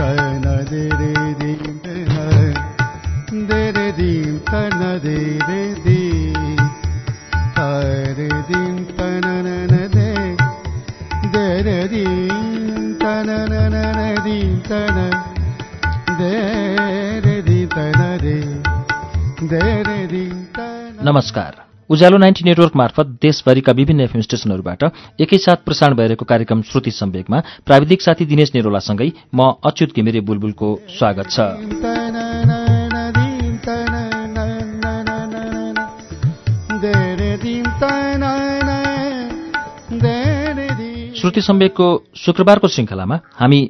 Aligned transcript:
तन 0.00 0.44
दे 0.68 0.82
रे 0.98 1.14
दी 1.40 1.54
दे 3.48 3.58
रे 3.76 3.88
दी 3.98 4.12
तन 4.48 4.80
दे 5.04 5.16
रे 5.48 5.60
दी 5.86 5.98
रे 8.18 8.28
दी 8.50 8.62
तन 8.96 9.26
न 9.46 9.80
दे 9.94 10.08
दे 11.34 11.44
रे 11.66 11.78
दी 11.92 12.04
तन 13.02 13.28
न 13.52 14.06
दी 14.24 14.38
तन 14.70 15.02
दे 16.20 16.34
उज्यालो 21.90 22.18
नाइन्टी 22.18 22.44
नेटवर्क 22.44 22.76
मार्फत 22.76 23.06
देशभरिका 23.22 23.72
विभिन्न 23.72 24.00
एफएम 24.00 24.20
स्टेशनहरूबाट 24.22 24.82
एकैसाथ 25.20 25.64
प्रसारण 25.66 25.94
भइरहेको 25.96 26.24
कार्यक्रम 26.24 26.62
श्रुति 26.62 26.90
सम्वेकमा 26.90 27.40
प्राविधिक 27.66 28.02
साथी 28.02 28.24
दिनेश 28.26 28.52
नेरोलासँगै 28.54 29.10
म 29.34 29.50
अच्युत 29.66 29.96
घिमिरे 29.96 30.20
बुलबुलको 30.22 30.68
स्वागत 30.88 31.30
छ। 31.30 31.50
श्रुति 41.20 41.40
सम्वेकको 41.42 41.86
शुक्रबारको 42.16 42.68
श्रृङ्खलामा 42.68 43.20
हामी 43.34 43.60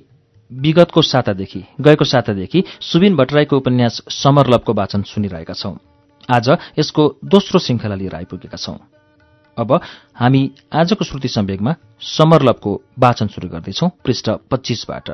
विगतको 0.52 1.02
सातादेखि 1.08 1.64
गएको 1.80 2.04
सातादेखि 2.04 2.64
सुबिन 2.82 3.16
भट्टराईको 3.16 3.56
उपन्यास 3.56 4.02
समरलभको 4.14 4.72
वाचन 4.74 5.02
सुनिरहेका 5.08 5.54
छौं। 5.54 5.89
आज 6.30 6.48
यसको 6.78 7.02
दोस्रो 7.24 7.60
श्रृङ्खला 7.60 7.94
लिएर 7.94 8.14
आइपुगेका 8.14 8.56
छौं। 8.56 8.76
अब 9.58 9.80
हामी 10.14 10.42
आजको 10.72 11.04
श्रुति 11.04 11.28
सम्वेकमा 11.28 11.74
समरलभको 12.00 12.80
वाचन 12.98 13.26
सुरु 13.26 13.48
गर्दैछौं 13.48 13.88
पृष्ठ 14.04 14.30
पच्चिसबाट। 14.50 15.10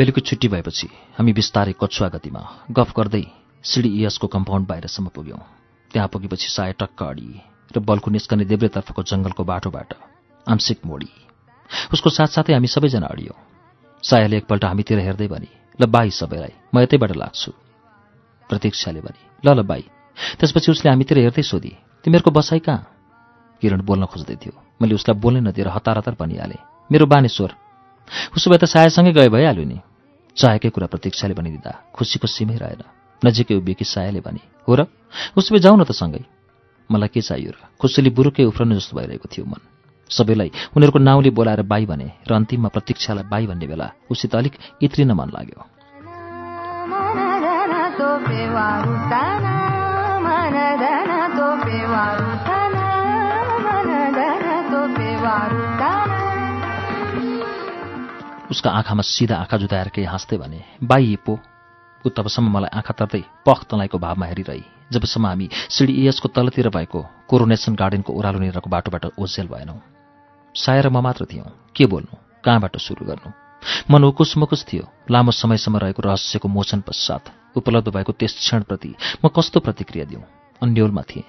बेलुकी 0.00 0.20
छुट्टी 0.20 0.48
भएपछि 0.48 0.88
हामी 1.18 1.32
बिस्तारै 1.36 1.72
कछुवा 1.76 2.08
गतिमा 2.08 2.42
गफ 2.72 2.92
गर्दै 2.96 3.24
सिडी 3.64 3.88
इएसको 4.00 4.26
कम्पाउन्ड 4.26 4.66
बाहिरसम्म 4.66 5.08
पुग्यौं। 5.12 5.40
त्यहाँ 5.90 6.08
पुगेपछि 6.08 6.48
साय 6.48 6.72
टक्क 6.80 7.02
अडिए 7.02 7.40
र 7.76 7.84
बल्कु 7.84 8.10
निस्कने 8.10 8.44
देब्रेतर्फको 8.48 9.02
जङ्गलको 9.02 9.44
बाटोबाट 9.44 9.92
आंशिक 10.46 10.78
मोडी। 10.86 11.10
उसको 11.92 12.10
साथसाथै 12.10 12.52
हामी 12.56 12.66
सबैजना 12.66 13.12
अडियौं। 13.12 13.36
सायाले 14.02 14.36
एकपल्ट 14.40 14.64
हामीतिर 14.64 14.98
हेर्दै 15.04 15.28
भने 15.28 15.50
ल 15.76 15.84
बाई 15.84 16.10
सबैलाई 16.10 16.54
म 16.72 16.80
यतैबाट 16.80 17.12
लाग्छु। 17.20 17.52
प्रतीक्षाले 18.50 19.00
भने 19.04 19.20
ल 19.44 19.48
ल 19.52 19.68
बाई। 19.68 19.84
त्यसपछि 20.40 20.72
उसले 20.72 20.88
हामीतिर 20.90 21.18
हेर्दै 21.18 21.44
सोधी 21.44 21.76
तिमीहरूको 22.04 22.30
बसाइ 22.32 22.64
कहाँ? 22.64 22.88
किरण 23.60 23.80
बोल्न 23.84 24.08
खोज्दै 24.08 24.36
थियो। 24.40 24.56
मैले 24.80 24.96
उसलाई 24.96 25.20
बोल्नै 25.20 25.44
नदिएर 25.44 25.68
हतार 25.68 25.96
हतार 26.00 26.16
भनिहालेँ 26.16 26.88
मेरो 26.88 27.04
बानेश्वर। 27.04 27.50
उसो 28.32 28.50
भए 28.50 28.58
त 28.58 28.64
सायासँगै 28.64 29.12
गए 29.12 29.28
भइहाल्यो 29.28 29.68
नि। 29.68 29.78
चाहेकै 30.40 30.70
कुरा 30.72 30.86
प्रतीक्षाले 30.86 31.34
भनिदिँदा 31.36 31.72
खुसीको 31.92 32.26
सीमै 32.26 32.56
रहेन। 32.56 32.82
नजिकै 33.22 33.54
उभिएकी 33.54 33.84
सायाले 33.84 34.20
भने 34.24 34.40
हो 34.64 34.72
र 34.74 34.80
उसो 35.36 35.48
भए 35.52 35.60
जाउँ 35.60 35.76
न 35.76 35.84
त 35.84 35.92
सँगै। 35.92 36.24
मलाई 36.90 37.10
के 37.12 37.20
चाहियो 37.20 37.50
र? 37.52 37.58
खुसीले 37.76 38.10
बुरुकै 38.10 38.44
उफ्रनु 38.48 38.74
जस्तो 38.80 38.96
भइरहेको 38.96 39.28
थियो 39.28 39.44
मन। 39.44 39.60
सबैलाई 40.10 40.50
उनीहरूको 40.74 40.98
नाउँले 40.98 41.30
बोलाएर 41.30 41.62
बाई 41.62 41.84
भने 41.86 42.08
र 42.24 42.30
अन्तिममा 42.32 42.68
प्रतीक्षालाई 42.72 43.28
बाई 43.28 43.44
भन्ने 43.46 43.66
बेला 43.68 43.86
उसित 44.10 44.32
अलिक 44.34 44.54
इत्रिन 44.82 45.12
मन 45.12 45.28
लाग्यो। 45.30 45.60
उसका 58.50 58.70
आँखामा 58.70 59.02
सिधा 59.02 59.36
आँखा 59.36 59.56
जुदाएर 59.56 59.88
केही 59.94 60.06
हाँस्दै 60.06 60.36
भने 60.36 60.60
बाई 60.82 61.16
पो। 61.26 61.38
ऊ 62.04 62.08
तबसम्म 62.10 62.50
मलाई 62.50 62.70
आँखा 62.78 62.94
तर्दै 62.98 63.22
पख 63.46 63.64
तलाईको 63.70 63.98
भावमा 63.98 64.26
हेरिरही। 64.26 64.64
जबसम्म 64.92 65.26
हामी 65.26 65.48
सिडी 65.70 65.92
इएसको 65.92 66.28
तलतिर 66.28 66.68
भएको 66.68 67.00
कोरोनेसन 67.28 67.74
गार्डनको 67.74 68.10
ओह्रालो 68.12 68.38
निरको 68.40 68.70
बाटोबाट 68.70 69.04
ओझेल 69.20 69.46
भएनौँ। 69.46 69.78
सायर 70.54 70.88
म 70.88 70.98
मात्र 70.98 71.24
थियौँ। 71.30 71.46
के 71.76 71.86
बोल्नु? 71.86 72.14
कहाँबाट 72.44 72.76
सुरु 72.76 73.06
गर्नु? 73.06 73.30
मन 73.90 74.04
उकुस 74.04 74.36
मुकुस 74.36 74.64
थियो। 74.66 74.84
लामो 75.10 75.30
समयसम्म 75.30 75.76
रहेको 75.76 76.02
रहस्यको 76.02 76.48
मोचन 76.48 76.80
पश्चात 76.80 77.56
उपलब्ध 77.56 77.88
भएको 77.94 78.12
त्यस 78.18 78.34
क्षणप्रति 78.40 78.94
म 79.24 79.28
कस्तो 79.28 79.60
प्रतिक्रिया 79.60 80.04
दिउँ 80.10 80.24
अन्यलमा 80.62 81.02
थिएँ। 81.06 81.28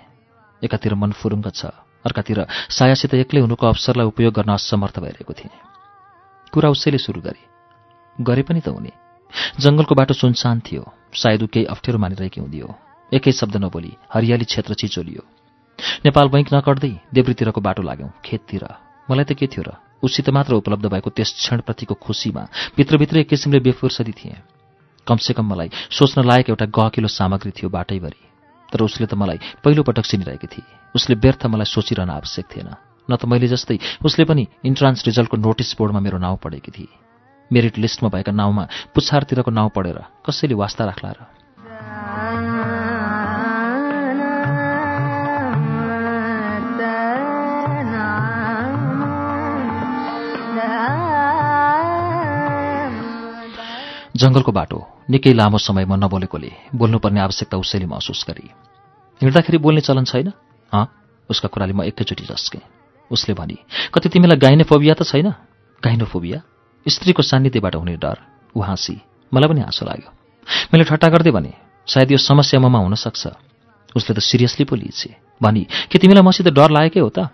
एकातिर 0.64 0.96
मन 0.96 1.12
फुरुङ्ग 1.12 1.52
छ। 1.52 1.70
अर्कातिर 2.02 2.48
सायासित 2.72 3.14
एक्लै 3.14 3.42
हुनुको 3.42 3.68
अवसरलाई 3.68 4.08
उपयोग 4.08 4.34
गर्न 4.34 4.54
असमर्थ 4.58 5.00
भइरहेको 5.00 5.34
थिएँ। 5.34 5.71
कुरा 6.52 6.70
उसैले 6.70 6.98
सुरु 6.98 7.22
गरे। 7.22 7.44
गरे 8.24 8.44
पनि 8.44 8.62
त 8.62 8.68
हुने। 8.68 8.92
जङ्गलको 9.60 9.96
बाटो 9.96 10.14
सुनसान 10.14 10.60
थियो। 10.60 10.84
सायद 11.16 11.44
ऊ 11.44 11.48
केही 11.48 11.66
अप्ठ्यारो 11.66 12.00
मानिरहेकी 12.00 12.42
हुँदियो 12.42 12.68
एकै 13.14 13.32
शब्द 13.32 13.58
नबोली 13.58 13.92
हरियाली 14.14 14.46
क्षेत्र 14.46 14.74
चिचोलियो। 14.74 15.24
नेपाल 16.06 16.28
बैङ्क 16.28 16.48
नकट्दै 16.54 16.92
देब्रीतिरको 17.14 17.62
बाटो 17.62 17.82
लाग्यौँ 17.82 18.12
खेततिर। 18.26 18.64
मलाई 19.12 19.26
त 19.26 19.34
के 19.34 19.48
थियो 19.48 19.64
र? 19.64 19.72
उसित 20.04 20.30
मात्र 20.30 20.54
उपलब्ध 20.54 20.86
भएको 20.86 21.10
त्यस 21.10 21.32
क्षणप्रतिको 21.34 21.96
खुसीमा 21.96 22.44
भित्रभित्र 22.78 23.18
एक 23.18 23.30
किसिमले 23.30 23.60
बेफुर्सदी 23.60 24.12
थिएँ। 24.12 24.44
कमसेकम 25.08 25.46
मलाई 25.46 25.70
सोच्न 25.92 26.28
लायक 26.28 26.50
एउटा 26.50 26.66
गहकिलो 26.66 27.08
सामग्री 27.08 27.52
थियो 27.52 27.70
बाटैभरि। 27.70 28.22
तर 28.74 28.82
उसले 28.82 29.08
त 29.08 29.14
मलाई 29.14 29.40
पहिलोपटक 29.64 30.06
चिनिरहेकी 30.06 30.48
थिए। 30.48 30.68
उसले 30.96 31.16
व्यर्थ 31.16 31.46
मलाई 31.46 31.66
सोचिरहन 31.66 32.10
आवश्यक 32.10 32.46
थिएन। 32.46 32.91
न 33.12 33.20
त 33.20 33.28
मैले 33.28 33.48
जस्तै 33.52 33.78
उसले 34.08 34.24
पनि 34.24 34.48
इन्ट्रान्स 34.64 35.04
रिजल्टको 35.06 35.38
नोटिस 35.38 35.76
बोर्डमा 35.76 36.00
मेरो 36.00 36.18
नाउँ 36.18 36.40
पढेकी 36.40 36.72
थिए। 36.72 36.92
मेरिट 37.52 37.78
लिस्टमा 37.78 38.10
भएका 38.10 38.32
नाउँमा 38.32 38.64
पुच्छारतिरको 38.96 39.52
नाउँ 39.52 39.70
पढेर 39.76 40.00
कसैले 40.24 40.56
वास्ता 40.56 40.86
राख्ला 40.88 41.12
र? 41.12 41.20
जङ्गलको 54.12 54.52
बाटो 54.54 54.80
निकै 55.10 55.34
लामो 55.34 55.58
समयमा 55.58 55.96
नबोलेकोले 55.98 56.52
बोल्नुपर्ने 56.78 57.20
आवश्यकता 57.20 57.58
उसैले 57.58 57.86
महसुस 57.90 58.22
गरे। 58.30 58.46
हिँड्दाखेरि 59.22 59.58
बोल्ने 59.58 59.82
चलन 59.82 60.06
छैन? 60.06 60.30
उसका 61.30 61.48
कुराले 61.50 61.74
म 61.74 61.82
एकैचोटि 61.90 62.24
झस्केँ 62.30 62.62
उसले 63.12 63.34
भने 63.34 63.58
कति 63.94 64.10
तिमीलाई 64.10 64.38
गाइनोफोबिया 64.38 64.94
त 64.94 65.04
छैन? 65.04 65.30
गाइनोफोबिया? 65.84 66.40
स्त्रीको 66.86 67.22
सान्निध्यबाट 67.22 67.76
हुने 67.76 67.96
डर 67.98 68.18
ऊ 68.56 68.62
हाँसी 68.62 68.96
मलाई 69.32 69.50
पनि 69.50 69.62
हाँसो 69.62 69.86
लाग्यो। 69.86 70.10
मैले 70.74 70.84
ठट्टा 70.90 71.08
गर्दै 71.14 71.32
भने 71.32 71.54
सायद 71.88 72.12
यो 72.12 72.18
समस्या 72.18 72.60
ममा 72.60 72.80
हुन 72.80 72.96
सक्छ 72.96 73.28
उसले 73.96 74.16
त 74.16 74.20
सिरियसली 74.20 74.66
पो 74.66 74.76
लिएछे 74.76 75.16
भनी 75.44 75.68
के 75.92 75.98
तिमीलाई 76.00 76.24
मसित 76.24 76.48
डर 76.50 76.70
लागेकै 76.72 77.00
हो 77.00 77.10
त? 77.12 77.30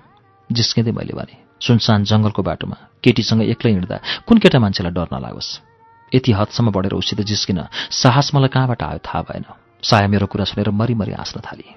जिस्किँदै 0.50 0.92
मैले 0.92 1.14
भने 1.14 1.36
सुनसान 1.62 2.04
जङ्गलको 2.10 2.42
बाटोमा 2.44 2.78
केटीसँग 3.04 3.42
एक्लै 3.54 3.72
हिँड्दा 3.72 3.98
कुन 4.28 4.38
केटा 4.42 4.60
मान्छेलाई 4.60 4.94
डर 4.98 5.08
नलागोस्? 5.14 5.50
यति 6.12 6.32
हदसम्म 6.32 6.72
बढेर 6.72 6.94
उसित 6.98 7.22
जिस्किन 7.22 7.60
साहस 7.92 8.32
मलाई 8.36 8.50
कहाँबाट 8.50 8.84
आयो 8.84 9.00
थाहा 9.06 9.22
भएन। 9.30 9.46
साया 9.84 10.08
मेरो 10.08 10.26
कुरा 10.26 10.46
सुनेर 10.50 10.70
मरिमरि 10.74 11.14
हाँस्न 11.14 11.40
थालिए 11.46 11.77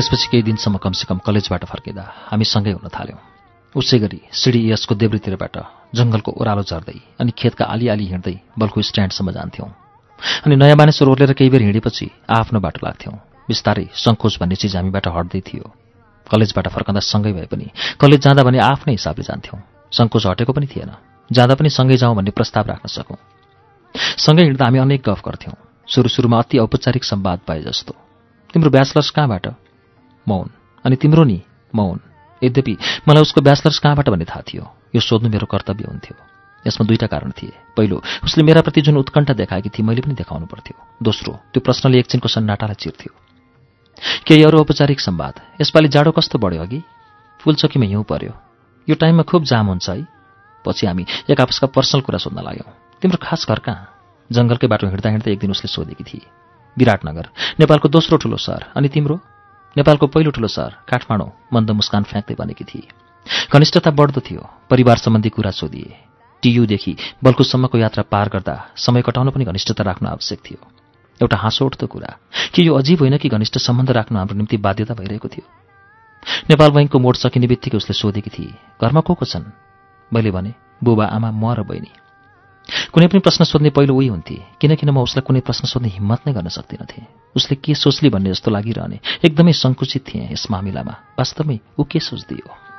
त्यसपछि 0.00 0.28
केही 0.32 0.42
दिनसम्म 0.42 0.76
कमसेकम 0.80 1.18
कलेजबाट 1.28 1.64
फर्किँदा 1.68 2.04
हामी 2.32 2.44
सँगै 2.44 2.72
हुन 2.72 2.88
थाल्यौँ। 2.88 3.20
उसै 3.76 3.98
गरी 4.00 4.20
सिडिएसको 4.32 4.96
देब्रीतिरबाट 4.96 5.56
जङ्गलको 5.92 6.30
ओह्रालो 6.40 6.64
झर्दै 6.64 7.20
अनि 7.20 7.30
खेतका 7.36 7.64
आली 7.68 7.92
आली 7.92 8.06
हिँड्दै 8.08 8.36
बल्खु 8.56 8.80
स्ट्यान्डसम्म 8.80 9.28
जान्थ्यौँ। 9.36 9.68
अनि 10.48 10.56
नयाँ 10.56 10.76
मानिसहरू 10.80 11.12
ओर्लेर 11.12 11.32
केही 11.36 11.50
बेर 11.52 11.62
हिँडेपछि 11.68 12.06
आफ्नो 12.32 12.58
बाटो 12.64 12.80
लाग्थ्यौँ। 12.80 13.16
बिस्तारै 13.44 13.86
सङ्कोच 13.92 14.40
भन्ने 14.40 14.56
चिज 14.56 14.76
हामीबाट 14.80 15.06
हट्दै 15.12 15.40
थियो। 15.44 15.68
कलेजबाट 16.32 16.66
फर्कँदा 16.72 17.00
सँगै 17.04 17.32
भए 17.36 17.46
पनि 17.52 17.68
कलेज 18.00 18.20
जाँदा 18.24 18.42
भने 18.48 18.58
आफ्नै 18.72 18.96
हिसाबले 18.96 19.28
जान्थ्यौँ। 19.28 19.60
सङ्कोच 19.92 20.24
हटेको 20.32 20.52
पनि 20.56 20.66
थिएन। 20.72 20.96
जाँदा 21.28 21.54
पनि 21.60 21.68
सँगै 21.68 22.00
जाउँ 22.00 22.16
भन्ने 22.16 22.32
प्रस्ताव 22.32 22.72
राख्न 22.72 22.88
सकौँ। 22.88 23.20
सँगै 24.24 24.48
हिँड्दा 24.48 24.64
हामी 24.64 24.78
अनेक 24.80 25.02
गफ 25.04 25.20
गर्थ्यौँ। 25.20 25.56
सुरु 25.84 26.08
सुरुमा 26.08 26.38
अति 26.40 26.56
औपचारिक 26.58 27.04
सम्वाद 27.04 27.44
पाए 27.44 27.60
जस्तो। 27.68 27.92
तिम्रो 28.54 28.70
ब्याचलर्स 28.70 29.10
कहाँबाट? 29.12 29.46
मौन। 30.28 30.50
अनि 30.84 30.96
तिम्रो 30.96 31.24
नि 31.24 31.40
मौन। 31.74 32.00
यद्यपि 32.42 32.76
मलाई 33.08 33.22
उसको 33.22 33.40
ब्याचलर्स 33.40 33.78
कहाँबाट 33.78 34.08
भन्ने 34.08 34.24
थाहा 34.24 34.42
थियो? 34.42 34.64
यो 34.94 35.00
सोध्नु 35.00 35.28
मेरो 35.28 35.46
कर्तव्य 35.46 35.84
हुन्थ्यो। 35.88 36.16
यसमा 36.66 36.86
दुईटा 36.86 37.06
कारण 37.06 37.30
थिए। 37.30 37.52
पहिलो 37.76 38.02
उसले 38.24 38.42
मेराप्रति 38.44 38.80
जुन 38.80 38.96
उत्कण्ठा 38.96 39.32
देखाएकी 39.32 39.68
थिए 39.68 39.86
मैले 39.86 40.00
पनि 40.00 40.14
देखाउनु 40.14 40.46
पर्थ्यो। 40.46 40.76
दोस्रो 41.02 41.32
त्यो 41.52 41.60
प्रश्नले 41.60 41.98
एकछिनको 41.98 42.28
सन्नाटालाई 42.28 42.74
चिर्थ्यो। 42.74 43.12
केही 44.26 44.42
अरू 44.42 44.58
औपचारिक 44.60 45.00
सम्वाद 45.00 45.34
यसपालि 45.60 45.88
जाडो 45.88 46.10
कस्तो 46.10 46.38
बढ्यो 46.38 46.62
अघि? 46.62 46.82
फुलचोकीमा 47.40 47.86
हिउँ 47.86 48.04
पर्यो। 48.04 48.32
यो 48.88 48.94
टाइममा 48.96 49.22
खुब 49.22 49.44
जाम 49.44 49.66
हुन्छ 49.66 49.90
है। 49.90 50.06
पछि 50.64 50.86
हामी 50.86 51.06
एक 51.30 51.40
आपसका 51.40 51.66
पर्सनल 51.66 52.00
कुरा 52.00 52.18
सोध्न 52.18 52.44
लाग्यौँ। 52.44 52.72
तिम्रो 53.02 53.18
खास 53.22 53.46
घर 53.48 53.58
कहाँ? 53.58 53.88
जङ्गलकै 54.32 54.66
बाटो 54.66 54.86
हिँड्दा 54.86 55.10
हिँड्दा 55.10 55.30
एक 55.30 55.38
दिन 55.38 55.50
उसले 55.50 55.68
सोधेकी 55.68 56.04
थिए। 56.04 56.26
विराटनगर 56.76 57.28
नेपालको 57.60 57.88
दोस्रो 57.88 58.16
ठुलो 58.16 58.36
सहर। 58.36 58.72
अनि 58.76 58.88
तिम्रो? 58.88 59.20
नेपालको 59.76 60.06
पहिलो 60.06 60.30
ठुलो 60.30 60.48
सहर 60.48 60.72
काठमाडौँ 60.88 61.30
मन्द 61.52 61.70
मुस्कान 61.70 62.02
फ्याँक्दै 62.02 62.34
बनेकी 62.34 62.64
थिए। 62.64 62.88
घनिष्ठता 63.52 63.90
बढ्दो 63.90 64.20
थियो 64.20 64.42
परिवार 64.70 64.96
सम्बन्धी 64.96 65.28
कुरा 65.28 65.50
सोधिए। 65.50 65.96
टियुदेखि 66.42 66.96
बल्कुसम्मको 67.24 67.78
यात्रा 67.78 68.02
पार 68.10 68.28
गर्दा 68.28 68.54
समय 68.76 69.02
कटाउन 69.02 69.30
पनि 69.30 69.44
घनिष्ठता 69.44 69.84
राख्नु 69.84 70.08
आवश्यक 70.08 70.40
थियो। 70.40 70.60
एउटा 71.20 71.36
हाँसो 71.36 71.66
उठ्दो 71.66 71.86
कुरा 71.86 72.10
कि 72.54 72.66
यो 72.66 72.74
अजीब 72.74 72.98
होइन 73.00 73.16
कि 73.18 73.28
घनिष्ठ 73.28 73.58
सम्बन्ध 73.58 73.90
राख्नु 73.90 74.18
हाम्रो 74.18 74.36
निम्ति 74.36 74.56
बाध्यता 74.56 74.94
भइरहेको 74.94 75.28
थियो। 75.28 75.46
नेपाल 76.50 76.70
बैङ्कको 76.70 76.98
मोड 76.98 77.16
सकिने 77.16 77.46
बित्तिकै 77.46 77.76
उसले 77.76 77.94
सोधेकी 77.94 78.30
थिए 78.30 78.54
घरमा 78.82 79.00
को 79.00 79.14
को 79.14 79.24
छन्? 79.24 79.52
मैले 80.12 80.30
भने 80.30 80.54
बुबा 80.84 81.04
आमा 81.06 81.30
म 81.30 81.54
र 81.54 81.62
बहिनी। 81.62 82.09
कुनै 82.92 83.06
पनि 83.06 83.20
प्रश्न 83.20 83.44
सोध्ने 83.44 83.70
पहिलो 83.70 83.94
उही 83.94 84.08
हुन्थे। 84.08 84.36
किनकिन 84.60 84.90
म 84.90 84.98
उसलाई 85.02 85.22
कुनै 85.26 85.40
प्रश्न 85.40 85.64
सोध्ने 85.66 85.88
हिम्मत 85.96 86.20
नै 86.26 86.32
गर्न 86.34 86.48
सक्दिनथे 86.48 87.00
उसले 87.36 87.54
के 87.62 87.74
सोच्ली 87.74 88.08
भन्ने 88.10 88.30
जस्तो 88.30 88.50
लागिरहने। 88.50 88.98
एकदमै 89.26 89.52
सङ्कुचित 89.52 90.02
थिएँ 90.06 90.32
यस 90.32 90.46
मामिलामा। 90.50 90.94
वास्तवमै 91.18 91.58
ऊ 91.78 91.82
के 91.84 91.98
सोच्दियो 91.98 92.69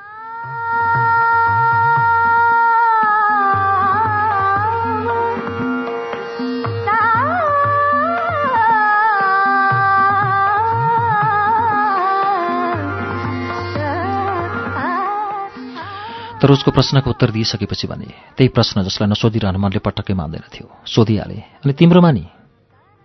तर 16.42 16.50
उसको 16.50 16.70
प्रश्नको 16.70 17.10
उत्तर 17.10 17.30
दिइसकेपछि 17.30 17.86
भने 17.86 18.10
त्यही 18.34 18.48
प्रश्न 18.50 18.82
जसलाई 18.82 19.08
नसोधिरहन 19.10 19.56
मनले 19.56 19.78
पटक्कै 19.78 20.14
मान्दैन 20.14 20.42
थियो। 20.50 20.66
सोधिहाले 20.86 21.62
अनि 21.62 21.72
तिम्रोमा 21.72 22.10
नि 22.10 22.26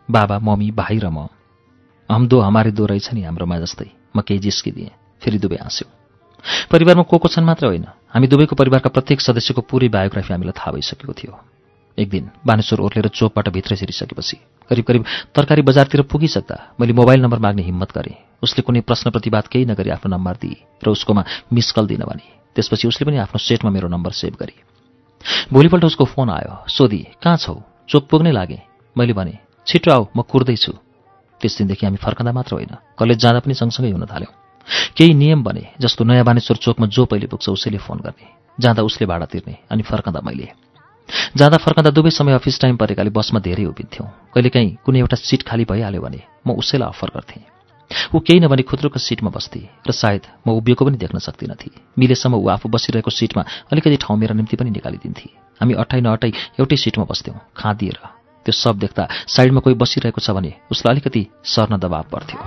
बाबा 0.10 0.40
मम्मी 0.42 0.72
भाइ 0.74 0.98
र 0.98 1.14
म? 1.14 1.30
हम 2.10 2.28
दो 2.28 2.40
हमारे 2.42 2.72
दो 2.74 2.86
रहेछ 2.90 3.14
नि 3.14 3.22
हाम्रोमा 3.22 3.60
जस्तै। 3.62 3.90
म 4.18 4.26
केही 4.26 4.40
जिस्किदिएँ 4.42 4.90
फेरि 5.22 5.38
दुवै 5.38 5.62
हाँस्यौँ। 5.62 5.92
परिवारमा 6.72 7.04
को 7.04 7.18
को 7.18 7.28
छन् 7.30 7.46
मात्र 7.46 7.66
होइन। 7.70 7.86
हामी 8.10 8.28
दुवैको 8.28 8.56
परिवारका 8.56 8.90
प्रत्येक 8.90 9.22
सदस्यको 9.22 9.62
पुरै 9.62 9.90
बायोग्राफी 9.94 10.34
हामीलाई 10.34 10.58
थाहा 10.58 10.72
भइसकेको 10.72 11.14
थियो। 11.14 11.34
एक 11.98 12.10
दिन 12.10 12.30
बानेश्वर 12.42 12.80
ओर्लेर 12.80 13.08
चोकबाट 13.14 13.50
भित्रै 13.50 13.78
छिरिसकेपछि 13.78 14.38
करिब 14.70 14.86
करिब 14.86 15.06
तरकारी 15.36 15.62
बजारतिर 15.62 16.02
पुगिसक्दा 16.10 16.58
मैले 16.80 16.94
मोबाइल 16.94 17.22
नम्बर 17.22 17.40
माग्ने 17.40 17.64
हिम्मत 17.70 17.92
गरेँ। 17.92 18.18
उसले 18.42 18.62
कुनै 18.62 18.82
प्रश्न 18.82 19.14
प्रतिवाद 19.14 19.46
केही 19.48 19.66
नगरी 19.66 19.90
आफ्नो 19.90 20.10
नम्बर 20.10 20.36
दिए 20.42 20.58
र 20.82 20.90
उसकोमा 20.90 21.24
मिस 21.54 21.72
कल 21.72 21.88
दिन 21.88 22.02
भने 22.02 22.37
त्यसपछि 22.58 22.88
उसले 22.88 23.06
पनि 23.06 23.18
आफ्नो 23.22 23.38
सेटमा 23.38 23.70
मेरो 23.70 23.88
नम्बर 23.88 24.12
सेभ 24.12 24.34
गरे। 24.34 24.56
भोलिपल्ट 25.54 25.84
उसको 25.86 26.06
फोन 26.06 26.30
आयो 26.30 26.66
सोधी 26.68 27.02
कहाँ 27.22 27.38
छौ? 27.38 27.54
चोक 27.90 28.04
पुग्नै 28.10 28.32
लागे। 28.32 28.60
मैले 28.96 29.14
भने 29.14 29.38
छिटो 29.68 29.92
आऊ 29.92 30.06
म 30.18 30.22
कुर्दैछु। 30.26 30.74
त्यस 31.42 31.58
दिनदेखि 31.58 31.86
हामी 31.86 31.98
फर्कँदा 32.02 32.32
मात्र 32.34 32.54
होइन। 32.56 32.74
कलेज 32.98 33.18
जाँदा 33.18 33.40
पनि 33.40 33.54
सँगसँगै 33.54 33.92
हुन 33.94 34.06
थाल्यौँ। 34.10 34.34
केही 34.98 35.14
नियम 35.14 35.44
बने 35.44 35.64
जस्तो 35.78 36.04
नयाँ 36.04 36.26
बानेश्वर 36.26 36.58
चोकमा 36.58 36.88
जो 36.88 37.06
पहिले 37.06 37.28
पुग्छ 37.28 37.50
उसैले 37.50 37.78
फोन 37.78 37.98
गर्ने। 38.02 38.26
जाँदा 38.58 38.82
उसले 38.84 39.06
भाडा 39.06 39.26
तिर्ने 39.26 39.56
अनि 39.70 39.84
फर्कँदा 39.84 40.22
मैले। 40.26 40.50
जाँदा 41.38 41.58
फर्कँदा 41.58 41.90
दुवै 41.90 42.10
समय 42.10 42.34
अफिस 42.34 42.60
टाइम 42.62 42.76
परेकाले 42.78 43.10
बसमा 43.10 43.40
धेरै 43.40 43.66
उभिन्थ्यौँ। 43.66 44.08
कहिलेकाहीँ 44.34 44.78
कुनै 44.86 45.00
एउटा 45.00 45.18
सिट 45.18 45.44
खाली 45.44 45.66
भइहाल्यो 45.70 46.02
भने 46.02 46.22
म 46.48 46.58
उसैलाई 46.58 46.90
अफर 46.90 47.10
गर्थेँ। 47.16 47.57
ऊ 48.16 48.20
केही 48.20 48.40
नभने 48.40 48.64
खुद्रोको 48.64 49.00
सिटमा 49.00 49.30
बस्थे 49.30 49.62
र 49.84 49.92
सायद 49.94 50.24
म 50.48 50.52
उभिएको 50.54 50.86
पनि 50.86 50.98
देख्न 50.98 51.20
सक्दिनथे 51.20 51.72
मिलेसम्म 51.98 52.36
ऊ 52.36 52.48
आफू 52.50 52.70
बसिरहेको 52.70 53.12
सिटमा 53.12 53.44
अलिकति 53.72 53.98
ठाउँ 53.98 54.18
मेरा 54.18 54.36
निम्ति 54.36 54.56
पनि 54.58 54.70
निकालिदिन्थे 54.72 55.30
हामी 55.62 55.74
अट्टाइ 55.76 56.02
नअट्टाइ 56.02 56.32
एउटै 56.60 56.78
सिटमा 56.78 57.06
बस्थ्यौँ 57.06 57.40
खाँदिएर 57.58 58.00
त्यो 58.46 58.54
सब 58.54 58.80
देख्दा 58.80 59.08
साइडमा 59.28 59.60
कोही 59.62 59.76
बसिरहेको 59.78 60.22
छ 60.22 60.32
भने 60.32 60.54
उसलाई 60.72 60.94
अलिकति 60.94 61.24
सर्न 61.46 61.78
दबाव 61.78 62.06
पर्थ्यो 62.12 62.40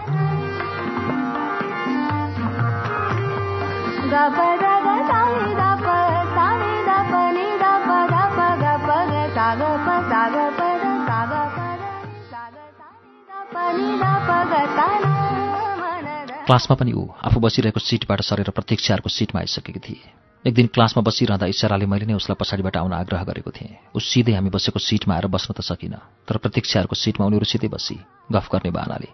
क्लासमा 16.51 16.75
पनि 16.75 16.93
ऊ 16.93 17.07
आफू 17.23 17.39
बसिरहेको 17.41 17.79
सिटबाट 17.79 18.21
सरेर 18.27 18.51
प्रतीक्षाहरूको 18.51 19.09
सिटमा 19.09 19.41
आइसकेकी 19.41 19.81
थिए। 19.87 20.03
एक 20.45 20.55
दिन 20.55 20.67
क्लासमा 20.67 21.03
बसिरहँदा 21.07 21.47
इसाराले 21.47 21.87
मैले 21.87 22.11
नै 22.11 22.15
उसलाई 22.19 22.35
पछाडिबाट 22.35 22.77
आउन 22.77 22.93
आग्रह 22.93 23.23
गरेको 23.23 23.51
थिएँ। 23.55 23.95
उस 23.95 24.03
सिधै 24.11 24.35
हामी 24.35 24.51
बसेको 24.51 24.83
सिटमा 24.83 25.15
आएर 25.15 25.27
बस्न 25.31 25.55
त 25.55 25.63
सकिनँ 25.63 26.27
तर 26.27 26.43
प्रतीक्षाहरूको 26.43 26.97
सिटमा 26.99 27.27
उनीहरूसितै 27.31 27.71
बसी 27.71 27.95
गफ 28.35 28.47
गर्ने 28.51 28.71
बाहनाले। 28.75 29.09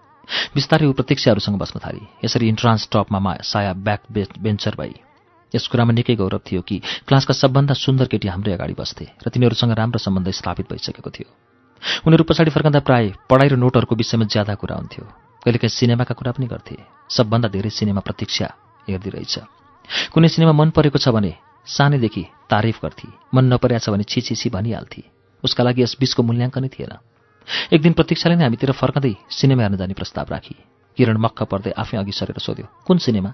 बिस्तारै 0.56 0.88
ऊ 0.88 0.96
प्रतीक्षाहरूसँग 0.96 1.60
बस्न 1.60 1.76
थाली। 1.84 2.00
यसरी 2.24 2.48
इन्ट्रान्स 2.48 2.88
टपमा 2.88 3.20
साया 3.44 3.72
ब्याक 3.84 4.00
बेन्चर 4.40 4.80
भई। 4.80 4.96
यस 5.52 5.68
कुरामा 5.68 5.92
निकै 5.92 6.16
गौरव 6.16 6.40
थियो 6.40 6.64
कि 6.64 6.80
क्लासका 7.04 7.36
सबभन्दा 7.36 7.76
सुन्दर 7.76 8.06
केटी 8.08 8.32
हाम्रै 8.32 8.56
अगाडि 8.56 8.74
बस्थे 8.80 9.12
र 9.20 9.28
तिनीहरूसँग 9.28 9.76
राम्रो 9.76 10.00
सम्बन्ध 10.00 10.32
स्थापित 10.32 10.72
भइसकेको 10.72 11.10
थियो। 11.12 11.28
उनीहरू 12.00 12.24
पछाडि 12.24 12.50
फर्कँदा 12.50 12.80
प्राय 12.80 13.12
पढाइ 13.28 13.48
र 13.52 13.60
नोटहरूको 13.60 13.92
विषयमा 13.92 14.24
ज्यादा 14.24 14.56
कुरा 14.56 14.80
हुन्थ्यो। 14.80 15.25
कहिलेकाहीँ 15.46 15.70
सिनेमाका 15.70 16.14
कुरा 16.18 16.32
पनि 16.34 16.46
गर्थे। 16.50 16.76
सबभन्दा 17.06 17.48
धेरै 17.54 17.70
सिनेमा 17.70 18.02
प्रतीक्षा 18.02 18.46
हेर्दै 18.90 19.10
रहेछ 19.14 19.34
कुनै 20.10 20.28
सिनेमा 20.28 20.52
मन 20.58 20.74
परेको 20.74 20.98
छ 20.98 21.14
भने 21.14 21.32
सानैदेखि 21.66 22.22
तारिफ 22.50 22.82
गर्थे। 22.82 23.08
मन 23.30 23.44
नपरेको 23.54 23.78
छ 23.78 23.94
भने 23.94 24.02
छिछि 24.02 24.50
भनिहाल्थे। 24.50 25.02
उसका 25.46 25.62
लागि 25.62 25.82
यस 25.82 25.94
बिचको 26.02 26.22
मूल्याङ्कनै 26.26 26.68
थिएन। 26.74 26.92
एक 27.70 27.78
दिन 27.78 27.92
प्रतीक्षाले 27.94 28.34
नै 28.34 28.42
हामीतिर 28.42 28.74
फर्कँदै 28.74 29.14
सिनेमा 29.30 29.62
हेर्न 29.62 29.76
जाने 29.78 29.94
प्रस्ताव 29.94 30.26
राखी। 30.34 30.56
किरण 30.98 31.16
मक्क 31.16 31.46
पर्दै 31.46 31.70
आफै 31.78 31.94
अघि 31.94 32.10
सरेर 32.10 32.42
सोध्यो 32.42 32.66
कुन 32.82 32.98
सिनेमा? 32.98 33.30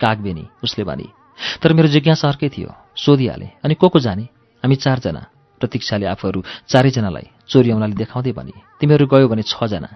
कागबेनी 0.00 0.44
उसले 0.62 0.84
भने। 0.86 1.10
तर 1.58 1.72
मेरो 1.74 1.88
जिज्ञासा 1.90 2.28
अर्कै 2.30 2.48
थियो। 2.54 2.70
सोधिहालेँ। 2.94 3.50
अनि 3.64 3.74
को 3.74 3.88
को 3.90 3.98
जाने? 3.98 4.30
हामी 4.62 4.76
चारजना। 4.78 5.22
प्रतीक्षाले 5.60 6.06
आफूहरू 6.06 6.40
चारैजनालाई 6.70 7.26
चोरी 7.50 7.70
औँलाले 7.74 7.94
देखाउँदै 7.98 8.32
भने 8.38 8.54
तिमीहरू 8.78 9.06
गयो 9.10 9.26
भने 9.26 9.42
छजना। 9.42 9.90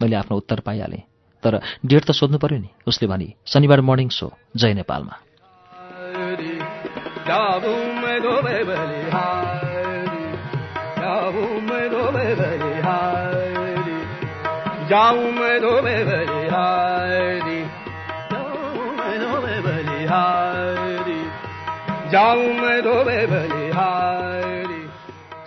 मैले 0.00 0.16
आफ्नो 0.16 0.36
उत्तर 0.36 0.60
पाइहालेँ। 0.60 1.15
तर 1.42 1.60
डेट 1.86 2.04
त 2.04 2.10
सोध्नु 2.10 2.38
पर्यो 2.38 2.58
नि। 2.58 2.68
उसले 2.86 3.08
भने 3.08 3.32
शनिबार 3.46 3.80
मर्निङ 3.80 4.08
सो 4.08 4.32
जय 4.56 4.74
नेपालमा। 4.74 5.16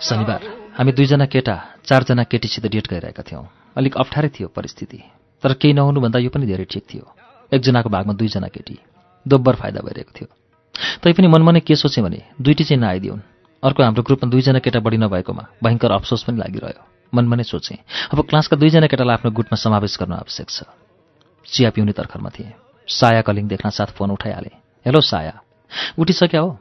शनिबार 0.00 0.42
हामी 0.78 0.92
दुईजना 0.92 1.26
केटा 1.26 1.56
चारजना 1.84 2.22
केटीसित 2.22 2.66
डेट 2.66 2.86
गइरहेका 2.88 3.22
थियौँ। 3.22 3.44
अलिक 3.76 3.96
अप्ठ्यारै 3.96 4.28
थियो 4.28 4.48
परिस्थिति। 4.48 5.02
तर 5.42 5.52
केही 5.52 5.74
नहुनुभन्दा 5.74 6.18
यो 6.18 6.30
पनि 6.30 6.46
धेरै 6.46 6.64
ठिक 6.64 6.84
थियो। 6.84 7.04
एकजनाको 7.52 7.88
भागमा 7.88 8.12
दुईजना 8.12 8.48
केटी। 8.48 8.78
दोब्बर 9.26 9.54
फाइदा 9.54 9.80
भइरहेको 9.80 10.12
थियो। 10.16 10.28
तैपनि 11.02 11.28
मनमा 11.28 11.52
नै 11.52 11.60
के 11.60 11.76
सोचेँ 11.76 12.04
भने 12.04 12.20
दुईटी 12.40 12.64
चाहिँ 12.64 12.80
नआइदिउन् 12.80 13.20
अर्को 13.62 13.82
हाम्रो 13.82 14.02
ग्रुपमा 14.02 14.30
दुईजना 14.30 14.58
केटा 14.58 14.80
बढी 14.80 14.96
नभएकोमा 14.96 15.44
भयङ्कर 15.64 15.90
अफसोस 15.90 16.22
पनि 16.22 16.38
लागिरह्यो। 16.38 16.82
मनमा 17.14 17.36
नै 17.36 17.42
सोचेँ 17.42 17.78
अब 18.12 18.20
क्लासका 18.28 18.56
दुईजना 18.56 18.86
केटालाई 18.86 19.14
आफ्नो 19.14 19.30
गुटमा 19.30 19.56
समावेश 19.56 19.96
गर्न 20.00 20.12
आवश्यक 20.12 20.48
छ। 20.48 20.58
चिया 21.46 21.70
पिउने 21.70 21.92
तर्खरमा 21.92 22.30
थिएँ। 22.30 22.52
साया 22.88 23.22
कलिङ 23.22 23.48
देख्न 23.48 23.70
साथ 23.70 23.96
फोन 23.96 24.10
उठाइहालेँ। 24.10 24.56
हेलो 24.86 25.00
साया 25.00 25.40
उठिसक्या 25.98 26.40
हो? 26.40 26.58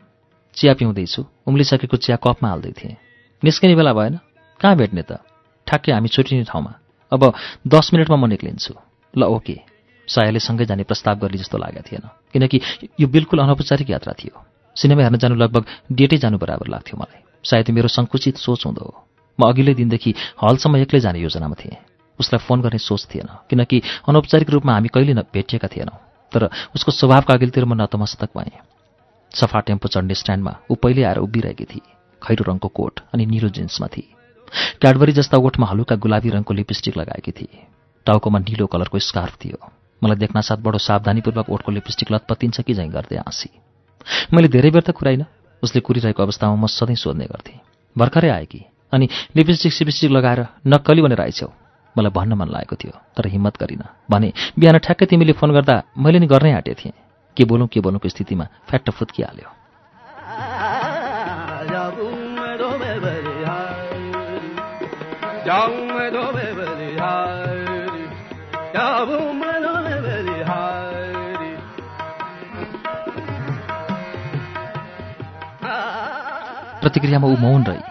चिया 0.55 0.73
पिउँदैछु। 0.73 1.21
उम्लिसकेको 1.47 1.97
चिया 1.97 2.17
कपमा 2.17 2.49
हाल्दै 2.49 2.71
थिएँ। 2.71 2.95
निस्किने 3.43 3.75
बेला 3.75 3.93
भएन। 3.93 4.19
कहाँ 4.59 4.75
भेट्ने 4.75 5.01
त? 5.01 5.19
ठ्याक्कै 5.67 5.91
हामी 5.91 6.07
छुट्टिने 6.07 6.43
ठाउँमा। 6.43 6.78
अब 7.11 7.33
दस 7.67 7.89
मिनटमा 7.93 8.17
म 8.17 8.25
निक्लिन्छु। 8.25 8.73
ल 9.17 9.23
ओके। 9.23 9.57
सायाले 10.07 10.39
सँगै 10.39 10.65
जाने 10.65 10.83
प्रस्ताव 10.83 11.15
गर्ने 11.19 11.37
जस्तो 11.37 11.57
लागेको 11.57 11.81
थिएन। 11.81 12.05
किनकि 12.33 12.61
यो 12.99 13.07
बिल्कुल 13.07 13.39
अनौपचारिक 13.39 13.89
यात्रा 13.89 14.13
थियो। 14.13 14.35
सिनेमा 14.75 15.01
हेर्न 15.01 15.17
जानु 15.17 15.35
लगभग 15.35 15.65
डेटै 15.91 16.17
जानु 16.17 16.37
बराबर 16.37 16.67
लाग्थ्यो 16.67 16.97
मलाई। 16.97 17.21
सायद 17.43 17.69
मेरो 17.69 17.87
सङ्कुचित 17.87 18.37
सोच 18.37 18.65
हुँदो 18.65 18.83
हो। 18.85 18.93
म 19.39 19.49
अघिल्लै 19.49 19.73
दिनदेखि 19.73 20.13
हलसम्म 20.43 20.75
एक्लै 20.77 20.99
जाने 20.99 21.19
योजनामा 21.19 21.55
थिएँ। 21.55 21.77
उसलाई 22.19 22.39
फोन 22.45 22.61
गर्ने 22.61 22.77
सोच 22.77 23.07
थिएन। 23.13 23.29
किनकि 23.49 23.81
अनौपचारिक 24.09 24.49
रूपमा 24.49 24.73
हामी 24.73 24.89
कहिले 24.93 25.13
न 25.13 25.21
भेटिएका 25.33 25.67
थिएनौँ। 25.67 25.97
तर 26.31 26.49
उसको 26.75 26.91
स्वभावका 26.91 27.33
अघिल्तिर 27.33 27.65
म 27.65 27.73
नतमस्तक 27.81 28.29
भएँ। 28.37 28.53
सफा 29.33 29.59
टेम्पो 29.59 29.87
चढ्ने 29.87 30.13
स्ट्यान्डमा 30.13 30.53
ऊ 30.71 30.75
पहिले 30.75 31.03
आएर 31.03 31.17
उभिरहेकी 31.17 31.65
थिए 31.65 31.85
खैरो 32.21 32.43
रङको 32.51 32.67
कोट 32.67 32.99
अनि 33.13 33.25
निलो 33.25 33.49
जिन्समा 33.49 33.87
थिए 33.87 34.18
क्याडबरी 34.81 35.11
जस्ता 35.11 35.37
ओठमा 35.37 35.65
हलुका 35.67 35.95
गुलाबी 35.95 36.29
रङको 36.29 36.53
लिपस्टिक 36.53 36.97
लगाएकी 36.97 37.31
थिए। 37.31 37.57
टाउकोमा 38.05 38.39
निलो 38.39 38.65
कलरको 38.65 38.99
स्कार्फ 38.99 39.35
थियो। 39.41 39.59
मलाई 40.01 40.17
देख्न 40.17 40.41
साथ 40.41 40.57
बडो 40.63 40.77
सावधानीपूर्वक 40.79 41.49
ओठको 41.49 41.71
लिपस्टिक 41.71 42.11
लतपत्तिन्छ 42.11 42.61
कि 42.61 42.73
झैँ 42.73 42.89
गर्दै 42.89 43.17
हाँसी। 43.19 43.49
मैले 44.33 44.47
धेरै 44.47 44.69
बेर 44.71 44.81
त 44.81 44.91
कुराइन 44.95 45.25
उसले 45.63 45.79
कुरिरहेको 45.81 46.23
अवस्थामा 46.23 46.55
म 46.55 46.65
सधैँ 46.67 46.95
सोध्ने 46.95 47.25
गर्थेँ। 47.27 47.59
भर्खरै 47.95 48.29
आए 48.29 48.45
कि 48.45 48.61
अनि 48.93 49.05
लिपस्टिक 49.35 49.73
सिपिस्टिक 49.73 50.11
लगाएर 50.11 50.39
नक्कली 50.67 51.01
भनेर 51.01 51.21
आइछौ 51.21 51.49
मलाई 51.95 52.11
भन्न 52.15 52.33
मन 52.33 52.47
लागेको 52.49 52.75
थियो 52.75 52.95
तर 53.17 53.27
हिम्मत 53.27 53.57
गरिनँ। 53.59 53.87
भने 54.09 54.29
बिहान 54.55 54.77
ठ्याक्कै 54.79 55.05
तिमीले 55.05 55.33
फोन 55.35 55.51
गर्दा 55.51 55.75
मैले 55.97 56.19
नि 56.19 56.27
गर्नै 56.27 56.53
आँटेको 56.53 56.79
थिएँ। 56.79 56.95
के 57.37 57.43
बोलौँ 57.45 57.67
के 57.67 57.79
बोलौँको 57.79 58.09
स्थितिमा 58.09 58.45
फ्याट्ट 58.67 58.89
फुत्किहाल्यो 58.89 59.47
प्रतिक्रियामा 76.81 77.27
ऊ 77.27 77.35
मौन 77.37 77.63
रही। 77.63 77.81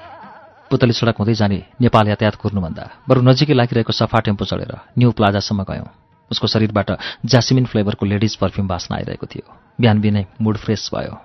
पुतली 0.70 0.92
सडक 0.92 1.14
हुँदै 1.18 1.34
जाने 1.34 1.66
नेपाल 1.80 2.08
यातायात 2.08 2.34
कुर्नुभन्दा 2.34 2.90
बरु 3.08 3.20
नजिकै 3.22 3.54
लागिरहेको 3.54 3.92
सफा 3.92 4.20
टेम्पो 4.20 4.44
चढेर 4.44 4.78
न्यू 4.98 5.10
प्लाजासम्म 5.10 5.62
गयौँ। 5.62 5.86
उसको 6.30 6.46
शरीरबाट 6.46 6.90
जासिमिन 7.24 7.64
फ्लेभरको 7.64 8.06
लेडिज 8.06 8.36
पर्फ्युम 8.36 8.68
बास्न 8.68 8.94
आइरहेको 8.94 9.26
थियो। 9.26 9.54
बिहान 9.80 10.00
बिहानै 10.00 10.26
मुड 10.40 10.56
फ्रेस 10.56 10.90
भयो। 10.94 11.18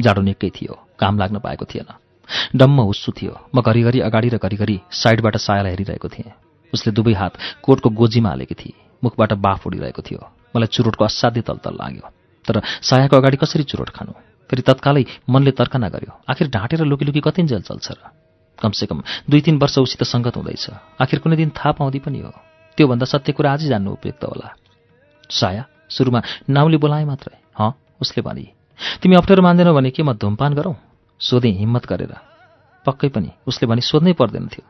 जाडो 0.00 0.22
निकै 0.22 0.50
थियो। 0.50 0.86
काम 0.98 1.18
लाग्न 1.18 1.38
पाएको 1.38 1.64
थिएन। 1.64 2.09
डम्म 2.56 2.80
हुस्सु 2.80 3.12
थियो। 3.12 3.34
म 3.54 3.60
घरिघरि 3.60 4.00
अगाडि 4.00 4.28
र 4.28 4.36
घरिघरि 4.38 4.76
साइडबाट 4.90 5.36
सायालाई 5.36 5.72
हेरिरहेको 5.72 6.08
थिएँ। 6.08 6.32
उसले 6.74 6.92
दुवै 6.92 7.14
हात 7.14 7.32
कोटको 7.62 7.88
गोजीमा 7.90 8.28
हालेकी 8.28 8.54
थिए। 8.54 8.74
मुखबाट 9.04 9.32
बाफ 9.32 9.66
उडिरहेको 9.66 10.02
थियो। 10.02 10.20
मलाई 10.56 10.66
चुरोटको 10.66 11.04
असाध्य 11.04 11.40
तलतल 11.40 11.74
लाग्यो। 11.74 12.06
तर 12.44 12.62
सायाको 12.82 13.16
अगाडि 13.16 13.36
कसरी 13.36 13.62
चुरोट 13.62 13.90
खानु? 13.90 14.12
फेरि 14.50 14.62
तत्कालै 14.62 15.04
मनले 15.30 15.50
तर्कना 15.50 15.88
गर्यो 15.88 16.12
आखिर 16.30 16.46
ढाँटेर 16.50 16.80
लुकी 16.84 17.04
लुकी 17.04 17.20
कतिन्जेल 17.20 17.62
चल्छ 17.62 17.88
र? 17.92 17.98
कमसेकम 18.58 18.98
दुई 19.30 19.40
तिन 19.40 19.56
वर्ष 19.62 19.78
उसित 19.78 20.02
सङ्गत 20.04 20.36
हुँदैछ। 20.36 20.66
आखिर 21.00 21.18
कुनै 21.22 21.36
दिन 21.36 21.50
थाहा 21.54 21.72
पाउँदै 21.78 21.98
पनि 22.02 22.20
हो। 22.20 22.34
त्योभन्दा 22.78 23.06
सत्य 23.06 23.32
कुरा 23.32 23.52
आजै 23.52 23.68
जान्नु 23.68 23.90
उपयुक्त 23.94 24.24
होला। 24.24 24.48
साया 25.30 25.64
सुरुमा 25.88 26.20
नाउले 26.50 26.76
बोलाएँ 26.76 27.06
मात्रै 27.06 27.38
हँ? 27.56 27.70
उसले 28.02 28.22
भने 28.22 28.46
तिमी 29.02 29.14
अप्ठ्यारो 29.16 29.42
मान्दैनौ 29.42 29.74
भने 29.74 29.90
के 29.90 30.02
म 30.02 30.12
धुमपान 30.12 30.54
गरौँ? 30.54 30.74
सोधेँ 31.20 31.52
हिम्मत 31.52 31.86
गरेर। 31.86 32.14
पक्कै 32.86 33.08
पनि 33.08 33.30
उसले 33.46 33.66
भने 33.68 33.80
सोध्नै 33.80 34.12
पर्दैन 34.12 34.46
थियो। 34.48 34.64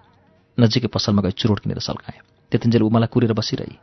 नजिकै 0.58 0.88
पसलमा 0.90 1.22
गई 1.22 1.34
चुरोट 1.38 1.58
किनेर 1.62 1.78
सल्काएँ। 1.78 2.20
त्यतिन्जेल 2.52 2.82
ऊ 2.82 2.90
मलाई 2.90 3.06
कुरेर 3.06 3.32
बसिरही। 3.32 3.76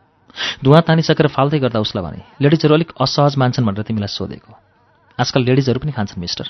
धुवा 0.63 0.79
तानिसकेर 0.83 1.27
फाल्दै 1.31 1.59
गर्दा 1.63 1.79
उसलाई 1.79 2.03
भने 2.03 2.21
लेडिजहरू 2.43 2.73
अलिक 2.75 2.89
असहज 2.99 3.33
मान्छन् 3.39 3.65
भनेर 3.65 3.83
तिमीलाई 3.87 4.11
सोधेको। 4.11 4.51
आजकल 5.19 5.41
लेडिजहरू 5.47 5.79
पनि 5.79 5.91
खान्छन् 5.95 6.19
मिस्टर। 6.19 6.47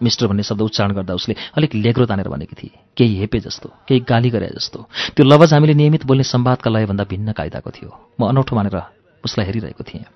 मिस्टर 0.00 0.26
भन्ने 0.26 0.42
शब्द 0.42 0.62
उच्चारण 0.64 0.92
गर्दा 0.96 1.14
उसले 1.14 1.36
अलिक 1.60 1.74
लेग्रो 1.76 2.04
तानेर 2.08 2.28
भनेकी 2.32 2.56
थिए। 2.56 2.72
केही 2.96 3.14
हेपे 3.20 3.38
जस्तो 3.44 3.68
केही 3.84 4.00
गाली 4.08 4.30
गरे 4.32 4.48
जस्तो। 4.56 4.78
त्यो 5.12 5.24
लवज 5.28 5.52
हामीले 5.52 5.74
नियमित 5.76 6.08
बोल्ने 6.08 6.24
सम्वादका 6.24 6.70
लयभन्दा 6.72 7.04
भिन्न 7.04 7.32
कायदाको 7.36 7.70
थियो। 7.70 7.90
म 8.16 8.32
अनौठो 8.32 8.56
मानेर 8.56 8.76
उसलाई 9.24 9.46
हेरिरहेको 9.46 9.84
थिएँ। 9.84 10.08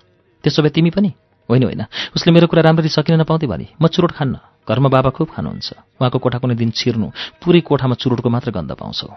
त्यसो 0.43 0.65
भए 0.65 0.73
तिमी 0.73 0.89
पनि 0.89 1.13
होइन 1.49 1.63
होइन। 1.63 1.85
उसले 2.15 2.33
मेरो 2.33 2.47
कुरा 2.47 2.61
राम्ररी 2.61 2.89
सकिन 2.89 3.21
नपाउँदै 3.21 3.47
भने 3.47 3.67
म 3.81 3.87
चुरोट 3.87 4.11
खान्न। 4.11 4.39
घरमा 4.69 4.89
बाबा 4.89 5.09
खुब 5.09 5.29
खानुहुन्छ। 5.35 5.73
उहाँको 5.73 6.19
कोठा 6.19 6.37
कुनै 6.37 6.55
दिन 6.55 6.71
छिर्नु। 6.71 7.11
पुरै 7.43 7.61
कोठामा 7.61 7.95
चुरोटको 7.95 8.29
मात्र 8.29 8.51
गन्ध 8.51 8.71
पाउँछौ। 8.71 9.07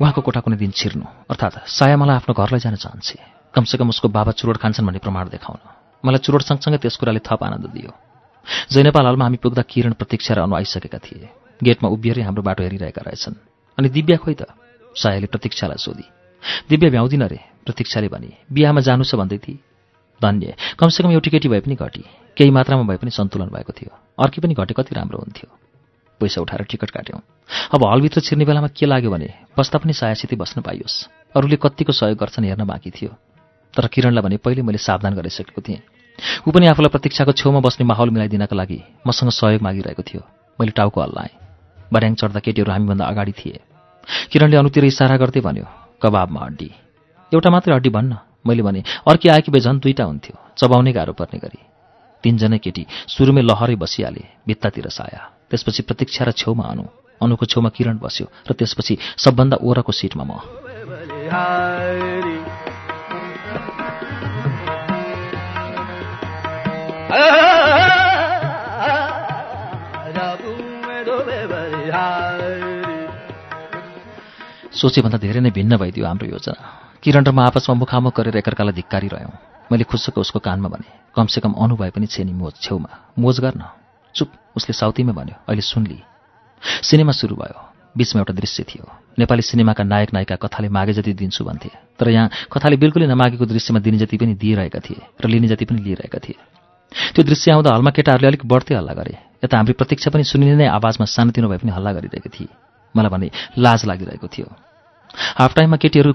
उहाँको 0.00 0.20
कोठा 0.20 0.40
कुनै 0.40 0.56
दिन 0.56 0.70
छिर्नु। 0.70 1.04
अर्थात् 1.30 1.68
साया 1.68 1.96
मलाई 1.96 2.16
आफ्नो 2.16 2.34
घरलाई 2.34 2.60
जान 2.60 2.74
चाहन्छे। 2.74 3.18
कमसेकम 3.54 3.88
उसको 3.88 4.08
बाबा 4.08 4.32
चुरोट 4.32 4.56
खान्छन् 4.56 4.86
भन्ने 4.86 4.98
प्रमाण 4.98 5.28
देखाउन। 5.28 5.58
मलाई 6.04 6.18
चुरोट 6.18 6.42
सँगसँगै 6.42 6.78
त्यस 6.78 6.96
कुराले 6.96 7.20
थप 7.20 7.44
आनन्द 7.44 7.66
दियो। 7.66 7.92
जैनेपाल 8.72 9.06
हलमा 9.06 9.24
हामी 9.24 9.36
पुग्दा 9.36 9.62
किरण 9.62 9.92
प्रतीक्षा 9.92 10.34
र 10.34 10.38
अनु 10.38 10.56
आइसकेका 10.56 10.98
थिए। 10.98 11.28
गेटमा 11.64 11.88
उभिएरै 11.88 12.22
हाम्रो 12.22 12.42
बाटो 12.42 12.62
हेरिरहेका 12.62 13.02
रहेछन्। 13.06 13.34
अनि 13.78 13.88
दिव्या 13.88 14.16
खोइ 14.16 14.34
त? 14.34 14.42
सायाले 14.96 15.26
प्रतीक्षालाई 15.26 15.76
सोधी। 15.78 16.04
दिव्या 16.68 16.90
भ्याउँदिन 16.90 17.22
रे 17.22 17.40
प्रतीक्षाले 17.64 18.08
भने। 18.08 18.32
बिहामा 18.52 18.80
जानु 18.80 19.04
छ 19.04 19.14
भन्दै 19.14 19.38
थिए। 19.38 19.58
धन्य। 20.22 20.54
कमसेकम 20.78 21.10
एउटी 21.10 21.30
केटी 21.30 21.48
भए 21.48 21.60
पनि 21.60 21.74
घटी। 21.74 22.04
केही 22.36 22.50
मात्रामा 22.50 22.82
भए 22.82 22.96
पनि 22.96 23.10
सन्तुलन 23.10 23.46
भएको 23.46 23.72
थियो। 23.72 23.92
अर्की 24.22 24.40
पनि 24.40 24.54
घटे 24.54 24.74
कति 24.74 24.94
राम्रो 24.94 25.18
हुन्थ्यो। 25.18 25.48
पैसा 26.20 26.40
उठाएर 26.40 26.62
टिकट 26.62 26.90
काट्यौँ। 26.90 27.20
अब 27.74 27.84
हलभित्र 27.84 28.20
छिर्ने 28.20 28.44
बेलामा 28.44 28.68
के 28.68 28.86
लाग्यो 28.86 29.10
भने 29.10 29.34
बस्दा 29.58 29.78
पनि 29.78 29.92
सायासितै 29.92 30.36
बस्न 30.36 30.60
पाइयोस्। 30.60 31.08
अरूले 31.36 31.56
कतिको 31.56 31.92
सहयोग 31.92 32.18
गर्छन् 32.18 32.44
हेर्न 32.44 32.64
बाँकी 32.64 32.90
थियो। 32.90 33.10
तर 33.74 33.86
किरणलाई 33.86 34.22
भने 34.22 34.36
पहिले 34.36 34.62
मैले 34.62 34.78
सावधान 34.78 35.14
गरिसकेको 35.14 35.62
थिएँ। 35.62 35.97
ऊ 36.46 36.50
पनि 36.50 36.66
आफूलाई 36.66 36.90
प्रतीक्षाको 36.90 37.32
छेउमा 37.32 37.60
बस्ने 37.60 37.86
माहौल 37.86 38.10
मिलाइदिनका 38.10 38.56
लागि 38.56 38.78
मसँग 39.06 39.30
सहयोग 39.30 39.62
मागिरहेको 39.62 40.02
थियो। 40.02 40.22
मैले 40.58 40.72
टाउको 40.72 40.98
हल्लाएँ। 41.00 41.32
बर्याङ 41.92 42.14
चढ्दा 42.14 42.40
केटीहरू 42.40 42.72
हामीभन्दा 42.72 43.04
अगाडि 43.04 43.32
थिए। 43.32 43.60
किरणले 44.32 44.56
अनुतिर 44.56 44.84
इसारा 44.84 45.16
गर्दै 45.16 45.40
भन्यो 45.40 45.66
कबाबमा 46.02 46.40
हड्डी। 46.40 46.70
एउटा 47.32 47.50
मात्रै 47.50 47.74
हड्डी 47.74 47.90
भन्न। 47.90 48.12
मैले 48.46 48.62
भने 48.62 48.80
अर्की 49.08 49.28
आएकी 49.28 49.50
भए 49.52 49.60
झन् 49.60 49.80
दुईवटा 49.80 50.04
हुन्थ्यो 50.04 50.36
चबाउने 50.58 50.92
गाह्रो 50.92 51.12
पर्ने 51.12 51.38
गरी। 51.38 51.60
तिनजनै 52.24 52.58
केटी 52.58 52.86
सुरुमै 53.08 53.42
लहरै 53.42 53.76
बसिहाले 53.76 54.22
भित्तातिर 54.46 54.88
साया। 54.88 55.22
त्यसपछि 55.50 55.82
प्रतीक्षा 55.82 56.24
र 56.24 56.30
छेउमा 56.32 56.64
अनु। 56.64 56.84
अनुको 57.20 57.44
छेउमा 57.46 57.70
किरण 57.76 57.98
बस्यो 57.98 58.26
र 58.48 58.52
त्यसपछि 58.58 58.94
सबभन्दा 59.18 59.56
ओरको 59.62 59.92
सिटमा 59.92 60.24
म। 60.24 60.32
सोचेभन्दा 74.78 75.18
धेरै 75.18 75.40
नै 75.40 75.50
भिन्न 75.50 75.76
भइदियो 75.80 76.04
हाम्रो 76.04 76.28
योजना। 76.28 76.52
किरण 77.00 77.24
र 77.24 77.30
म 77.32 77.40
आपसमा 77.48 77.74
मुखामुख 77.80 78.12
गरेर 78.12 78.36
एकअर्कालाई 78.36 78.74
धिक्कारी 78.76 79.08
रह्यौँ। 79.08 79.32
मैले 79.72 79.84
खुसुक 79.88 80.20
उसको 80.20 80.38
कानमा 80.44 80.68
भने 80.68 81.16
कमसेकम 81.16 81.52
अनु 81.56 81.74
भए 81.80 81.90
पनि 81.96 82.06
छेनी 82.12 82.32
मोज 82.36 82.60
छेउमा 82.60 83.16
मोज 83.16 83.40
गर्न। 83.40 83.62
चुप 84.14 84.28
उसले 84.56 84.72
साउथीमा 84.76 85.12
भन्यो 85.16 85.36
अहिले 85.48 85.64
सुनली 85.64 85.98
सिनेमा 86.84 87.12
सुरु 87.16 87.34
भयो। 87.40 87.56
बिचमा 87.96 88.20
एउटा 88.20 88.34
दृश्य 88.36 88.68
थियो। 88.68 88.84
नेपाली 89.18 89.42
सिनेमाका 89.42 89.82
नायक 89.82 90.12
नायिका 90.12 90.36
कथाले 90.44 90.68
मागे 90.68 90.92
जति 90.92 91.12
दिन्छु 91.16 91.44
भन्थे 91.44 91.70
तर 91.98 92.08
यहाँ 92.12 92.52
कथाले 92.52 92.76
बिल्कुलै 92.76 93.06
नमागेको 93.08 93.48
दृश्यमा 93.48 93.80
दिने 93.80 93.98
जति 93.98 94.16
पनि 94.20 94.34
दिइरहेका 94.36 94.80
थिए 94.84 95.00
र 95.16 95.24
लिने 95.26 95.48
जति 95.48 95.64
पनि 95.64 95.80
लिइरहेका 95.80 96.20
थिए। 96.20 96.57
त्यो 96.92 97.22
दृश्य 97.24 97.50
आउँदा 97.52 97.74
हलमा 97.74 97.90
केटाहरूले 97.90 98.28
अलिक 98.28 98.44
बढ्दै 98.46 98.74
हल्ला 98.74 98.92
गरे। 98.92 99.14
यता 99.44 99.56
हाम्रो 99.56 99.74
प्रतीक्षा 99.74 100.10
पनि 100.10 100.24
सुनिने 100.24 100.56
नै 100.56 100.66
आवाजमा 100.66 101.06
सानोतिनो 101.06 101.48
भए 101.48 101.58
पनि 101.62 101.72
हल्ला 101.76 101.92
गरिरहेको 101.92 102.30
थिए। 102.30 102.48
मलाई 102.94 103.10
भने 103.10 103.28
लाज 103.58 103.84
लागिरहेको 103.84 104.28
थियो। 104.28 104.48
हाफ 105.38 105.52
टाइममा 105.54 105.76
केटीहरू 105.76 106.12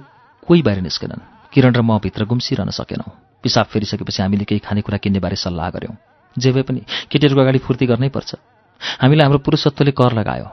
कोही 0.47 0.61
बाहिर 0.61 0.81
निस्केनन्। 0.81 1.21
किरण 1.53 1.73
र 1.73 1.81
म 1.81 1.99
भित्र 2.01 2.25
गुम्सिरहन 2.25 2.69
सकेनौँ। 2.69 3.09
पिसाब 3.43 3.65
फेरिसकेपछि 3.69 4.21
हामीले 4.23 4.45
केही 4.49 4.59
खानेकुरा 4.59 4.97
किन्ने 4.97 5.19
बारे 5.19 5.35
सल्लाह 5.35 5.69
गऱ्यौँ 5.69 5.95
जे 6.35 6.51
भए 6.51 6.63
पनि 6.65 6.81
केटीहरूको 7.11 7.41
अगाडि 7.41 7.59
फुर्ती 7.59 7.85
गर्नै 7.85 8.09
पर्छ। 8.09 8.35
हामीलाई 9.01 9.25
हाम्रो 9.25 9.39
पुरुषत्वले 9.45 9.91
कर 9.93 10.13
लगायो। 10.13 10.47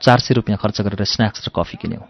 चार 0.00 0.18
सय 0.18 0.34
रुपियाँ 0.34 0.58
खर्च 0.62 0.80
गरेर 0.80 1.04
स्न्याक्स 1.04 1.44
र 1.44 1.50
कफी 1.50 1.76
किन्यौँ। 1.82 2.06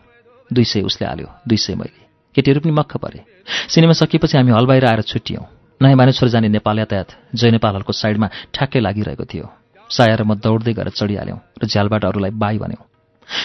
दुई 0.50 0.64
सय 0.64 0.80
उसले 0.84 1.06
हाल्यो 1.08 1.28
दुई 1.48 1.56
सय 1.56 1.74
मैले। 1.74 2.00
केटीहरू 2.36 2.60
पनि 2.60 2.72
मक्ख 2.72 2.96
परे। 3.00 3.24
सिनेमा 3.72 3.92
सकिएपछि 3.96 4.36
हामी 4.36 4.52
हल 4.52 4.66
बाहिर 4.66 4.84
आएर 4.84 5.02
छुट्यौँ 5.02 5.44
नयाँ 5.80 5.96
मानेश्वर 5.96 6.28
जाने 6.28 6.48
नेपाल 6.48 6.78
यातायात 6.78 7.08
जय 7.34 7.50
नेपाल 7.50 7.74
हलको 7.74 7.92
साइडमा 7.92 8.26
ठ्याक्कै 8.54 8.80
लागिरहेको 8.80 9.24
थियो। 9.24 9.46
साया 9.90 10.14
र 10.14 10.22
म 10.22 10.38
दौड्दै 10.38 10.72
गएर 10.72 10.88
चढिहाल्यौँ 10.94 11.38
र 11.58 11.66
झ्यालबाट 11.66 12.04
अरूलाई 12.04 12.30
बाई 12.30 12.58
भन्यौँ। 12.58 12.84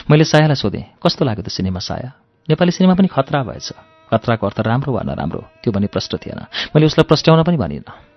मैले 0.10 0.24
सायालाई 0.24 0.56
सोधेँ 0.56 1.02
कस्तो 1.02 1.26
लाग्यो 1.26 1.44
त 1.44 1.50
सिनेमा 1.50 1.82
साया? 1.82 2.10
नेपाली 2.50 2.72
सिनेमा 2.72 2.94
पनि 2.94 3.10
खतरा 3.10 3.44
भएछ। 3.44 3.70
खतराको 4.14 4.46
अर्थ 4.46 4.60
राम्रो 4.62 4.92
वा 4.94 5.02
नराम्रो 5.10 5.42
त्यो 5.62 5.74
भन्ने 5.74 5.90
प्रश्न 5.90 6.18
थिएन। 6.22 6.40
मैले 6.74 6.86
उसलाई 6.86 7.06
प्रस्ट्याउन 7.10 7.44
पनि 7.44 7.58
भनिनँ। 7.58 8.09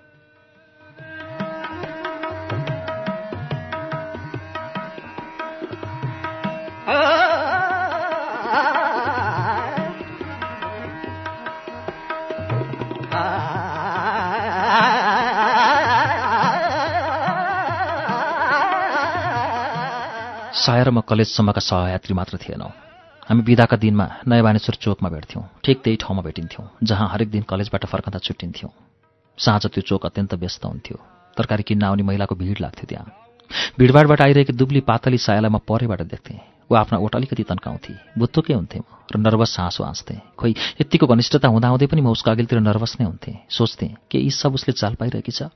साया 20.63 20.83
र 20.83 20.89
म 20.95 21.03
कलेजसम्मका 21.03 21.59
सहयात्री 21.59 22.13
मात्र 22.15 22.37
थिएनौँ। 22.39 22.71
हामी 23.27 23.41
बिदाका 23.43 23.75
दिनमा 23.75 24.07
नयाँ 24.23 24.43
बानेश्वर 24.47 24.75
चोकमा 24.79 25.09
भेट्थ्यौँ। 25.11 25.43
ठिक 25.59 25.77
त्यही 25.83 25.97
ठाउँमा 25.99 26.21
भेटिन्थ्यौँ 26.23 26.87
जहाँ 26.87 27.07
हरेक 27.11 27.29
दिन 27.35 27.43
कलेजबाट 27.43 27.83
फर्कँदा 27.91 28.19
छुट्टिन्थ्यौँ। 28.23 28.71
साँझ 29.37 29.63
त्यो 29.67 29.81
चोक 29.83 30.05
अत्यन्त 30.07 30.33
व्यस्त 30.39 30.63
हुन्थ्यो। 30.63 30.97
तरकारी 31.35 31.63
किन्न 31.67 31.83
आउने 31.83 32.03
महिलाको 32.07 32.35
भिड 32.39 32.63
लाग्थ्यो 32.63 32.85
त्यहाँ। 32.87 33.07
भिडभाडबाट 33.75 34.21
आइरहेकी 34.21 34.53
दुब्ली 34.55 34.81
पातली 34.87 35.17
सायालाई 35.19 35.51
म 35.51 35.59
परेबाट 35.67 36.01
देख्थेँ। 36.07 36.39
ऊ 36.71 36.73
आफ्ना 36.79 36.97
ओठ 37.03 37.15
अलिकति 37.19 37.43
तन्काउँथे। 37.43 37.93
बुत्तुकै 38.15 38.53
हुन्थेँ 38.55 38.79
म 38.79 38.87
र 39.11 39.19
नर्भस 39.19 39.59
हाँसो 39.59 39.83
हाँस्थेँ 39.83 40.39
खोइ 40.39 40.55
यत्तिको 40.79 41.11
घनिष्ठता 41.11 41.47
हुँदाहुँदै 41.51 41.91
पनि 41.91 42.01
म 42.01 42.15
उसको 42.15 42.31
अघिल्तिर 42.31 42.63
नर्भस 42.63 43.03
नै 43.03 43.05
हुन्थेँ। 43.11 43.35
सोच्थेँ 43.51 43.91
के 44.07 44.17
यी 44.17 44.31
सब 44.31 44.55
उसले 44.55 44.71
चाल 44.79 44.95
पाइरहेकी 44.95 45.31
छ? 45.31 45.51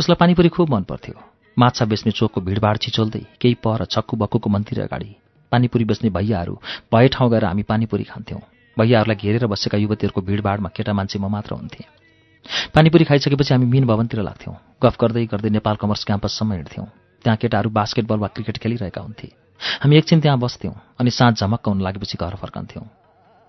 उसलाई 0.00 0.16
पानीपुरी 0.16 0.48
खुब 0.48 0.72
मन 0.72 0.88
पर्थ्यो 0.88 1.35
माछा 1.56 1.84
बेच्ने 1.84 2.12
चोकको 2.12 2.40
भिडभाड 2.40 2.78
छिचोल्दै 2.78 3.20
केही 3.40 3.54
पर 3.64 3.84
छक्कु 3.88 4.16
बक्कुको 4.16 4.48
मन्दिर 4.50 4.80
अगाडि 4.82 5.08
पानीपुरी 5.52 5.84
बेच्ने 5.84 6.10
भैयाहरू 6.12 6.54
भए 6.92 7.08
ठाउँ 7.08 7.30
गएर 7.30 7.44
हामी 7.44 7.62
पानीपुरी 7.62 8.04
खान्थ्यौँ। 8.04 8.40
भैयाहरूलाई 8.76 9.16
घेरेर 9.16 9.46
बसेका 9.48 9.78
युवतीहरूको 9.78 10.20
भिडभाडमा 10.20 10.68
केटा 10.76 10.92
मान्छे 10.92 11.18
म 11.18 11.32
मात्र 11.32 11.54
हुन्थेँ। 11.54 11.86
पानीपुरी 12.76 13.04
खाइसकेपछि 13.08 13.54
हामी 13.54 13.66
मिन 13.72 13.86
भवनतिर 13.88 14.20
लाग्थ्यौँ। 14.20 14.56
गफ 14.84 14.96
गर्दै 15.00 15.24
गर्दै 15.32 15.50
नेपाल 15.56 15.76
कमर्स 15.80 16.04
क्याम्पससम्म 16.04 16.52
हिँड्थ्यौँ 16.52 16.86
त्यहाँ 17.24 17.36
केटाहरू 17.40 17.70
बास्केटबल 17.72 18.18
वा 18.20 18.28
क्रिकेट 18.36 18.58
खेलिरहेका 18.60 19.00
हुन्थे। 19.00 19.28
हामी 19.80 19.96
एकछिन 19.96 20.20
त्यहाँ 20.20 20.38
बस्थ्यौँ 20.38 20.74
अनि 21.00 21.10
साँझ 21.10 21.34
झमक्क 21.40 21.68
हुन 21.68 21.80
लागेपछि 21.80 22.20
घर 22.20 22.36
फर्कन्थ्यौँ। 22.36 22.84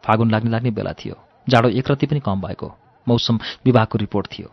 फागुन 0.03 0.31
लाग्ने 0.31 0.51
लाग्ने 0.51 0.71
बेला 0.71 0.93
थियो। 0.95 1.15
जाडो 1.47 1.69
एकरति 1.75 2.05
पनि 2.07 2.19
कम 2.23 2.39
भएको। 2.41 2.71
मौसम 3.07 3.39
विभागको 3.65 3.97
रिपोर्ट 3.97 4.27
थियो। 4.31 4.47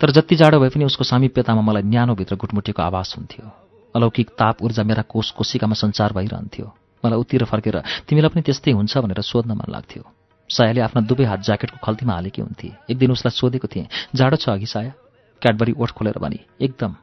तर 0.00 0.10
जति 0.10 0.34
जाडो 0.36 0.60
भए 0.60 0.68
पनि 0.68 0.84
उसको 0.84 1.04
सामिप्यतामा 1.04 1.62
मलाई 1.62 1.82
न्यानोभित्र 1.82 2.36
गुटमुटिएको 2.36 2.82
आवाज 2.82 3.14
हुन्थ्यो 3.18 3.46
अलौकिक 3.94 4.28
ताप 4.38 4.62
ऊर्जा 4.62 4.82
मेरा 4.82 5.02
कोष 5.06 5.30
कोशिकामा 5.38 5.74
सञ्चार 5.74 6.12
भइरहन्थ्यो। 6.12 6.66
मलाई 7.04 7.18
उतिर 7.18 7.44
फर्केर 7.44 7.76
तिमीलाई 8.08 8.30
पनि 8.34 8.42
त्यस्तै 8.42 8.72
हुन्छ 8.74 8.98
भनेर 8.98 9.20
सोध्न 9.22 9.52
मन 9.54 9.70
लाग्थ्यो। 9.70 10.02
सायाले 10.50 10.80
आफ्ना 10.80 11.00
दुवै 11.06 11.24
हात 11.24 11.40
ज्याकेटको 11.46 11.78
खल्तीमा 11.78 12.12
हालेकी 12.12 12.42
हुन्थे। 12.42 12.68
एक 12.90 12.98
दिन 12.98 13.10
उसलाई 13.14 13.30
सोधेको 13.30 13.68
थिएँ 13.70 13.86
जाडो 14.14 14.36
छ 14.36 14.48
अघि 14.50 14.66
साया? 14.66 14.92
क्याडबरी 15.42 15.72
ओठ 15.78 15.90
खोलेर 15.94 16.18
भने 16.18 16.38
एकदम। 16.60 16.94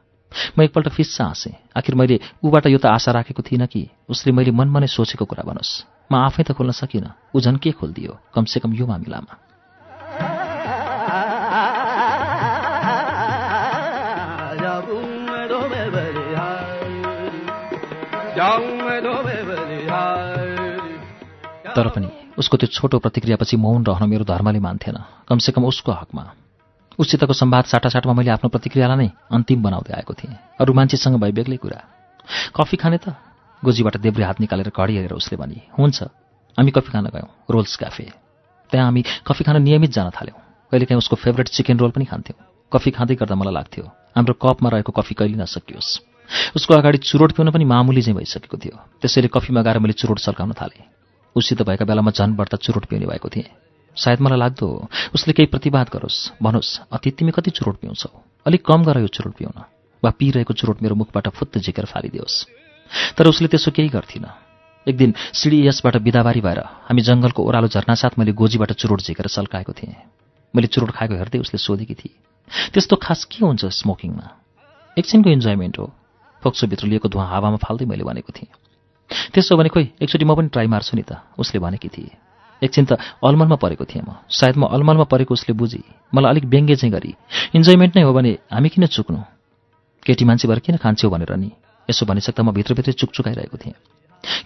म 0.56 0.62
एकपल्ट 0.62 0.88
फिस्सा 0.88 1.24
हाँसेँ। 1.24 1.52
आखिर 1.76 1.94
मैले 1.94 2.20
ऊबाट 2.44 2.66
यो 2.66 2.78
त 2.78 2.86
आशा 2.92 3.12
राखेको 3.12 3.42
थिइनँ 3.42 3.66
कि? 3.66 3.88
उसले 4.08 4.32
मैले 4.32 4.52
मनमा 4.52 4.80
नै 4.80 4.88
सोचेको 4.88 5.24
कुरा 5.24 5.44
भनोस्। 5.48 5.72
म 6.12 6.14
आफै 6.16 6.42
त 6.44 6.52
खोल्न 6.52 6.72
सकिनँ। 6.72 7.32
ऊ 7.34 7.40
झन् 7.40 7.56
के 7.56 7.72
खोलिदियो? 7.72 8.12
कमसेकम 8.36 8.72
यो 8.72 8.86
मामिलामा। 8.86 9.41
तर 21.76 21.88
पनि 21.88 22.08
उसको 22.38 22.56
त्यो 22.56 22.68
छोटो 22.68 22.98
प्रतिक्रियापछि 22.98 23.56
मौन 23.56 23.84
रहन 23.84 24.08
मेरो 24.08 24.24
धर्मले 24.24 24.60
मान्थेन। 24.60 24.96
कमसेकम 25.28 25.64
उसको 25.64 25.92
हकमा। 25.92 26.24
उसितको 26.98 27.32
सम्वाद 27.32 27.64
साटासाटमा 27.64 28.12
मैले 28.12 28.30
आफ्नो 28.36 28.48
प्रतिक्रियालाई 28.52 28.96
नै 28.96 29.08
अन्तिम 29.32 29.62
बनाउँदै 29.62 29.92
आएको 29.96 30.12
थिएँ। 30.12 30.36
अरू 30.60 30.72
मान्छेसँग 30.72 31.16
भए 31.16 31.32
बेग्लै 31.32 31.56
कुरा। 31.56 31.80
कफी 32.52 32.76
खाने 32.76 32.98
त? 33.00 33.16
गोजीबाट 33.62 33.96
देब्रे 34.04 34.24
हात 34.24 34.40
निकालेर 34.40 34.68
घडी 34.68 34.92
हेरेर 34.96 35.16
उसले 35.16 35.36
भने 35.40 35.72
हुन्छ 35.72 35.98
हामी 36.58 36.70
कफी 36.76 36.90
खान 36.92 37.08
गयौँ 37.08 37.28
रोल्स 37.48 37.76
क्याफे। 37.80 38.06
त्यहाँ 38.72 38.86
हामी 38.86 39.02
कफी 39.24 39.44
खान 39.44 39.62
नियमित 39.62 39.90
जान 39.96 40.10
थाल्यौँ। 40.12 40.38
कहिलेकाहीँ 40.72 40.98
उसको 40.98 41.16
फेभरेट 41.16 41.48
चिकन 41.48 41.78
रोल 41.80 41.90
पनि 41.96 42.04
खान्थ्यौँ। 42.04 42.38
कफी 42.72 42.90
खाँदै 42.92 43.14
गर्दा 43.16 43.34
मलाई 43.34 43.54
लाग्थ्यो 43.54 43.84
हाम्रो 44.16 44.34
कपमा 44.36 44.68
रहेको 44.68 44.92
कफी 44.92 45.14
कहिले 45.14 45.40
नसकियोस्। 45.40 45.90
उसको 46.56 46.74
अगाडि 46.74 46.98
चुरोट 47.00 47.32
पिउन 47.32 47.50
पनि 47.50 47.64
मामुली 47.64 48.02
चाहिँ 48.02 48.16
भइसकेको 48.16 48.56
थियो। 48.60 48.76
त्यसैले 49.00 49.28
कफी 49.32 49.52
मगाएर 49.52 49.78
मैले 49.80 49.96
चुरोट 49.96 50.18
सल्काउन 50.20 50.52
थालेँ। 50.52 51.01
उसित 51.36 51.62
भएका 51.62 51.84
बेलामा 51.84 52.10
झन् 52.10 52.36
बढ्दा 52.36 52.56
चुरोट 52.56 52.84
पिउने 52.86 53.06
भएको 53.06 53.28
थिएँ। 53.28 53.48
सायद 53.96 54.20
मलाई 54.20 54.38
लाग्दो 54.38 54.66
उसले 55.14 55.32
केही 55.32 55.46
प्रतिवाद 55.46 55.88
गरोस् 55.92 56.18
भनोस् 56.42 56.70
अति 56.92 57.10
तिमी 57.10 57.32
कति 57.32 57.50
चुरोट 57.50 57.76
पिउँछौ? 57.80 58.10
अलिक 58.46 58.64
कम 58.64 58.84
गर 58.84 59.00
यो 59.00 59.08
चुरोट 59.08 59.34
पिउन 59.36 59.56
वा 60.02 60.10
पिइरहेको 60.10 60.54
चुरोट 60.54 60.82
मेरो 60.82 60.94
मुखबाट 60.94 61.28
फुत्त 61.28 61.58
झिकेर 61.58 61.84
फालिदियोस्। 61.84 62.36
तर 63.16 63.26
उसले 63.28 63.48
त्यसो 63.48 63.70
केही 63.70 63.88
गर्थिन। 63.88 64.26
एक 64.86 64.96
दिन 64.96 65.14
सिडी 65.32 65.66
यसबाट 65.68 65.96
बिदाबारी 65.96 66.40
भएर 66.40 66.58
हामी 66.88 67.02
जङ्गलको 67.02 67.40
ओह्रालो 67.42 67.68
झर्नासाथ 67.68 68.18
मैले 68.18 68.32
गोजीबाट 68.32 68.72
चुरोट 68.72 69.00
झिकेर 69.00 69.26
सल्काएको 69.26 69.72
थिएँ। 69.72 69.94
मैले 70.54 70.66
चुरोट 70.66 70.90
खाएको 70.90 71.14
हेर्दै 71.14 71.38
उसले 71.38 71.58
सोधेकी 71.58 71.94
थिए 71.94 72.14
त्यस्तो 72.72 72.96
खास 72.96 73.24
के 73.24 73.44
हुन्छ 73.46 73.64
स्मोकिङमा? 73.64 74.26
एकछिनको 74.98 75.30
इन्जोयमेन्ट 75.30 75.78
हो। 75.78 75.86
फोक्सोभित्र 76.42 76.86
लिएको 76.86 77.08
धुवा 77.08 77.24
हावामा 77.24 77.56
फाल्दै 77.56 77.86
मैले 77.86 78.04
भनेको 78.04 78.32
थिएँ। 78.36 78.50
त्यसो 79.32 79.56
भने 79.56 79.68
खोइ 79.68 79.84
एकचोटि 80.02 80.24
म 80.24 80.34
पनि 80.34 80.48
ट्राई 80.48 80.66
मार्छु 80.66 80.96
नि 80.96 81.02
त 81.02 81.20
उसले 81.38 81.58
भनेकी 81.60 81.88
थिए। 81.88 82.10
एकछिन 82.62 82.84
त 82.84 82.92
अलमलमा 83.24 83.56
परेको 83.58 83.84
थिएँ 83.84 84.04
म। 84.06 84.22
सायद 84.30 84.56
म 84.56 84.70
अलमलमा 84.70 85.04
परेको 85.10 85.34
उसले 85.34 85.52
बुझी। 85.54 85.82
मलाई 86.14 86.30
अलिक 86.30 86.44
व्यङ्ग्य 86.46 86.76
चाहिँ 86.76 86.92
गरी 86.92 87.14
इन्जोयमेन्ट 87.54 87.96
नै 87.96 88.02
हो 88.02 88.12
भने 88.12 88.38
हामी 88.52 88.68
किन 88.68 88.86
चुक्नु? 88.86 89.18
केटी 90.06 90.24
मान्छे 90.24 90.48
भएर 90.48 90.58
किन 90.58 90.76
खान्छौ 90.78 91.10
भनेर 91.10 91.34
नि? 91.36 91.50
यसो 91.90 92.06
भनिसक्दा 92.06 92.42
म 92.42 92.52
भित्रभित्रै 92.54 92.94
चुकचुकाइरहेको 92.94 93.56
थिएँ। 93.58 93.74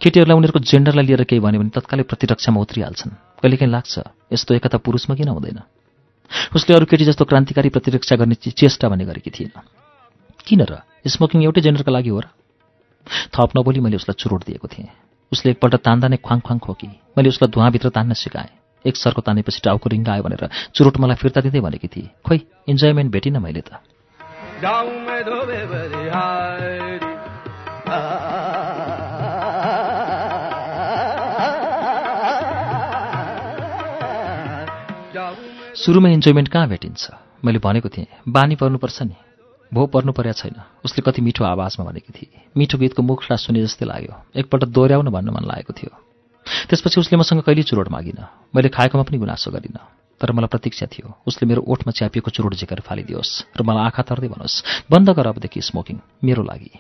केटीहरूलाई 0.00 0.36
उनीहरूको 0.36 0.60
जेन्डरलाई 0.64 1.04
लिएर 1.04 1.24
केही 1.28 1.40
भन्यो 1.40 1.60
भने 1.60 1.70
तत्कालै 1.76 2.08
प्रतिरक्षामा 2.08 2.60
उत्रिहाल्छन्। 2.60 3.12
कहिलेकाहीँ 3.44 3.72
लाग्छ 3.72 3.94
यस्तो 4.32 4.54
एकता 4.56 4.78
पुरुषमा 4.80 5.14
किन 5.20 5.28
हुँदैन? 5.28 5.60
उसले 6.56 6.72
अरू 6.74 6.86
केटी 6.88 7.04
जस्तो 7.04 7.24
क्रान्तिकारी 7.24 7.68
प्रतिरक्षा 7.68 8.16
गर्ने 8.16 8.34
चेष्टा 8.34 8.88
भन्ने 8.88 9.04
गरेकी 9.04 9.30
थिएन। 9.30 9.52
किन 10.40 10.60
र? 10.64 10.80
स्मोकिङ 11.04 11.44
एउटै 11.44 11.60
जेन्डरका 11.60 11.92
लागि 11.92 12.08
हो 12.08 12.20
र? 12.20 12.26
थप 13.34 13.50
नबोली 13.56 13.80
मैले 13.80 13.96
उसलाई 13.96 14.14
चुरोट 14.18 14.44
दिएको 14.44 14.68
थिएँ। 14.68 14.88
उसले 15.32 15.50
एकपल्ट 15.50 15.74
तान्दा 15.82 16.08
नै 16.08 16.16
ख्वाङ 16.16 16.40
ख्वाङ 16.40 16.58
खोकी। 16.58 16.88
मैले 17.18 17.28
उसलाई 17.28 17.50
धुवाँभित्र 17.50 17.88
तान्न 17.90 18.12
सिकाएँ। 18.14 18.52
एक 18.84 18.96
सरको 18.96 19.20
तानेपछि 19.26 19.60
टाउको 19.64 19.88
रिङ्गा 19.90 20.12
आयो 20.12 20.22
भनेर 20.22 20.48
चुरोट 20.74 20.96
मलाई 21.00 21.16
फिर्ता 21.16 21.40
दिँदै 21.40 21.60
भनेकी 21.60 21.88
थिएँ। 21.88 22.08
खोइ 22.22 22.38
इन्जोयमेन्ट 22.68 23.12
भेटिनँ 23.12 23.40
मैले 23.42 23.62
त। 23.66 23.82
सुरुमा 35.76 36.08
इन्जोयमेन्ट 36.08 36.48
कहाँ 36.48 36.68
भेटिन्छ? 36.68 37.10
मैले 37.44 37.58
भनेको 37.58 37.88
थिएँ 37.88 38.06
बानी 38.28 38.56
पर्नुपर्छ 38.56 39.02
नि। 39.02 39.25
भो 39.74 39.86
पर्नु 39.86 40.12
पर्या 40.12 40.32
छैन। 40.32 40.54
उसले 40.84 41.02
कति 41.02 41.22
मिठो 41.22 41.44
आवाजमा 41.44 41.84
भनेकी 41.86 42.12
थिए 42.12 42.42
मिठो 42.56 42.78
गीतको 42.78 43.02
मुखलाई 43.02 43.38
सुने 43.38 43.62
जस्तै 43.62 43.86
लाग्यो। 43.86 44.14
एकपल्ट 44.36 44.64
दोहोऱ्याउन 44.64 45.08
भन्नु 45.08 45.32
मन 45.32 45.44
लागेको 45.44 45.72
थियो। 45.72 45.92
त्यसपछि 46.68 47.00
उसले 47.00 47.18
मसँग 47.18 47.42
कहिले 47.42 47.62
चुरोट 47.62 47.88
मागिन। 47.88 48.18
मैले 48.54 48.68
खाएकोमा 48.68 49.04
पनि 49.04 49.18
गुनासो 49.18 49.50
गरिनँ। 49.50 49.82
तर 50.20 50.32
मलाई 50.32 50.48
प्रतीक्षा 50.48 50.86
थियो। 50.86 51.14
उसले 51.26 51.48
मेरो 51.48 51.62
ओठमा 51.62 51.90
च्यापिएको 51.92 52.30
चुरोट 52.30 52.54
झिकेर 52.54 52.80
फालिदियोस् 52.80 53.58
र 53.58 53.62
मलाई 53.62 53.84
आँखा 53.84 54.02
तर्दै 54.02 54.28
भनोस् 54.28 54.86
बन्द 54.90 55.10
गर 55.10 55.26
अबदेखि 55.26 55.60
स्मोकिङ 55.60 55.96
मेरो 56.24 56.42
लागि। 56.42 56.70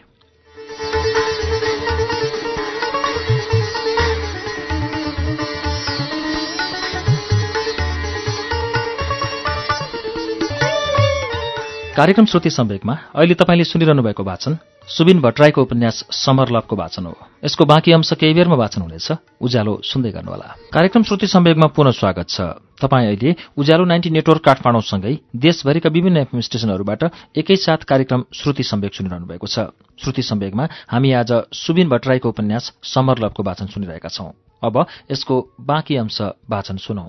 कार्यक्रम 11.96 12.24
श्रुति 12.24 12.50
सम्वेकमा 12.50 12.92
अहिले 13.16 13.34
तपाईँले 13.34 13.64
सुनिरहनु 13.64 14.02
भएको 14.02 14.22
वाचन 14.22 14.58
सुबिन 14.84 15.20
भट्टराईको 15.20 15.62
उपन्यास 15.62 16.04
समर 16.12 16.52
लभको 16.52 16.76
वाचन 16.76 17.06
हो। 17.06 17.16
यसको 17.44 17.64
बाँकी 17.64 17.92
अंश 17.92 18.12
केही 18.20 18.34
बेरमा 18.34 18.56
वाचन 18.56 18.80
हुनेछ। 18.82 19.12
उज्यालो 19.40 19.80
सुन्दै 19.82 20.10
गर्नुहोला। 20.10 20.48
कार्यक्रम 20.72 21.02
श्रुति 21.02 21.26
सम्वेकमा 21.26 21.66
पुनः 21.66 21.90
स्वागत 21.90 22.28
छ। 22.28 22.40
तपाईँ 22.76 23.06
अहिले 23.06 23.34
उज्यालो 23.56 23.84
नाइन्टी 23.84 24.10
नेटवर्क 24.10 24.44
काठमाडौँसँगै 24.44 25.16
देशभरिका 25.36 25.88
विभिन्न 25.88 26.16
एफएम 26.16 26.40
स्टेशनहरूबाट 26.40 27.02
एकैसाथ 27.32 27.88
कार्यक्रम 27.88 28.24
श्रुति 28.34 28.62
सम्वेक 28.62 28.94
सुनिरहनु 28.94 29.26
भएको 29.26 29.46
छ। 29.48 29.72
श्रुति 29.96 30.22
सम्वेकमा 30.22 30.68
हामी 30.92 31.12
आज 31.12 31.32
सुबिन 31.52 31.88
भट्टराईको 31.88 32.28
उपन्यास 32.28 32.72
समर 32.84 33.24
लभको 33.24 33.42
वाचन 33.42 33.66
सुनिरहेका 33.72 34.08
छौं। 34.08 34.36
अब 34.62 34.84
यसको 35.10 35.34
बाँकी 35.60 35.96
अंश 35.96 36.20
वाचन 36.20 36.76
सुनौ। 36.76 37.08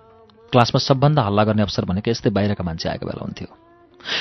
क्लासमा 0.51 0.79
सबभन्दा 0.79 1.21
हल्ला 1.21 1.43
गर्ने 1.43 1.61
अवसर 1.61 1.85
भनेको 1.85 2.11
यस्तै 2.11 2.29
बाहिरका 2.29 2.63
मान्छे 2.63 2.89
आएको 2.89 3.05
बेला 3.05 3.23
हुन्थ्यो। 3.23 3.47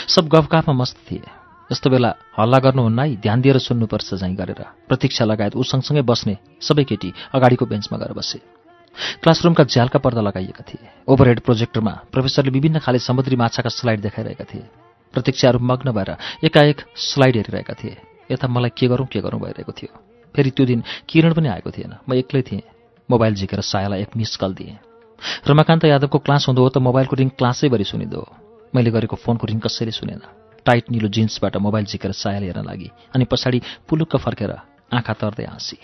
सब 0.08 0.28
गफगाफमा 0.28 0.74
मस्त 0.74 0.96
थिए। 1.10 1.26
यस्तो 1.70 1.90
बेला 1.90 2.10
हल्ला 2.38 2.58
गर्नुहुन्न 2.58 2.98
है 2.98 3.16
ध्यान 3.16 3.40
दिएर 3.40 3.58
सुन्नुपर्छ 3.58 4.14
झैँ 4.14 4.34
गरेर। 4.34 4.62
प्रतीक्षा 4.88 5.24
लगायत 5.24 5.56
ऊ 5.56 5.62
सँगसँगै 5.62 6.02
बस्ने 6.02 6.36
सबै 6.60 6.84
केटी 6.84 7.12
अगाडिको 7.34 7.66
बेन्चमा 7.66 7.98
गएर 7.98 8.12
बसे। 8.12 8.38
क्लासरुमका 9.22 9.64
झ्यालका 9.64 9.98
पर्दा 9.98 10.20
लगाइएका 10.20 10.64
थिए। 10.66 10.88
ओभरहेड 11.08 11.40
प्रोजेक्टरमा 11.40 11.92
प्रोफेसरले 12.12 12.50
विभिन्न 12.50 12.78
खाले 12.78 12.98
समुद्री 12.98 13.36
माछाका 13.36 13.70
स्लाइड 13.70 14.00
देखाइरहेका 14.00 14.44
थिए। 14.44 14.66
प्रतीक्षाहरू 15.14 15.58
मग्न 15.58 15.92
भएर 15.92 16.10
एकाएक 16.44 16.78
स्लाइड 16.96 17.36
हेरिरहेका 17.36 17.74
थिए। 17.74 17.96
यता 18.30 18.48
मलाई 18.48 18.70
के 18.78 18.86
गरौँ 18.88 19.06
के 19.06 19.20
गरौँ 19.20 19.40
भइरहेको 19.40 19.72
थियो। 19.72 19.90
फेरि 20.34 20.50
त्यो 20.50 20.66
दिन 20.66 20.82
किरण 21.08 21.34
पनि 21.34 21.48
आएको 21.48 21.70
थिएन। 21.70 21.94
म 22.08 22.14
एक्लै 22.14 22.42
थिएँ। 22.42 22.62
मोबाइल 23.08 23.34
झिकेर 23.34 23.60
सायालाई 23.62 24.02
एक 24.02 24.16
मिस 24.16 24.36
कल 24.36 24.54
दिएँ। 24.54 24.89
रमाकान्त 25.48 25.84
यादवको 25.84 26.18
क्लास 26.18 26.46
हुँदो 26.48 26.62
हो 26.62 26.68
त 26.68 26.78
मोबाइलको 26.78 27.16
रिङ 27.16 27.28
क्लासैभरि 27.38 27.84
सुनिँदो 27.84 28.20
हो। 28.20 28.30
मैले 28.74 28.90
गरेको 28.90 29.16
फोनको 29.16 29.46
रिङ 29.46 29.58
कसैले 29.58 29.90
सुनेन। 29.90 30.22
टाइट 30.66 30.90
निलो 30.90 31.08
जिन्सबाट 31.08 31.56
मोबाइल 31.56 31.84
झिकेर 31.86 32.12
सायाले 32.12 32.46
हेर्न 32.46 32.64
लागि 32.64 32.90
अनि 33.14 33.24
पछाडि 33.24 33.60
पुलुक्क 33.88 34.16
फर्केर 34.16 34.52
आँखा 34.92 35.12
तर्दै 35.12 35.44
हाँसी। 35.44 35.78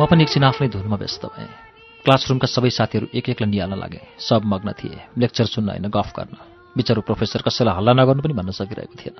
म 0.00 0.06
पनि 0.08 0.22
एकछिन 0.24 0.44
आफ्नै 0.44 0.68
धुनमा 0.68 0.96
व्यस्त 0.96 1.24
भएँ। 1.28 1.69
क्लासरुमका 2.04 2.46
सबै 2.46 2.70
साथीहरू 2.70 3.06
एक 3.14 3.28
एकलाई 3.28 3.50
निहाल्न 3.50 3.74
लागे। 3.76 4.00
सब 4.18 4.42
मग्न 4.44 4.72
थिए। 4.72 4.98
लेक्चर 5.18 5.44
सुन्न 5.44 5.68
होइन 5.68 5.86
गफ 5.88 6.12
गर्न। 6.16 6.36
बिचरो 6.76 7.00
प्रोफेसर 7.00 7.42
कसैलाई 7.44 7.76
हल्ला 7.76 7.92
नगर्नु 7.92 8.22
पनि 8.22 8.34
भन्न 8.34 8.50
सकिरहेको 8.56 8.96
थिएन। 8.96 9.16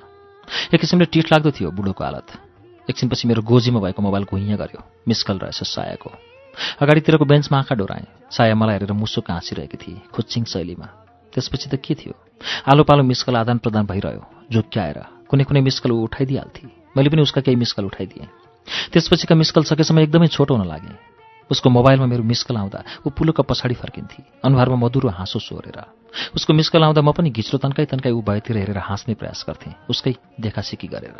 एक 0.73 0.79
किसिमले 0.81 1.05
टिठ 1.05 1.25
लाग्दो 1.31 1.51
थियो 1.51 1.71
बुढोको 1.71 2.03
हालत। 2.03 2.27
एकछिनपछि 2.89 3.27
मेरो 3.27 3.41
गोजीमा 3.41 3.79
भएको 3.79 4.01
मोबाइल 4.01 4.25
घुइँ 4.25 4.57
गऱ्यो। 4.57 4.81
मिसकल 5.07 5.37
रहेछ 5.37 5.63
सायाको। 5.63 6.09
अगाडितिरको 6.81 7.25
बेन्चमा 7.25 7.57
आँखा 7.57 7.75
डोराएँ। 7.75 8.07
साया 8.33 8.55
मलाई 8.55 8.73
हेरेर 8.75 8.93
मुसुक 8.97 9.29
हाँसिरहेकी 9.29 9.77
थिए 9.77 10.01
खुच्चिङ 10.09 10.43
शैलीमा। 10.43 10.87
त्यसपछि 11.33 11.69
त 11.69 11.75
के 11.77 11.93
थियो? 11.93 12.13
आलो 12.65 12.83
पालो 12.83 13.03
मिसकल 13.03 13.35
आदान 13.35 13.57
प्रदान 13.61 13.85
भइरह्यो। 13.85 14.25
झुक्क्याएर 14.51 14.97
कुनै 15.29 15.43
कुनै 15.43 15.61
मिसकल 15.61 15.91
उठाइदिइहाल्थे। 15.91 16.67
मैले 16.97 17.09
पनि 17.13 17.21
उसका 17.21 17.41
केही 17.45 17.55
मिसकल 17.55 17.85
उठाइदिएँ। 17.85 18.27
त्यसपछिका 18.91 19.35
मिसकल 19.35 19.63
सकेसम्म 19.63 19.99
एकदमै 19.99 20.27
छोटो 20.27 20.55
हुन 20.55 20.67
लागे। 20.67 21.20
उसको 21.51 21.69
मोबाइलमा 21.69 22.05
मेरो 22.05 22.23
मिसकल 22.23 22.57
आउँदा 22.57 22.83
ऊ 23.07 23.09
पुलुक 23.09 23.41
पछाडि 23.41 23.73
फर्किन्थे। 23.73 24.23
अनुहारमा 24.45 24.75
मधुरो 24.75 25.09
हाँसो 25.09 25.39
सोरेर। 25.39 25.81
उसको 26.35 26.53
मिसकल 26.53 26.83
आउँदा 26.83 27.01
म 27.01 27.11
पनि 27.11 27.29
घिच्लो 27.29 27.57
तन्काई 27.57 27.85
तन्काई 27.85 28.11
ऊ 28.11 28.21
भएतिर 28.21 28.57
हेरेर 28.57 28.77
हाँस्ने 28.77 29.13
प्रयास 29.13 29.45
गर्थेँ। 29.49 29.73
उसकै 29.89 30.15
देखासिकी 30.39 30.87
गरेर। 30.87 31.19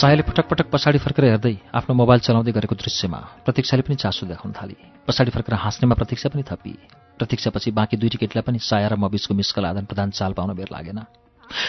सायाले 0.00 0.22
पटक 0.24 0.48
पटक 0.48 0.66
पछाडि 0.72 0.98
फर्केर 0.98 1.24
हेर्दै 1.28 1.54
आफ्नो 1.76 1.92
मोबाइल 1.92 2.20
चलाउँदै 2.24 2.52
गरेको 2.56 2.72
दृश्यमा 2.72 3.20
प्रतीक्षाले 3.44 3.82
पनि 3.84 3.96
चासो 4.00 4.24
देखाउन 4.32 4.52
थाली। 4.56 4.76
पछाडि 5.04 5.30
फर्केर 5.30 5.54
हाँस्नेमा 5.60 5.92
प्रतीक्षा 5.92 6.32
पनि 6.32 6.40
थपी। 6.40 6.72
प्रतीक्षापछि 7.20 7.70
बाँकी 7.76 8.00
दुई 8.00 8.08
टिकेटलाई 8.08 8.40
पनि 8.40 8.58
साया 8.64 8.88
र 8.88 8.96
म 8.96 9.12
बिचको 9.12 9.36
मिसकल 9.36 9.64
आदान 9.68 9.84
प्रदान 9.84 10.08
चाल 10.16 10.32
पाउन 10.32 10.56
बेर 10.56 10.72
लागेन। 10.72 11.04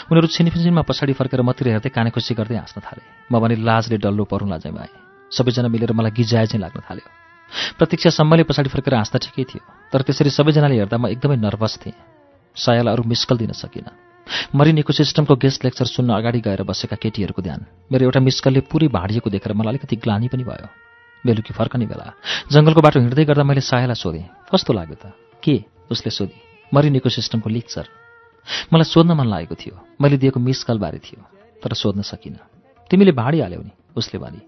उनीहरू 0.08 0.28
छिनफिन्जिनमा 0.32 0.84
पछाडि 0.88 1.12
फर्केर 1.12 1.44
मतिर 1.44 1.76
हेर्दै 1.76 1.92
काने 1.92 2.16
खुसी 2.16 2.32
गर्दै 2.40 2.56
हाँस्न 2.56 2.80
थाले। 2.80 3.04
म 3.28 3.36
भने 3.36 3.60
लाजले 3.60 4.00
डल्लो 4.00 4.24
परुँ 4.24 4.48
लाजैमा 4.48 4.80
आएँ 4.80 4.96
सबैजना 5.28 5.68
मिलेर 5.68 5.92
मलाई 5.92 6.16
गिजाए 6.16 6.48
चाहिँ 6.56 6.64
लाग्न 6.64 6.80
थाल्यो। 6.88 7.08
प्रतीक्षा 7.76 8.16
सम्मले 8.16 8.48
पछाडि 8.48 8.72
फर्केर 8.72 8.96
हाँस्दा 8.96 9.20
ठिकै 9.28 9.44
थियो 9.44 9.62
तर 9.92 10.08
त्यसरी 10.08 10.32
सबैजनाले 10.32 10.80
हेर्दा 10.80 10.96
म 10.96 11.12
एकदमै 11.12 11.36
नर्भस 11.36 11.84
थिएँ। 11.84 12.00
सायालाई 12.56 12.96
अरू 12.96 13.04
मिस्कल 13.04 13.44
दिन 13.44 13.52
सकिनँ। 13.60 14.11
मरिन 14.56 14.78
इकोसिस्टमको 14.78 15.36
गेस्ट 15.36 15.66
लेक्चर 15.66 15.86
सुन्न 15.86 16.10
अगाडि 16.14 16.40
गएर 16.40 16.64
बसेका 16.64 16.96
केटीहरूको 16.96 17.42
ध्यान। 17.42 17.66
मेरो 17.92 18.04
एउटा 18.06 18.20
मिस्कलले 18.20 18.62
पुरै 18.68 18.88
भाँडिएको 18.88 19.30
देखेर 19.30 19.54
मलाई 19.54 19.72
अलिकति 19.72 19.96
ग्लानी 19.96 20.28
पनि 20.28 20.44
भयो। 20.44 20.68
बेलुकी 21.26 21.54
फर्कने 21.54 21.86
बेला। 21.86 22.14
जङ्गलको 22.52 22.82
बाटो 22.82 23.00
हिँड्दै 23.00 23.26
गर्दा 23.26 23.44
मैले 23.44 23.62
सायालाई 23.62 23.96
सोधेँ 23.96 24.26
कस्तो 24.50 24.74
लाग्यो 24.74 24.96
त? 24.96 25.14
के? 25.44 25.56
उसले 25.92 26.12
सोधेँ 26.12 26.40
मरिन 26.74 26.96
इकोसिस्टमको 26.96 27.50
लेक्चर 27.50 27.86
मलाई 28.74 28.88
सोध्न 28.88 29.12
मन 29.14 29.28
लागेको 29.28 29.56
थियो। 29.56 29.76
मैले 30.02 30.18
दिएको 30.18 30.40
मिसकलबारे 30.40 31.00
थियो 31.00 31.22
तर 31.62 31.74
सोध्न 31.74 32.02
सकिनँ। 32.02 32.42
तिमीले 32.90 33.12
भाँडिहाल्यौ 33.12 33.62
नि? 33.62 33.72
उसले 33.96 34.18
भने 34.20 34.42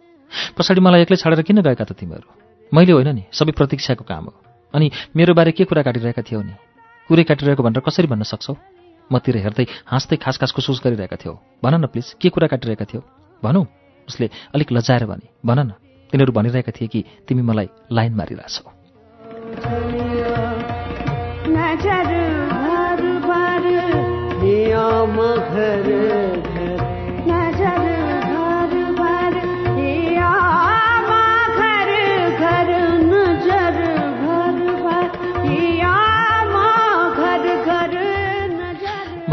पछाडि 0.58 0.82
मलाई 0.82 1.02
एक्लै 1.02 1.18
छाडेर 1.18 1.42
किन 1.46 1.62
गएका 1.62 1.86
त 1.86 1.94
तिमीहरू? 1.94 2.28
मैले 2.74 2.92
होइन 2.92 3.10
नि 3.14 3.24
सबै 3.30 3.52
प्रतीक्षाको 3.54 4.04
काम 4.04 4.24
हो। 4.26 4.34
अनि 4.74 4.92
मेरो 5.16 5.34
बारे 5.34 5.52
के 5.52 5.64
कुरा 5.70 5.82
काटिरहेका 5.86 6.22
थियौ 6.26 6.42
नि? 6.42 6.54
कुरै 7.08 7.24
काटिरहेको 7.24 7.62
भनेर 7.64 7.86
कसरी 7.86 8.08
भन्न 8.08 8.24
सक्छौ? 8.24 8.54
मतिर 9.12 9.38
हेर्दै 9.38 9.66
हाँस्दै 9.88 10.16
खास 10.16 10.38
खास 10.38 10.52
खुसुस 10.52 10.82
गरिरहेका 10.84 11.16
थियौ। 11.16 11.34
भन 11.64 11.74
न 11.82 11.86
प्लिज 11.88 12.16
के 12.22 12.30
कुरा 12.30 12.48
काटिरहेका 12.48 12.86
थियौ? 12.86 13.02
भनौ। 13.44 13.66
उसले 14.08 14.30
अलिक 14.56 14.72
लजाएर 14.72 15.06
भने 15.06 15.28
भन 15.46 15.60
न 15.60 15.70
तिनीहरू 16.12 16.34
भनिरहेका 16.34 16.72
थिए 16.72 16.88
कि 16.88 17.04
तिमी 17.28 17.42
मलाई 17.42 17.70
लाइन 17.92 18.14
मारिरहेछौ। 18.14 18.72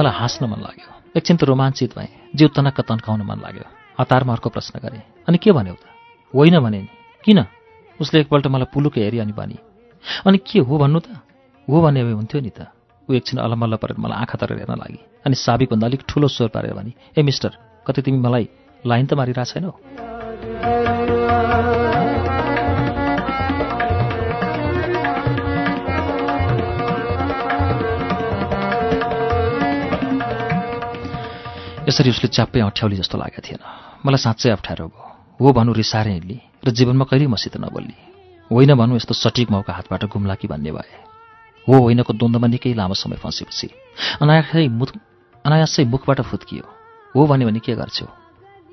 मलाई 0.01 0.17
हाँस्न 0.17 0.49
मन 0.49 0.61
लाग्यो। 0.65 0.89
एकछिन 1.13 1.37
त 1.37 1.45
रोमाञ्चित 1.45 1.93
भएँ 1.93 2.33
जिउ 2.33 2.49
तनक्क 2.57 2.81
तन्काउन 2.89 3.21
मन 3.29 3.39
लाग्यो। 3.45 3.69
हतारमा 3.99 4.33
अर्को 4.33 4.49
प्रश्न 4.49 4.81
गरेँ 4.81 5.29
अनि 5.29 5.37
के 5.37 5.53
भन्यौ 5.53 5.77
त 5.77 5.85
होइन 6.35 6.57
भने 6.65 6.81
नि। 6.81 6.89
किन? 7.25 7.45
उसले 8.01 8.21
एकपल्ट 8.21 8.47
मलाई 8.49 8.73
पुलुकै 8.73 9.05
हेरी 9.05 9.19
अनि 9.21 9.33
भनी 9.37 9.57
अनि 10.25 10.39
के 10.41 10.65
हो 10.65 10.79
भन्नु 10.81 11.01
त? 11.05 11.21
हो 11.69 11.77
भने 11.85 12.01
हुन्थ्यो 12.17 12.41
नि 12.41 12.49
त। 12.49 12.73
ऊ 13.09 13.13
एकछिन 13.13 13.39
अलमल्ल 13.45 13.77
परेर 13.77 13.99
मलाई 13.99 14.19
आँखा 14.23 14.37
तरेर 14.41 14.59
हेर्न 14.63 14.79
लागि 14.79 14.99
अनि 15.27 15.35
साबिकभन्दा 15.37 15.87
अलिक 15.87 16.03
ठुलो 16.09 16.29
स्वर 16.31 16.49
पारेर 16.49 16.73
भने 16.79 16.93
ए 17.19 17.21
मिस्टर 17.21 17.85
कतै 17.87 18.01
तिमी 18.07 18.19
मलाई 18.25 18.49
लाइन 18.87 19.07
त 19.07 19.13
मारिरहेको 19.21 19.51
छैनौ 19.53 19.73
यसरी 31.91 32.11
उसले 32.11 32.29
च्याप्पै 32.31 32.61
अठ्याउली 32.63 32.97
जस्तो 33.03 33.19
लागेको 33.19 33.43
थिएन। 33.43 33.63
मलाई 34.07 34.21
साँच्चै 34.23 34.51
अप्ठ्यारो 34.55 34.87
भयो। 34.87 35.03
हो 35.43 35.53
भनौँ 35.53 35.75
रिसारे 35.75 36.11
हिँड्ली 36.13 36.39
र 36.63 36.71
जीवनमा 36.71 37.05
कहिले 37.11 37.27
मसित 37.27 37.57
नबोल्ली। 37.59 37.97
होइन 38.51 38.75
भनौँ 38.75 38.97
यस्तो 38.97 39.15
सटिक 39.15 39.51
मौका 39.51 39.73
हातबाट 39.75 40.05
गुम्ला 40.07 40.35
कि 40.35 40.47
भन्ने 40.47 40.71
भए। 40.71 40.95
हो 41.67 41.75
होइनको 41.75 42.13
द्वन्द्वमा 42.15 42.47
निकै 42.47 42.75
लामो 42.75 42.95
समय 42.95 43.17
फँसेपछि। 43.19 43.67
अनायासै 44.23 44.69
मुख 44.69 44.91
अनायासै 45.45 45.85
मुखबाट 45.85 46.21
फुत्कियो। 46.21 46.65
हो 47.17 47.27
भने 47.27 47.45
भने 47.45 47.59
के 47.59 47.75
गर्छौ? 47.75 48.07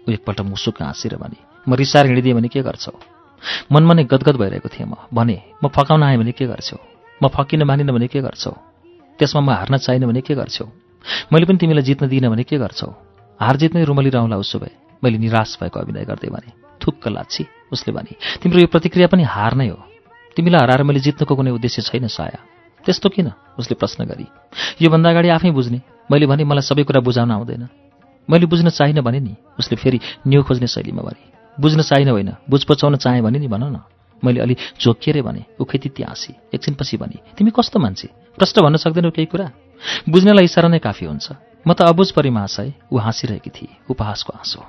ऊ 0.06 0.12
एकपल्ट 0.12 0.42
मुसुक 0.42 0.82
हाँसेर 0.82 1.18
भने 1.18 1.38
म 1.68 1.74
रिसार 1.74 2.06
हिँडिदिएँ 2.06 2.36
भने 2.36 2.48
के 2.48 2.62
गर्छौ? 2.62 2.94
मनमा 3.72 3.94
नै 3.94 4.04
गदगद 4.04 4.36
भइरहेको 4.38 4.70
थिएँ 4.70 4.86
म। 4.86 5.10
भने 5.14 5.42
म 5.64 5.68
फकाउन 5.68 6.04
आएँ 6.04 6.18
भने 6.18 6.32
के 6.32 6.46
गर्छौ? 6.46 6.78
म 7.24 7.28
फकिन 7.28 7.64
मानिनँ 7.64 7.94
भने 7.94 8.08
के 8.08 8.22
गर्छौ? 8.22 8.54
त्यसमा 9.20 9.42
म 9.42 9.50
हार्न 9.50 9.78
चाहिनँ 9.78 10.08
भने 10.08 10.22
के 10.22 10.36
गर्छौ? 10.36 10.66
मैले 11.34 11.46
पनि 11.46 11.58
तिमीलाई 11.58 11.84
जित्न 11.84 12.08
दिइनँ 12.08 12.30
भने 12.30 12.44
के 12.44 12.58
गर्छौ? 12.58 13.07
हार 13.40 13.56
जित्नै 13.58 13.84
रुमली 13.84 14.10
रहला 14.10 14.38
उसो 14.38 14.60
भए 14.60 14.74
मैले 15.04 15.18
निराश 15.18 15.58
भएको 15.62 15.80
अभिनय 15.80 16.06
गर्दै 16.06 16.30
भने 16.30 16.50
थुक्क 16.82 17.08
लाच्छी 17.08 17.46
उसले 17.72 17.94
भने 17.94 18.16
तिम्रो 18.42 18.60
यो 18.60 18.68
प्रतिक्रिया 18.68 19.08
पनि 19.08 19.24
हार 19.24 19.54
नै 19.56 19.68
हो। 19.68 19.80
तिमीलाई 20.38 20.62
हराएर 20.62 20.84
मैले 20.84 21.00
जित्नुको 21.00 21.36
कुनै 21.36 21.52
उद्देश्य 21.52 21.82
छैन 21.82 22.08
साया। 22.08 22.40
त्यस्तो 22.86 23.10
किन? 23.10 23.32
उसले 23.60 23.76
प्रश्न 23.76 24.06
गरी 24.06 24.26
योभन्दा 24.82 25.10
अगाडि 25.10 25.30
आफै 25.30 25.52
बुझ्ने। 25.52 25.82
मैले 26.10 26.26
भने 26.26 26.44
मलाई 26.44 26.62
सबै 26.62 26.84
कुरा 26.84 27.02
बुझाउन 27.02 27.32
आउँदैन। 27.32 27.68
मैले 28.30 28.46
बुझ्न 28.46 28.70
चाहिनँ 28.70 29.04
भने 29.04 29.20
नि। 29.20 29.36
उसले 29.60 29.76
फेरि 29.76 30.00
न्यु 30.28 30.44
खोज्ने 30.44 30.68
शैलीमा 30.68 31.02
भने 31.02 31.22
बुझ्न 31.58 31.82
चाहिनँ 31.82 32.12
होइन। 32.12 32.32
बुझ 32.50 32.64
पचाउन 32.64 32.96
चाहेँ 32.96 33.22
भने 33.22 33.40
नि 33.40 33.48
भन 33.48 33.64
न। 33.64 33.82
मैले 34.24 34.40
अलि 34.42 34.56
जोकिएर 34.82 35.22
भने 35.22 35.46
उखेतित्य 35.60 36.04
हाँसी 36.04 36.34
एकछिनपछि 36.54 36.98
भने 36.98 37.18
तिमी 37.38 37.52
कस्तो 37.52 37.80
मान्छे? 37.80 38.08
प्रश्न 38.38 38.62
भन्न 38.62 38.78
सक्दैनौ 38.78 39.12
केही 39.12 39.26
कुरा? 39.26 39.48
बुझ्नेलाई 40.10 40.46
इसारा 40.46 40.70
नै 40.70 40.80
काफी 40.80 41.06
हुन्छ। 41.06 41.47
म 41.68 41.74
त 41.74 41.82
अबुझ 41.84 42.12
परि 42.16 42.30
महाशय 42.32 42.72
ऊ 42.92 42.98
हाँसिरहेकी 42.98 43.50
थिए 43.52 43.76
उपहासको 43.92 44.34
हाँसो 44.36 44.62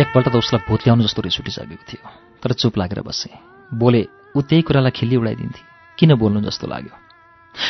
एकपल्ट 0.00 0.28
त 0.28 0.34
उसलाई 0.34 0.66
भूत 0.66 0.80
ल्याउनु 0.82 1.02
जस्तो 1.06 1.22
रिस 1.22 1.38
उठिसकेको 1.40 1.84
थियो 1.86 2.02
तर 2.42 2.52
चुप 2.58 2.78
लागेर 2.78 3.00
बसेँ। 3.06 3.30
बोले 3.78 4.02
ऊ 4.36 4.40
त्यही 4.42 4.62
कुरालाई 4.66 4.90
खिल्ली 4.90 5.16
उडाइदिन्थे। 5.22 5.62
किन 5.98 6.14
बोल्नु 6.18 6.40
जस्तो 6.50 6.66
लाग्यो? 6.66 6.94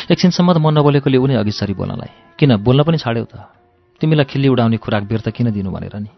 एकछिनसम्म 0.09 0.53
त 0.53 0.57
म 0.57 0.73
नबोलेकोले 0.73 1.17
उनी 1.21 1.35
अघि 1.37 1.53
सरी 1.53 1.73
बोल्नलाई। 1.77 2.11
किन 2.39 2.57
बोल्न 2.65 2.81
पनि 2.81 2.97
छाड्यौ 2.97 3.25
त। 3.29 3.60
तिमीलाई 4.01 4.25
खिल्ली 4.25 4.47
उडाउने 4.49 4.77
खुराक 4.81 5.03
त 5.05 5.29
किन 5.29 5.53
दिनु 5.53 5.69
भनेर 5.69 5.95
नि? 6.01 6.09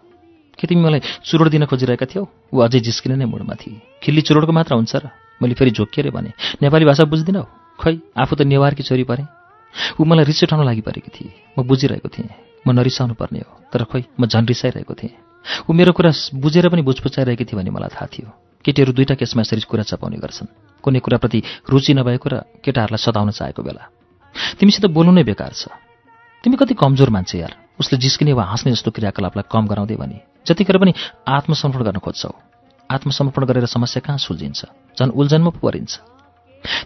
के 0.56 0.68
तिमी 0.68 0.82
मलाई 0.82 1.02
चुरोड 1.28 1.48
दिन 1.52 1.66
खोजिरहेका 1.68 2.06
थियौ? 2.08 2.24
ऊ 2.54 2.58
अझै 2.64 2.80
जिस्किने 2.80 3.16
नै 3.20 3.26
मुडमा 3.28 3.56
थिए। 3.60 4.00
खिल्ली 4.00 4.22
चुरोडको 4.24 4.52
मात्र 4.56 4.80
हुन्छ 4.80 4.96
र? 4.96 5.12
मैले 5.42 5.54
फेरि 5.60 5.72
झोकिएर 5.76 6.10
भने 6.16 6.32
नेपाली 6.64 6.86
भाषा 6.88 7.04
बुझ्दिनौ? 7.04 7.44
खै 7.76 7.94
आफू 8.16 8.34
त 8.40 8.42
नेवारकी 8.48 8.84
छोरी 8.88 9.04
परेँ? 9.04 9.28
ऊ 10.00 10.02
मलाई 10.06 10.24
रिस 10.24 10.44
उठाउन 10.48 10.64
लागि 10.64 10.82
परेकी 10.82 11.12
थिए। 11.12 11.60
म 11.60 11.68
बुझिरहेको 11.68 12.08
थिएँ। 12.08 12.30
म 12.64 12.72
नरिसाउनु 12.72 13.14
पर्ने 13.20 13.44
हो। 13.44 13.52
तर 13.74 13.84
खोइ 13.84 14.04
म 14.16 14.26
झन् 14.32 14.48
रिसाइरहेको 14.48 14.94
थिएँ। 14.94 15.14
ऊ 15.68 15.74
मेरो 15.74 15.92
कुरा 15.92 16.12
बुझेर 16.40 16.70
पनि 16.70 16.82
बुझपुचाइरहेकी 16.88 17.46
थिए 17.46 17.58
भन्ने 17.60 17.72
मलाई 17.76 17.92
थाहा 17.92 18.08
थियो। 18.08 18.30
केटीहरू 18.64 18.92
दुईवटा 18.94 19.16
केसमा 19.20 19.42
यसरी 19.44 19.68
कुरा 19.68 19.84
चपाउने 19.84 20.18
गर्छन्। 20.24 20.80
कुनै 20.80 21.00
कुराप्रति 21.04 21.40
रुचि 21.68 21.94
नभएको 22.00 22.28
र 22.32 22.36
केटाहरूलाई 22.64 23.02
सताउन 23.04 23.30
चाहेको 23.36 23.60
बेला। 23.60 23.84
तिमीसित 24.60 24.86
बोल्नु 24.88 25.12
नै 25.12 25.24
बेकार 25.28 25.52
छ। 25.52 25.68
तिमी 26.44 26.56
कति 26.56 26.74
कमजोर 26.80 27.10
मान्छे 27.10 27.38
यार। 27.40 27.63
उसले 27.80 27.98
जिस्किने 27.98 28.34
वा 28.34 28.44
हाँस्ने 28.44 28.72
जस्तो 28.72 28.92
क्रियाकलापलाई 28.92 29.50
कम 29.52 29.64
गराउँदै 29.68 29.96
भने 29.96 30.18
जतिखेर 30.48 30.78
पनि 30.78 30.94
आत्मसमर्पण 31.28 31.84
गर्न 31.84 32.00
खोज्छौ 32.00 32.32
आत्मसमर्पण 32.90 33.46
गरेर 33.46 33.66
समस्या 33.66 34.02
कहाँ 34.06 34.18
सुल्झिन्छ? 34.18 34.66
झन् 35.00 35.12
उल्झनमा 35.12 35.50
पो 35.50 35.60
परिन्छ। 35.60 35.94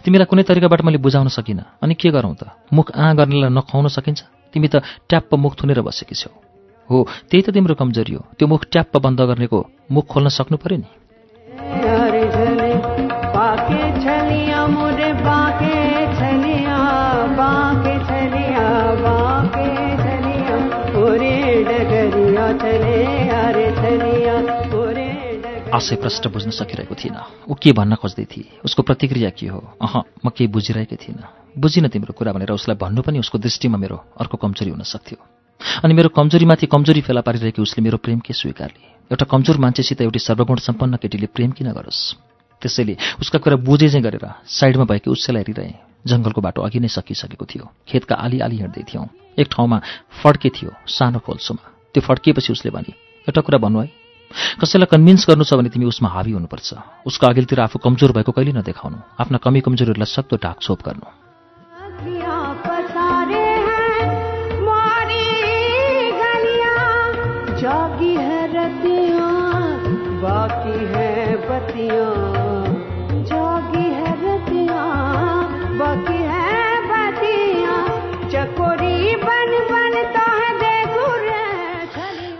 तिमीलाई 0.04 0.26
कुनै 0.30 0.42
तरिकाबाट 0.42 0.80
मैले 0.82 0.98
बुझाउन 0.98 1.28
सकिनँ। 1.28 1.82
अनि 1.82 1.94
के 1.94 2.10
गरौँ 2.10 2.34
त? 2.34 2.48
मुख 2.72 2.96
आ 2.96 3.12
गर्नेलाई 3.12 3.50
नखुवाउन 3.50 3.88
सकिन्छ? 3.88 4.20
तिमी 4.54 4.68
त 4.68 4.82
ट्याप्प 5.08 5.34
मुख 5.34 5.52
थुनेर 5.60 5.80
बसेकी 5.82 6.14
छौ। 6.14 6.30
हो 6.90 6.96
त्यही 7.28 7.42
त 7.42 7.50
तिम्रो 7.50 7.74
कमजोरी 7.74 8.14
हो। 8.14 8.22
त्यो 8.38 8.48
मुख 8.48 8.62
ट्याप्प 8.72 8.96
बन्द 8.96 9.20
गर्नेको 9.20 9.58
मुख 9.92 10.04
खोल्न 10.06 10.28
सक्नु 10.28 10.56
पर्यो 10.56 10.78
नि? 10.78 10.88
आशय 25.78 25.96
प्रष्ट 26.02 26.26
बुझ्न 26.34 26.50
सकिरहेको 26.50 26.94
थिइनँ 26.94 27.46
ऊ 27.46 27.54
के 27.54 27.70
भन्न 27.70 27.94
खोज्दै 28.02 28.24
थिए? 28.26 28.58
उसको 28.66 28.82
प्रतिक्रिया 28.82 29.30
के 29.30 29.46
हो? 29.46 29.62
अह 29.78 29.94
म 30.26 30.30
केही 30.34 30.50
बुझिरहेकै 30.50 30.96
थिइनँ। 30.98 31.54
बुझिनँ 31.54 31.88
तिम्रो 31.88 32.12
कुरा 32.18 32.32
भनेर 32.34 32.50
उसलाई 32.50 32.74
भन्नु 32.74 33.02
पनि 33.06 33.18
उसको 33.22 33.38
दृष्टिमा 33.38 33.78
मेरो 33.78 33.96
अर्को 34.18 34.36
कमजोरी 34.42 34.70
हुन 34.74 34.82
सक्थ्यो। 34.82 35.18
अनि 35.86 35.94
मेरो 35.94 36.08
कमजोरीमाथि 36.10 36.66
कमजोरी 36.66 37.00
फेला 37.06 37.22
पारिरहेकी 37.22 37.62
उसले 37.62 37.80
मेरो 37.86 37.98
प्रेम 38.02 38.18
के 38.26 38.34
स्वीकारले? 38.34 38.82
एउटा 39.14 39.24
कमजोर 39.30 39.56
मान्छेसित 39.62 40.00
एउटी 40.02 40.18
सर्वगुण 40.18 40.58
सम्पन्न 40.66 40.96
केटीले 40.98 41.30
प्रेम 41.30 41.50
किन 41.54 41.70
गरोस्? 41.70 42.18
त्यसैले 42.62 42.96
उसका 43.22 43.38
कुरा 43.38 43.56
बुझे 43.62 43.88
चाहिँ 43.88 44.02
गरेर 44.02 44.26
साइडमा 44.50 44.84
भएकी 44.84 45.10
उसैलाई 45.14 45.42
हेरिरहेँ। 45.46 45.78
जङ्गलको 46.10 46.40
बाटो 46.42 46.62
अघि 46.66 46.78
नै 46.82 46.90
सकिसकेको 46.90 47.44
थियो। 47.46 47.70
खेतका 47.86 48.14
आली 48.18 48.38
आली 48.42 48.56
हिँड्दै 48.66 48.82
थियौँ। 48.82 49.06
एक 49.38 49.46
ठाउँमा 49.46 49.78
फड्के 50.22 50.50
थियो 50.50 50.74
सानो 50.90 51.18
खोल्सोमा 51.22 51.62
त्यो 51.94 52.02
फड्किएपछि 52.02 52.50
उसले 52.52 52.70
भने 52.74 52.92
एउटा 53.30 53.40
कुरा 53.46 53.58
भन्नु 53.62 53.78
है। 53.78 54.07
कसैलाई 54.60 54.86
कन्भिन्स 54.90 55.26
गर्नु 55.28 55.44
छ 55.44 55.54
भने 55.54 55.68
तिमी 55.68 55.86
उसमा 55.86 56.08
हावी 56.08 56.32
हुनुपर्छ। 56.32 56.74
उसको 57.06 57.26
अघिल्तिर 57.26 57.60
आफू 57.60 57.78
कमजोर 57.78 58.12
भएको 58.12 58.32
कहिले 58.32 58.52
नदेखाउनु। 58.52 58.98
आफ्ना 59.20 59.38
कमी 59.38 59.60
कमजोरीहरूलाई 59.60 60.06
सक्दो 60.06 60.36
ढाकछोप 60.36 60.82
गर्नु। 60.82 61.06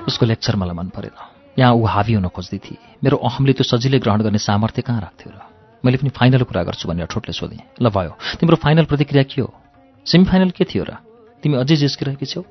उसको 0.09 0.27
लेक्चर 0.27 0.57
मलाई 0.57 0.75
मन 0.75 0.89
परेन। 0.89 1.38
यहाँ 1.59 1.73
ऊ 1.75 1.85
हावी 1.85 2.13
हुन 2.15 2.29
खोज्दै 2.31 2.59
थिए 2.59 2.79
मेरो 3.03 3.17
अहमले 3.19 3.53
त्यो 3.59 3.65
सजिलै 3.67 3.99
ग्रहण 3.99 4.23
गर्ने 4.23 4.39
सामर्थ्य 4.39 4.83
कहाँ 4.83 5.01
राख्थ्यो 5.01 5.31
र? 5.35 5.39
मैले 5.83 5.97
पनि 5.99 6.11
फाइनल 6.15 6.43
कुरा 6.47 6.63
गर्छु 6.63 6.89
भनेर 6.89 7.07
ठोटले 7.11 7.33
सोधेँ। 7.35 7.83
ल 7.83 7.91
भयो 7.91 8.15
तिम्रो 8.39 8.57
फाइनल 8.63 8.85
प्रतिक्रिया 8.87 9.23
के 9.27 9.43
हो? 9.43 9.51
सेमी 10.07 10.25
फाइनल 10.25 10.51
के 10.55 10.65
थियो 10.65 10.85
र? 10.87 11.03
तिमी 11.43 11.59
अझै 11.59 11.77
जिस्किरहेकी 11.83 12.27
छौ? 12.27 12.43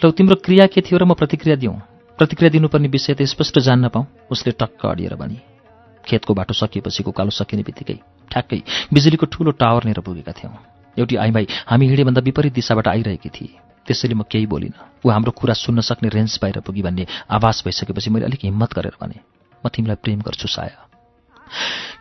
ल 0.00 0.10
तिम्रो 0.10 0.36
क्रिया 0.40 0.66
के 0.72 0.80
थियो 0.80 0.96
र 0.96 1.04
म 1.04 1.12
प्रतिक्रिया 1.12 1.56
दिउँ? 1.60 1.76
प्रतिक्रिया 2.18 2.50
दिनुपर्ने 2.50 2.88
विषय 2.88 3.14
त 3.14 3.28
स्पष्ट 3.28 3.60
जान्न 3.60 3.88
पाऊँ? 3.92 4.06
उसले 4.32 4.52
टक्क 4.56 4.86
अडिएर 4.88 5.14
भने 5.20 5.36
खेतको 6.04 6.32
बाटो 6.32 6.54
सकिएपछि 6.56 7.04
उकालो 7.04 7.30
सकिने 7.36 7.62
बित्तिकै 7.62 7.98
ठ्याक्कै 8.30 8.60
बिजुलीको 8.88 9.26
ठुलो 9.26 9.50
टावर 9.52 9.84
लिएर 9.84 10.00
पुगेका 10.00 10.32
थियौँ। 10.32 10.56
एउटी 10.96 11.16
आइमाई 11.16 11.46
हामी 11.68 11.84
हिँडेभन्दा 11.88 12.20
विपरीत 12.24 12.52
दिशाबाट 12.56 12.88
आइरहेकी 12.88 13.28
थिए 13.28 13.65
त्यसैले 13.86 14.14
म 14.14 14.22
केही 14.26 14.46
बोलिनँ। 14.46 15.06
ऊ 15.06 15.08
हाम्रो 15.10 15.30
कुरा 15.30 15.54
सुन्न 15.54 15.80
सक्ने 15.80 16.08
रेन्ज 16.08 16.38
बाहिर 16.42 16.60
पुगी 16.60 16.82
भन्ने 16.82 17.06
आवाज 17.30 17.62
भइसकेपछि 17.64 18.10
मैले 18.10 18.26
अलिक 18.26 18.42
हिम्मत 18.44 18.70
गरेर 18.74 18.96
भने 19.00 19.18
म 19.62 19.68
तिमीलाई 19.70 19.98
प्रेम 20.02 20.20
गर्छु 20.20 20.48
साया। 20.48 20.78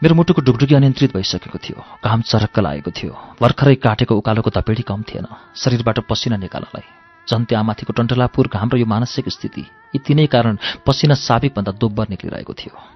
मेरो 0.03 0.15
मुटुको 0.15 0.41
डुकडुकी 0.41 0.75
अनियन्त्रित 0.75 1.13
भइसकेको 1.13 1.57
थियो। 1.61 1.77
घाम 2.01 2.21
चरक्क 2.21 2.59
लागेको 2.59 2.91
थियो। 2.91 3.13
भर्खरै 3.41 3.75
काटेको 3.77 4.13
उकालोको 4.17 4.49
तपेडी 4.49 4.83
कम 4.83 5.01
थिएन। 5.05 5.27
शरीरबाट 5.55 5.99
पसिना 6.09 6.37
निकाल्नलाई। 6.37 6.85
झन् 7.27 7.45
त्यहाँमाथिको 7.45 7.93
टन्टलापुर 7.93 8.47
घाम 8.47 8.69
यो 8.75 8.85
मानसिक 8.85 9.29
स्थिति। 9.29 9.61
यी 9.95 9.99
तिनै 10.01 10.25
कारण 10.27 10.57
पसिना 10.85 11.15
साबिकभन्दा 11.15 11.71
दोब्बर 11.81 12.05
निक्लिरहेको 12.09 12.53
थियो। 12.53 12.94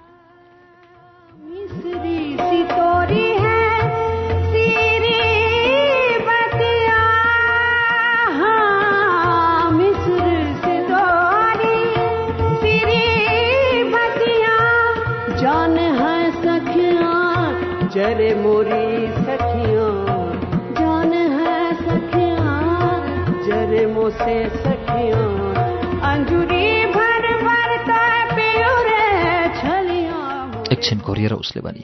घोरिएर 31.10 31.34
उसले 31.34 31.62
भने 31.66 31.84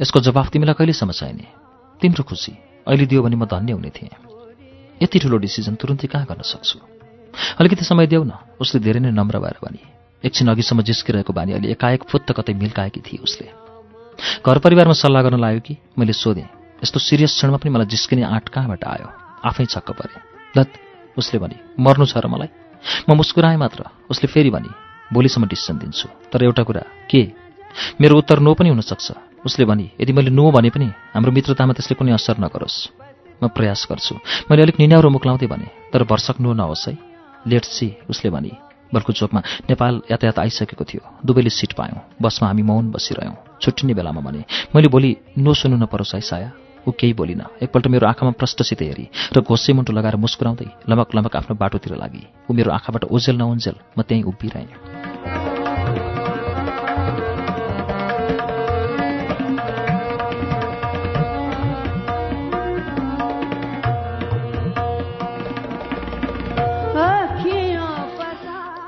यसको 0.00 0.20
जवाफ 0.26 0.50
तिमीलाई 0.50 0.74
कहिलेसम्म 0.74 1.12
चाहिने 1.14 1.46
तिम्रो 2.00 2.22
खुसी 2.26 2.52
अहिले 2.86 3.06
दियो 3.06 3.22
भने 3.22 3.36
म 3.36 3.46
धन्य 3.46 3.72
हुने 3.72 3.90
थिएँ। 3.94 4.10
यति 5.02 5.18
ठुलो 5.18 5.36
डिसिजन 5.38 5.74
तुरुन्तै 5.78 6.06
कहाँ 6.10 6.26
गर्न 6.26 6.42
सक्छु? 6.42 6.78
अलिकति 7.58 7.84
समय 7.84 8.06
देऊ 8.06 8.24
न। 8.24 8.34
उसले 8.60 8.80
धेरै 8.82 9.00
नै 9.00 9.10
नम्र 9.10 9.38
भएर 9.38 9.58
भने 9.62 9.80
एकछिन 10.24 10.48
अघिसम्म 10.50 10.82
जिस्किरहेको 10.82 11.32
बानी 11.32 11.52
अहिले 11.52 11.70
एकाएक 11.70 12.02
फुत्त 12.10 12.32
कतै 12.34 12.52
मिल्काएकी 12.54 13.00
थिए 13.00 13.22
उसले। 13.22 13.46
घर 14.42 14.58
परिवारमा 14.58 14.94
सल्लाह 14.94 15.22
गर्न 15.22 15.38
लाग्यो 15.40 15.60
कि? 15.66 15.74
मैले 15.98 16.12
सोधेँ 16.12 16.46
यस्तो 16.82 16.98
सिरियस 16.98 17.32
क्षणमा 17.38 17.58
पनि 17.58 17.70
मलाई 17.70 17.86
जिस्किने 17.86 18.22
आँट 18.22 18.48
कहाँबाट 18.54 18.84
आयो? 18.84 19.08
आफै 19.44 19.64
छक्क 19.66 19.90
परे। 19.98 20.18
लत 20.54 20.70
उसले 21.18 21.38
भने 21.42 21.56
मर्नु 21.78 22.06
छ 22.06 22.18
र 22.18 22.26
मलाई। 22.26 22.50
म 23.08 23.14
मुस्कुराएँ 23.14 23.58
मात्र। 23.58 24.10
उसले 24.10 24.26
फेरि 24.30 24.50
भने 24.50 24.70
भोलिसम्म 25.10 25.46
डिसिसन 25.46 25.78
दिन्छु। 25.78 26.08
तर 26.30 26.44
एउटा 26.44 26.62
कुरा 26.62 26.82
के? 27.10 27.22
मेरो 28.00 28.14
उत्तर 28.18 28.38
नो 28.38 28.54
पनि 28.54 28.68
हुनसक्छ। 28.68 29.12
उसले 29.44 29.64
भने 29.64 29.90
यदि 30.00 30.12
मैले 30.12 30.30
नो 30.30 30.50
भने 30.50 30.70
पनि 30.70 30.88
हाम्रो 31.14 31.32
मित्रतामा 31.32 31.72
त्यसले 31.72 31.94
कुनै 31.94 32.12
असर 32.12 32.38
नगरोस्। 32.40 32.76
म 33.42 33.48
प्रयास 33.48 33.86
गर्छु। 33.90 34.14
मैले 34.50 34.62
अलिक 34.62 34.76
निन्याउरो 34.80 35.08
मुक्लाउँदै 35.10 35.46
भने 35.46 35.66
तर 35.92 36.04
भर्सक 36.04 36.40
नो 36.40 36.52
नहोस् 36.54 36.88
है। 36.88 36.94
लेट 37.44 37.64
सी 37.64 37.88
उसले 38.08 38.30
भने 38.30 38.50
बल्कु 38.94 39.12
चोकमा 39.12 39.40
नेपाल 39.68 39.94
यातायात 40.10 40.38
आइसकेको 40.38 40.84
थियो। 40.84 41.02
दुवैले 41.26 41.50
सिट 41.50 41.72
पायौँ। 41.74 41.98
बसमा 42.22 42.48
हामी 42.48 42.62
मौन 42.62 42.90
बसिरह्यौँ। 42.90 43.36
छुट्टिने 43.60 43.94
बेलामा 43.94 44.20
भने 44.20 44.44
मैले 44.74 44.88
भोलि 44.88 45.10
नो 45.38 45.54
सुन्नु 45.54 45.76
नपरोस् 45.82 46.14
है 46.14 46.20
साया। 46.20 46.50
ऊ 46.88 46.90
केही 46.92 47.12
बोलिन। 47.12 47.42
एकपल्ट 47.64 47.86
मेरो 47.88 48.06
आँखामा 48.06 48.32
प्रष्टसित 48.38 48.80
हेरी 48.82 49.08
र 49.36 49.40
घोसे 49.40 49.72
मुन्टो 49.72 49.92
लगाएर 49.92 50.16
मुस्कुराउँदै 50.16 50.68
लमक 50.88 51.14
लमक 51.16 51.36
आफ्नो 51.36 51.56
बाटोतिर 51.56 51.96
लागि। 51.96 52.22
ऊ 52.48 52.54
मेरो 52.54 52.70
आँखाबाट 52.70 53.04
ओजेल 53.10 53.36
नउन्जेल 53.36 53.76
म 53.98 54.02
त्यहीँ 54.04 54.24
उभिरहेँ 54.24 55.53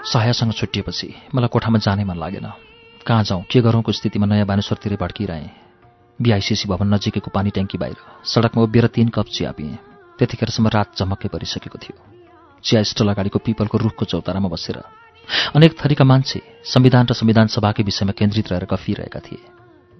सहायसँग 0.06 0.52
छुट्टिएपछि 0.52 1.08
मलाई 1.34 1.48
कोठामा 1.48 1.78
जानै 1.78 2.04
मन 2.04 2.16
लागेन। 2.16 2.46
कहाँ 3.06 3.24
जाउँ 3.24 3.42
के 3.50 3.60
गरौँको 3.60 3.92
स्थितिमा 3.92 4.26
नयाँ 4.26 4.46
बानेश्वरतिर 4.46 4.94
भड्किरहेँ। 4.96 5.50
बिआइसिसी 6.18 6.68
भवन 6.68 6.94
नजिकैको 6.94 7.30
पानी 7.34 7.50
ट्याङ्की 7.50 7.78
बाहिर। 7.78 7.98
सडकमा 8.24 8.62
उभिएर 8.62 8.86
तीन 8.86 9.08
कप 9.08 9.26
चिया 9.26 9.50
पिएँ। 9.50 9.78
त्यतिखेरसम्म 10.18 10.68
रात 10.68 10.94
चमक्कै 10.94 11.28
परिसकेको 11.28 11.78
थियो। 11.78 11.96
चिया 12.64 12.82
स्टल 12.82 13.08
अगाडिको 13.08 13.38
पिपलको 13.38 13.78
रुखको 13.78 14.04
चौतारामा 14.06 14.48
बसेर। 14.48 14.78
अनेक 15.54 15.74
थरीका 15.74 16.04
मान्छे 16.04 16.40
संविधान 16.64 17.06
र 17.10 17.12
संविधान 17.12 17.46
सभाकै 17.50 17.82
विषयमा 17.82 18.12
केन्द्रित 18.14 18.46
रहेर 18.48 18.66
गफिरहेका 18.70 19.20
थिए। 19.20 19.42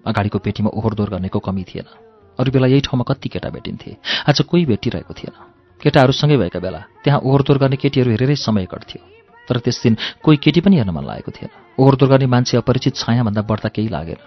अगाडिको 0.06 0.38
पेटीमा 0.38 0.70
ओहोरदोहोर 0.70 1.10
गर्नेको 1.10 1.38
कमी 1.42 1.64
थिएन। 1.66 1.90
अरू 2.38 2.50
बेला 2.52 2.66
यही 2.66 2.80
ठाउँमा 2.80 3.04
कति 3.10 3.28
केटा 3.28 3.50
भेटिन्थे। 3.50 3.96
आज 4.30 4.40
कोही 4.40 4.64
भेटिरहेको 4.66 5.14
थिएन। 5.14 5.34
केटाहरूसँगै 5.82 6.36
भएका 6.36 6.60
बेला 6.62 6.80
त्यहाँ 7.02 7.20
ओहोरदोहोर 7.20 7.58
गर्ने 7.58 7.76
केटीहरू 7.76 8.10
हेरेरै 8.10 8.36
समय 8.38 8.66
कट्थ्यो। 8.70 9.02
तर 9.48 9.58
त्यस 9.64 9.82
दिन 9.82 9.94
कोही 10.22 10.36
केटी 10.36 10.60
पनि 10.60 10.76
हेर्न 10.76 10.90
मन 10.90 11.04
लागेको 11.06 11.30
थिएन। 11.30 11.50
ओहोरदोहोर 11.78 12.10
गर्ने 12.12 12.26
मान्छे 12.26 12.56
अपरिचित 12.56 12.94
छायाभन्दा 12.96 13.42
बढ्दा 13.42 13.68
केही 13.68 13.88
लागेन। 13.88 14.20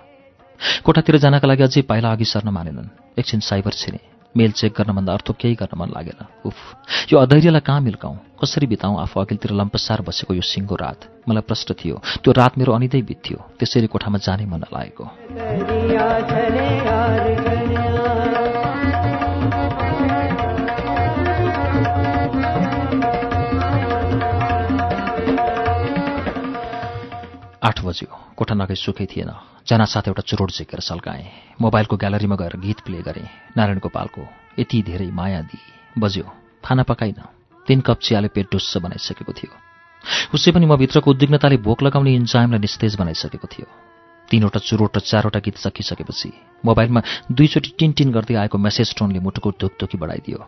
कोठातिर 0.83 1.15
जानका 1.23 1.47
लागि 1.47 1.63
अझै 1.63 1.81
पाइला 1.87 2.11
अघि 2.11 2.25
सर्न 2.25 2.49
मानेनन्। 2.49 3.19
एकछिन 3.19 3.39
साइबर 3.39 3.73
छिने 3.73 3.99
मेल 4.35 4.51
चेक 4.51 4.73
गर्नभन्दा 4.77 5.13
अर्थो 5.13 5.33
केही 5.33 5.55
गर्न 5.57 5.73
मन 5.73 5.89
लागेन। 5.89 6.19
उफ 6.45 6.57
यो 7.11 7.17
अधैर्यलाई 7.17 7.65
कहाँ 7.65 7.81
मिल्काउँ? 7.81 8.17
कसरी 8.37 8.67
बिताउँ 8.67 9.01
आफू 9.01 9.19
अघिल्तिर 9.19 9.51
लम्पसार 9.51 10.01
बसेको 10.05 10.33
यो 10.37 10.41
सिङ्गो 10.45 10.75
रात? 10.75 10.99
मलाई 11.25 11.41
प्रश्न 11.41 11.73
थियो 11.73 11.95
त्यो 12.21 12.31
रात 12.37 12.57
मेरो 12.57 12.71
अनिदै 12.77 13.01
बित्थ्यो 13.01 13.37
त्यसैले 13.57 13.87
कोठामा 13.89 14.17
जानै 14.21 14.45
मन 14.45 14.63
लागेको। 14.69 15.03
आठ 27.63 27.83
बज्यो। 27.83 28.07
कोठा 28.37 28.55
नगई 28.55 28.75
सुकै 28.75 29.05
थिएन। 29.05 29.31
जनासाथ 29.67 30.07
एउटा 30.07 30.23
चुरोट 30.23 30.49
झिकेर 30.51 30.79
सल्काएँ। 30.79 31.59
मोबाइलको 31.61 31.95
ग्यालरीमा 31.97 32.35
गएर 32.35 32.55
गीत 32.55 32.79
प्ले 32.79 33.01
गरेँ। 33.03 33.27
नारायण 33.57 33.79
गोपालको 33.83 34.21
यति 34.59 34.81
धेरै 34.81 35.11
माया 35.11 35.41
दिए 35.43 35.99
बज्यो। 35.99 36.23
खाना 36.63 36.83
पकाइन। 36.83 37.19
तीन 37.67 37.79
कप 37.81 37.99
चियाले 37.99 38.27
पेट 38.31 38.47
डुस्स 38.51 38.77
बनाइसकेको 38.77 39.33
थियो। 39.33 39.51
उसै 40.33 40.51
पनि 40.51 40.65
म 40.65 40.75
भित्रको 40.79 41.11
उद्विग्नताले 41.11 41.57
भोक 41.59 41.83
लगाउने 41.83 42.15
इन्जाइमलाई 42.15 42.59
निस्तेज 42.59 42.95
बनाइसकेको 42.95 43.47
थियो। 43.47 43.67
तीनवटा 44.31 44.59
चुरोट 44.59 44.97
र 44.97 44.99
चारवटा 44.99 45.39
गीत 45.39 45.57
सकिसकेपछि 45.57 46.31
मोबाइलमा 46.63 47.01
दुईचोटि 47.27 47.75
टिन 47.75 47.91
टिन 47.91 48.11
गर्दै 48.15 48.35
आएको 48.35 48.57
मेसेज 48.57 48.95
टोनले 48.95 49.19
मुटुको 49.19 49.51
धुकधुकी 49.59 49.97
बढाइदियो। 49.97 50.39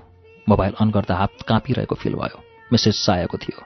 मोबाइल 0.47 0.74
अन 0.80 0.91
गर्दा 0.91 1.15
हात 1.15 1.43
काँपिरहेको 1.43 1.95
फिल 1.95 2.15
भयो। 2.15 2.39
मेसेज 2.71 2.95
साएको 2.95 3.38
थियो। 3.38 3.60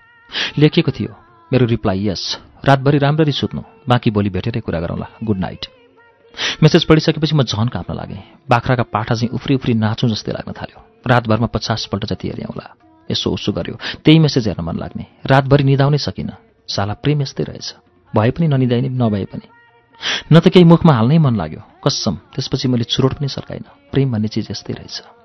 लेखिएको 0.58 0.92
थियो। 0.92 1.25
मेरो 1.52 1.66
रिप्लाई 1.66 2.08
यस 2.08 2.24
रातभरि 2.66 2.98
राम्ररी 2.98 3.32
सुत्नु। 3.32 3.62
बाँकी 3.90 4.12
भोलि 4.12 4.30
भेटेरै 4.30 4.62
कुरा 4.62 4.80
गरौँला। 4.80 5.08
गुड 5.24 5.38
नाइट 5.38 5.66
मेसेज 6.64 6.84
पढिसकेपछि 6.86 7.36
म 7.36 7.44
झन 7.44 7.68
काप्न 7.68 7.94
लागेँ। 7.94 8.24
बाख्राका 8.50 8.84
पाठा 8.84 9.16
चाहिँ 9.16 9.30
उफ्री 9.30 9.56
उफ्री 9.56 9.74
नाचौँ 9.74 10.10
जस्तै 10.10 10.32
लाग्न 10.32 10.52
थाल्यो। 10.52 10.80
रातभरमा 11.08 11.48
पचासपल्ट 11.48 12.06
जति 12.06 12.28
हेऱ्याउँला 12.28 12.66
यसो 13.12 13.30
उसो 13.32 13.52
गर्यो। 13.52 13.76
त्यही 14.04 14.20
मेसेज 14.20 14.48
हेर्न 14.48 14.64
मन 14.66 14.78
लाग्ने। 14.78 15.06
रातभरि 15.26 15.64
निदाउनै 15.64 15.98
सकिनँ। 15.98 16.38
साला 16.68 16.94
प्रेम 16.94 17.22
यस्तै 17.22 17.44
रहेछ। 17.44 17.76
भए 18.14 18.32
पनि 18.32 18.48
ननिदाइने 18.48 18.90
नभए 18.90 19.26
पनि। 19.30 19.48
न 20.34 20.40
त 20.40 20.50
केही 20.50 20.66
मुखमा 20.66 20.94
हाल्नै 20.94 21.18
मन 21.18 21.36
लाग्यो। 21.38 21.62
कसम 21.86 22.16
त्यसपछि 22.34 22.68
मैले 22.68 22.84
चुरोट 22.84 23.14
पनि 23.14 23.28
सर्काइनँ। 23.30 23.70
प्रेम 23.94 24.12
भन्ने 24.12 24.28
चिज 24.28 24.48
यस्तै 24.52 24.74
रहेछ। 24.74 25.25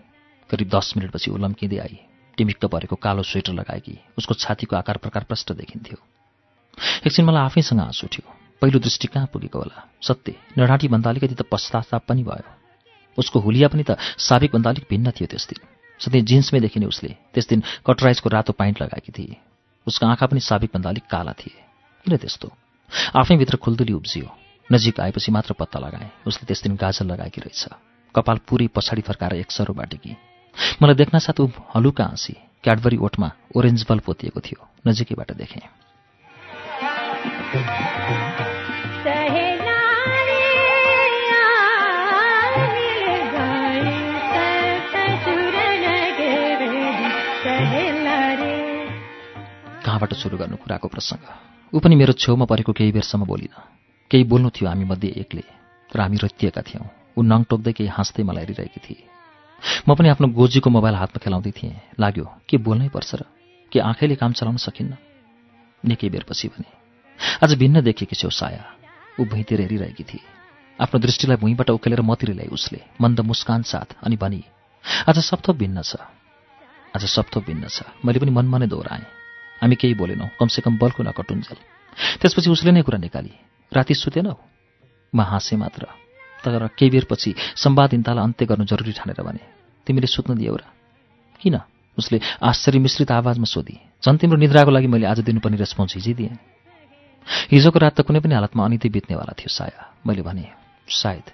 करिब 0.51 0.69
दस 0.69 0.93
मिनटपछि 0.97 1.31
ऊ 1.31 1.37
आई। 1.37 1.99
टिमिक्क 2.37 2.65
परेको 2.65 2.95
कालो 2.95 3.23
स्वेटर 3.23 3.53
लगाएकी 3.53 3.97
उसको 4.17 4.33
छातीको 4.35 4.75
आकार 4.75 4.97
प्रकार 4.97 5.23
प्रष्ट 5.23 5.51
देखिन्थ्यो। 5.53 5.97
एकछिन 7.07 7.25
मलाई 7.25 7.43
आफैसँग 7.45 7.79
आँसु 7.79 8.07
उठ्यो 8.07 8.23
पहिलो 8.61 8.79
दृष्टि 8.79 9.07
कहाँ 9.07 9.27
पुगेको 9.33 9.59
होला? 9.59 9.77
सत्य। 10.01 10.35
नडाँटीभन्दा 10.59 11.09
अलिकति 11.09 11.35
त 11.35 11.41
पश्चाताप 11.51 12.03
पनि 12.07 12.23
भयो। 12.23 12.45
उसको 13.17 13.39
हुलिया 13.39 13.67
पनि 13.67 13.83
त 13.83 13.97
साबिकभन्दा 14.17 14.69
अलिक 14.69 14.85
भिन्न 14.89 15.11
थियो 15.11 15.27
त्यस 15.27 15.47
दिन। 15.49 15.59
सधैँ 15.99 16.21
जिन्समै 16.21 16.59
देखिने 16.59 16.85
उसले 16.85 17.09
त्यस 17.33 17.47
दिन 17.47 17.63
कटराइजको 17.85 18.29
रातो 18.29 18.53
पाइन्ट 18.53 18.81
लगाएकी 18.81 19.11
थिए। 19.11 19.35
उसको 19.87 20.05
आँखा 20.05 20.25
पनि 20.25 20.39
साबिकभन्दा 20.39 20.89
अलिक 20.89 21.05
काला 21.05 21.33
थिए। 21.33 21.57
किन 22.05 22.17
त्यस्तो? 22.17 22.51
आफैभित्र 23.15 23.57
खुल्दुली 23.57 23.93
उब्जियो। 23.93 24.29
नजिक 24.69 24.99
आएपछि 24.99 25.31
मात्र 25.31 25.53
पत्ता 25.53 25.79
लगाए। 25.79 26.09
उसले 26.27 26.45
त्यस 26.47 26.63
दिन 26.63 26.75
गाजल 26.75 27.05
लगाएकी 27.05 27.41
रहेछ। 27.41 27.67
कपाल 28.15 28.37
पुरै 28.47 28.67
पछाडि 28.67 29.01
फर्काएर 29.01 29.33
एक 29.35 29.51
सरो 29.51 29.73
बाटेकी 29.73 30.15
मलाई 30.81 30.95
देख्न 30.95 31.19
साथ 31.19 31.39
ऊ 31.39 31.47
हलुका 31.75 32.03
हाँसी 32.03 32.33
क्याडबरी 32.63 32.97
ओठमा 32.97 33.31
ओरेन्ज 33.55 33.85
बल 33.89 33.99
पोतिएको 33.99 34.39
थियो। 34.39 34.67
नजिकैबाट 34.87 35.31
देखेँ। 35.31 35.61
कहाँबाट 49.85 50.13
सुरु 50.13 50.37
गर्नु 50.37 50.57
कुराको 50.57 50.87
प्रसङ्ग? 50.87 51.25
ऊ 51.73 51.79
पनि 51.79 51.95
मेरो 51.95 52.13
छेउमा 52.13 52.45
परेको 52.45 52.73
केही 52.73 52.91
बेरसम्म 52.91 53.25
बोलिन। 53.25 53.53
केही 54.11 54.23
बोल्नु 54.23 54.49
थियो 54.49 54.69
हामी 54.69 54.85
मध्ये 54.85 55.09
एकले 55.09 55.43
तर 55.93 55.99
हामी 55.99 56.17
रत्तिएका 56.17 56.61
थियौँ। 56.61 56.89
ऊ 57.17 57.21
नङ 57.21 57.43
टोक्दै 57.43 57.71
केही 57.71 57.89
हाँस्दै 57.89 58.23
मलाई 58.23 58.43
हेरिरहेकी 58.43 58.79
थिए। 58.79 59.20
म 59.87 59.95
पनि 59.95 60.09
आफ्नो 60.09 60.27
गोजीको 60.27 60.69
मोबाइल 60.69 60.95
हातमा 60.95 61.19
खेलाउँदै 61.23 61.51
थिएँ। 61.51 61.99
लाग्यो 61.99 62.25
के 62.49 62.57
बोल्नै 62.57 62.89
पर्छ 62.89 63.15
र? 63.15 63.21
के 63.71 63.79
आँखैले 63.79 64.15
काम 64.15 64.31
चलाउन 64.33 64.57
सकिन्न? 64.57 64.97
निकै 65.83 66.09
बेरपछि 66.09 66.47
भने 66.47 66.69
आज 67.43 67.53
भिन्न 67.57 67.81
देखेकी 67.81 68.15
छेउ 68.15 68.29
साया। 68.29 68.63
ऊ 69.19 69.25
भुइँतिर 69.25 69.61
हेरिरहेकी 69.61 70.03
थिए। 70.03 70.25
आफ्नो 70.81 70.97
दृष्टिलाई 70.99 71.37
भुइँबाट 71.37 71.69
उकेलेर 71.69 72.01
मतिर 72.01 72.33
ल्याई 72.33 72.49
उसले। 72.49 72.79
मन्द 73.01 73.19
मुस्कान 73.21 73.61
साथ 73.61 74.01
अनि 74.01 74.17
भनी 74.17 74.43
आज 75.09 75.19
सब 75.19 75.39
थोक 75.45 75.55
भिन्न 75.57 75.81
छ। 75.81 76.01
आज 76.97 77.05
सब 77.05 77.25
थोक 77.29 77.45
भिन्न 77.45 77.69
छ। 77.69 77.85
मैले 78.05 78.19
पनि 78.19 78.31
मनमा 78.33 78.57
नै 78.57 78.67
दोहोऱ्याएँ। 78.67 79.05
हामी 79.61 79.75
केही 79.77 79.93
बोलेनौँ। 79.93 80.29
कमसेकम 80.41 80.77
बल्को 80.81 81.03
नकटुन्जेल। 81.03 81.57
त्यसपछि 82.21 82.49
उसले 82.49 82.71
नै 82.71 82.81
कुरा 82.81 82.97
निकाली 82.97 83.33
राति 83.71 83.93
सुतेनौ? 83.93 84.33
म 85.13 85.21
हाँसेँ 85.21 85.57
मात्र। 85.57 86.00
तर 86.43 86.67
केही 86.77 86.89
बेरपछि 86.91 87.31
सम्वादहीनतालाई 87.55 88.23
अन्त्य 88.23 88.45
गर्नु 88.45 88.65
जरुरी 88.65 88.93
ठानेर 88.99 89.21
भने 89.21 89.43
तिमीले 89.87 90.07
सुत्न 90.07 90.37
दियौ 90.37 90.55
र। 90.55 90.63
किन? 91.41 91.55
उसले 91.97 92.17
आश्चर्य 92.41 92.79
मिश्रित 92.79 93.11
आवाजमा 93.11 93.45
सोधी 93.45 93.75
झन् 94.03 94.17
तिम्रो 94.17 94.37
निद्राको 94.37 94.71
लागि 94.71 94.87
मैले 94.87 95.05
आज 95.11 95.19
दिनुपर्ने 95.27 95.57
रेस्पोन्स 95.57 95.95
हिजिदिएँ 95.95 96.37
हिजोको 97.51 97.79
रात 97.79 97.93
त 97.97 98.01
कुनै 98.01 98.19
पनि 98.23 98.33
हालतमा 98.33 98.65
अनितै 98.65 98.89
बित्नेवाला 98.89 99.33
थियो 99.37 99.51
साया। 99.51 99.81
मैले 100.07 100.21
भने 100.21 100.45
सायद। 100.87 101.27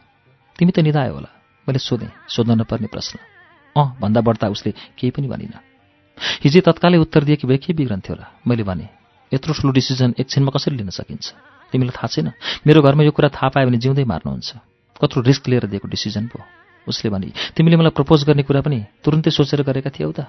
तिमी 0.60 0.72
त 0.72 0.80
निधायो 0.84 1.13
होला। 1.13 1.30
मैले 1.67 1.80
सोधेँ 1.80 2.12
सोध्न 2.28 2.60
नपर्ने 2.62 2.88
प्रश्न। 2.88 3.20
अँ 3.76 3.88
भन्दा 4.02 4.22
बढ्दा 4.22 4.48
उसले 4.50 4.72
केही 4.98 5.12
पनि 5.12 5.28
भनिन। 5.28 5.54
हिजै 6.43 6.62
तत्कालै 6.66 6.97
उत्तर 6.97 7.24
दिए 7.24 7.36
कि 7.36 7.47
भए 7.47 7.58
के 7.58 7.74
बिग्रन्थ्यो 7.74 8.16
होला? 8.16 8.26
मैले 8.47 8.64
भने 8.64 8.89
यत्रो 9.32 9.53
ठुलो 9.53 9.72
डिसिजन 9.72 10.16
एकछिनमा 10.20 10.51
कसरी 10.51 10.76
लिन 10.76 10.89
सकिन्छ? 10.89 11.26
तिमीलाई 11.72 11.95
थाहा 11.95 12.08
छैन? 12.08 12.28
मेरो 12.68 12.82
घरमा 12.82 13.03
यो 13.03 13.12
कुरा 13.12 13.30
थाहा 13.30 13.49
पायो 13.53 13.68
भने 13.68 13.78
जिउँदै 13.78 14.03
मार्नुहुन्छ। 14.03 14.49
कत्रो 15.02 15.22
रिस्क 15.22 15.48
लिएर 15.48 15.66
दिएको 15.68 15.88
डिसिजन 15.88 16.28
पो 16.28 16.39
उसले 16.88 17.10
भने 17.10 17.32
तिमीले 17.56 17.78
मलाई 17.78 17.93
प्रपोज 17.93 18.24
गर्ने 18.24 18.43
कुरा 18.43 18.62
पनि 18.62 18.80
तुरुन्तै 19.04 19.32
सोचेर 19.32 19.62
गरेका 19.64 19.89
थियौ 19.89 20.12
त। 20.12 20.28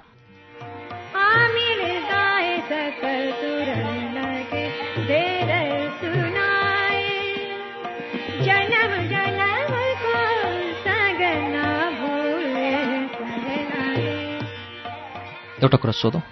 एउटा 15.59 15.79
कुरा 15.83 15.93
सोधौँ। 15.93 16.23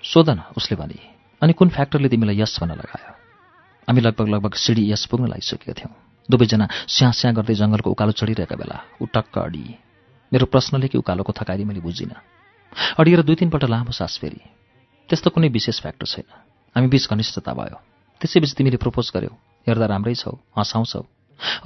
सोध 0.00 0.28
न 0.30 0.40
उसले 0.56 0.76
भने 0.80 0.96
अनि 1.42 1.52
कुन 1.52 1.68
फ्याक्टरले 1.68 2.08
तिमीलाई 2.08 2.40
यस 2.40 2.56
भन्न 2.56 2.72
लगायो? 2.72 3.12
हामी 3.84 4.00
लगभग 4.00 4.28
लगभग 4.28 4.54
सिडी 4.56 4.82
यस 4.92 5.06
पुग्न 5.12 5.28
लागिसकेका 5.28 5.76
थियौँ। 5.76 6.11
दुवैजना 6.30 6.68
स्याँ 6.88 7.12
स्याँ 7.12 7.34
गर्दै 7.34 7.54
जङ्गलको 7.54 7.90
उकालो 7.90 8.12
चढिरहेका 8.12 8.56
बेला 8.56 8.76
ऊ 9.02 9.06
टक्क 9.06 9.38
अडिए 9.38 9.78
मेरो 10.32 10.46
प्रश्नले 10.46 10.88
कि 10.88 10.98
उकालोको 10.98 11.32
थकाली 11.32 11.64
मैले 11.64 11.80
बुझिनँ। 11.80 12.16
अडिएर 12.98 13.22
दुई 13.22 13.34
तिनपल्ट 13.34 13.64
लामो 13.64 13.92
सास 13.92 14.18
फेरि। 14.18 14.40
त्यस्तो 15.08 15.30
कुनै 15.30 15.48
विशेष 15.48 15.80
फ्याक्टर 15.80 16.06
छैन। 16.06 16.28
हामी 16.76 16.88
बिच 16.88 17.08
घनिष्ठता 17.10 17.52
भयो। 17.52 17.76
त्यसैपछि 18.20 18.54
तिमीले 18.54 18.76
प्रपोज 18.76 19.10
गर्यौ। 19.14 19.32
हेर्दा 19.66 19.86
राम्रै 19.86 20.14
छौ 20.14 20.32
हँसाउँछौ। 20.56 21.02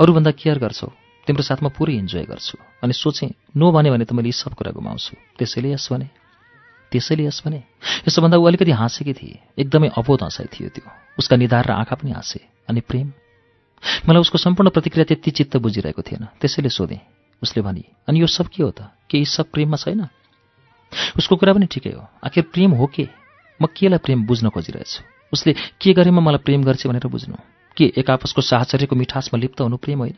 अरूभन्दा 0.01 0.31
केयर 0.31 0.59
गर्छौ। 0.59 0.89
तिम्रो 1.27 1.43
साथमा 1.43 1.69
पुरै 1.69 1.95
इन्जोय 1.95 2.25
गर्छु। 2.27 2.59
अनि 2.83 2.93
सोचेँ 2.93 3.31
नो 3.57 3.73
भने 3.73 3.91
भने 3.91 4.05
त 4.05 4.13
मैले 4.13 4.29
यी 4.29 4.33
सब 4.33 4.55
कुरा 4.55 4.73
गुमाउँछु। 4.73 5.15
त्यसैले 5.39 5.73
यस 5.73 5.89
भने। 5.93 6.11
त्यसैले 6.91 7.25
यस 7.27 7.43
भने। 7.47 7.63
यसोभन्दा 8.09 8.37
ऊ 8.37 8.45
अलिकति 8.47 8.71
हाँसेकी 8.71 9.15
थिए। 9.15 9.39
एकदमै 9.59 9.89
अबोध 9.99 10.23
हँसाइ 10.23 10.47
थियो 10.47 10.69
त्यो। 10.69 10.91
उसका 11.19 11.37
निधार 11.37 11.65
र 11.67 11.71
आँखा 11.71 11.95
पनि 11.95 12.11
हाँसे। 12.11 12.41
अनि 12.69 12.81
प्रेम? 12.81 13.13
मलाई 14.09 14.21
उसको 14.21 14.39
सम्पूर्ण 14.39 14.71
प्रतिक्रिया 14.71 15.05
त्यति 15.05 15.31
चित्त 15.31 15.57
बुझिरहेको 15.57 16.03
थिएन। 16.03 16.25
त्यसैले 16.41 16.69
सोधेँ 16.69 17.01
उसले 17.43 17.63
भनी 17.63 17.85
अनि 18.09 18.21
यो 18.21 18.27
सब 18.27 18.49
के 18.49 18.63
हो 18.63 18.71
त? 18.71 18.89
के 19.11 19.19
यी 19.19 19.25
सब 19.25 19.51
प्रेममा 19.53 19.77
छैन? 19.77 20.09
उसको 21.19 21.37
कुरा 21.37 21.53
पनि 21.53 21.67
ठिकै 21.67 21.91
हो। 21.91 22.05
आखिर 22.25 22.43
प्रेम 22.55 22.71
हो 22.81 22.87
के? 22.87 23.09
म 23.63 23.67
केलाई 23.67 23.99
प्रेम 23.99 24.27
बुझ्न 24.27 24.49
खोजिरहेछु? 24.49 25.03
उसले 25.33 25.53
के 25.81 25.93
गरेमा 25.93 26.21
मलाई 26.21 26.41
प्रेम 26.45 26.65
गर्छ 26.65 26.87
भनेर 26.87 27.07
बुझ्नु? 27.07 27.37
के 27.77 27.93
एक 27.97 28.11
आपसको 28.11 28.41
साहचर्यको 28.41 28.97
मिठासमा 28.97 29.37
लिप्त 29.41 29.61
हुनु 29.61 29.77
प्रेम 29.77 29.99
होइन? 29.99 30.17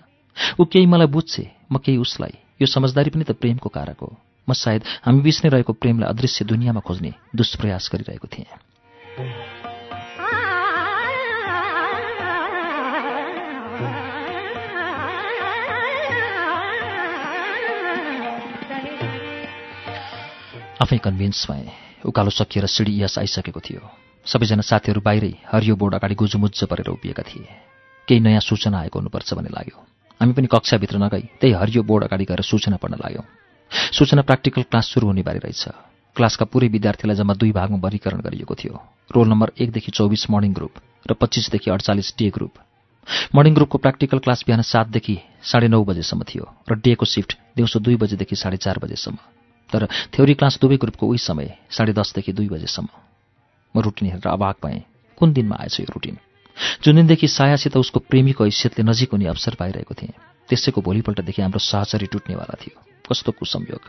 ऊ 0.61 0.65
केही 0.65 0.87
मलाई 0.87 1.07
बुझ्छे 1.07 1.51
म 1.73 1.79
केही 1.79 1.99
उसलाई? 1.99 2.35
यो 2.63 2.67
समझदारी 2.67 3.11
पनि 3.11 3.25
त 3.25 3.33
प्रेमको 3.35 3.69
कारक 3.69 3.99
हो। 3.99 4.11
म 4.49 4.53
सायद 4.53 4.83
हामी 5.05 5.21
बिच 5.21 5.45
नै 5.45 5.51
रहेको 5.51 5.73
प्रेमलाई 5.73 6.09
अदृश्य 6.09 6.45
दुनियाँमा 6.45 6.81
खोज्ने 6.81 7.13
दुष्प्रयास 7.35 7.91
गरिरहेको 7.93 8.29
थिएँ। 8.31 9.58
आफै 20.79 20.99
कन्भिन्स 20.99 21.47
भएँ। 21.51 22.07
उकालो 22.07 22.31
सकिएर 22.31 22.67
सिडी 22.67 23.03
यस 23.03 23.19
आइसकेको 23.19 23.61
थियो। 23.61 23.83
सबैजना 24.27 24.63
साथीहरू 24.63 25.01
बाहिरै 25.03 25.33
हरियो 25.51 25.75
बोर्ड 25.75 25.95
अगाडि 25.95 26.15
गुजुमुज्ज 26.15 26.65
परेर 26.71 26.89
उभिएका 26.95 27.23
थिए। 27.23 27.47
केही 28.09 28.21
नयाँ 28.21 28.41
सूचना 28.41 28.79
आएको 28.79 28.99
हुनुपर्छ 28.99 29.35
भन्ने 29.35 29.51
लाग्यो। 29.51 29.77
हामी 30.21 30.33
पनि 30.33 30.47
कक्षाभित्र 30.47 30.99
नगई 30.99 31.25
त्यही 31.41 31.53
हरियो 31.59 31.83
बोर्ड 31.83 32.05
अगाडि 32.05 32.25
गएर 32.25 32.43
सूचना 32.43 32.77
पढ्न 32.79 32.95
लाग्यौँ। 32.95 33.27
सूचना 33.93 34.23
प्र्याक्टिकल 34.23 34.63
क्लास 34.71 34.87
सुरु 34.87 35.07
हुने 35.07 35.23
बारे 35.23 35.39
रहेछ। 35.43 35.65
क्लासका 36.17 36.45
पुरै 36.47 36.69
विद्यार्थीलाई 36.69 37.17
जम्मा 37.17 37.35
दुई 37.35 37.51
भागमा 37.53 37.79
वर्गीकरण 37.83 38.21
गरिएको 38.23 38.55
थियो। 38.55 38.75
रोल 39.11 39.29
नम्बर 39.29 39.53
एकदेखि 39.59 39.91
चौबिस 39.91 40.31
मर्निङ 40.31 40.53
ग्रुप 40.55 40.75
र 41.11 41.15
पच्चिसदेखि 41.15 41.71
अडचालिस 41.71 42.15
डे 42.19 42.31
ग्रुप। 42.31 42.55
मर्निङ 43.35 43.55
ग्रुपको 43.55 43.79
प्र्याक्टिकल 43.79 44.19
क्लास 44.19 44.45
बिहान 44.47 44.63
सातदेखि 44.63 45.17
साढे 45.43 45.69
नौ 45.69 45.83
बजेसम्म 45.83 46.23
थियो 46.23 46.47
र 46.71 46.79
डेको 46.79 47.05
सिफ्ट 47.05 47.31
दिउँसो 47.57 47.79
दुई 47.83 47.97
बजेदेखि 47.97 48.37
साढे 48.37 48.57
चार 48.57 48.79
बजेसम्म। 48.79 49.38
तर 49.73 49.87
थ्योरी 50.13 50.35
क्लास 50.35 50.59
दुवै 50.61 50.77
ग्रुपको 50.77 51.07
उही 51.07 51.19
समय 51.19 51.57
साढे 51.71 51.93
दसदेखि 51.93 52.33
दुई 52.33 52.49
बजेसम्म। 52.49 52.89
म 53.75 53.81
रुटिन 53.81 54.09
हेरेर 54.09 54.29
अबाक 54.29 54.57
भएँ। 54.65 54.83
कुन 55.19 55.33
दिनमा 55.33 55.57
आएछ 55.61 55.81
यो 55.81 55.87
रुटिन 55.93 56.17
जुन 56.83 56.95
दिनदेखि 56.97 57.29
सायासित 57.29 57.77
उसको 57.77 58.01
प्रेमीको 58.01 58.45
हैसियतले 58.45 58.83
नजिक 58.85 59.11
हुने 59.13 59.27
अवसर 59.29 59.55
पाइरहेको 59.55 59.95
थिएँ 59.95 60.13
त्यसैको 60.49 60.81
भोलिपल्टदेखि 60.81 61.43
हाम्रो 61.43 61.59
सहचरी 61.61 62.07
टुट्नेवाला 62.07 62.55
थियो। 62.59 62.77
कस्तो 63.05 63.33
कुसंयोग। 63.33 63.83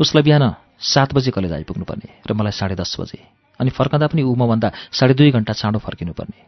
उसलाई 0.00 0.22
बिहान 0.22 0.44
सात 0.78 1.14
बजे 1.14 1.30
कलेज 1.30 1.52
आइपुग्नुपर्ने 1.52 2.08
र 2.28 2.30
मलाई 2.32 2.52
साढे 2.52 2.74
दस 2.76 2.96
बजे 3.00 3.18
अनि 3.60 3.70
फर्कँदा 3.70 4.06
पनि 4.12 4.22
ऊ 4.22 4.34
मभन्दा 4.34 4.68
साढे 4.92 5.14
दुई 5.14 5.30
घन्टा 5.32 5.52
चाँडो 5.52 5.78
फर्किनुपर्ने। 5.78 6.38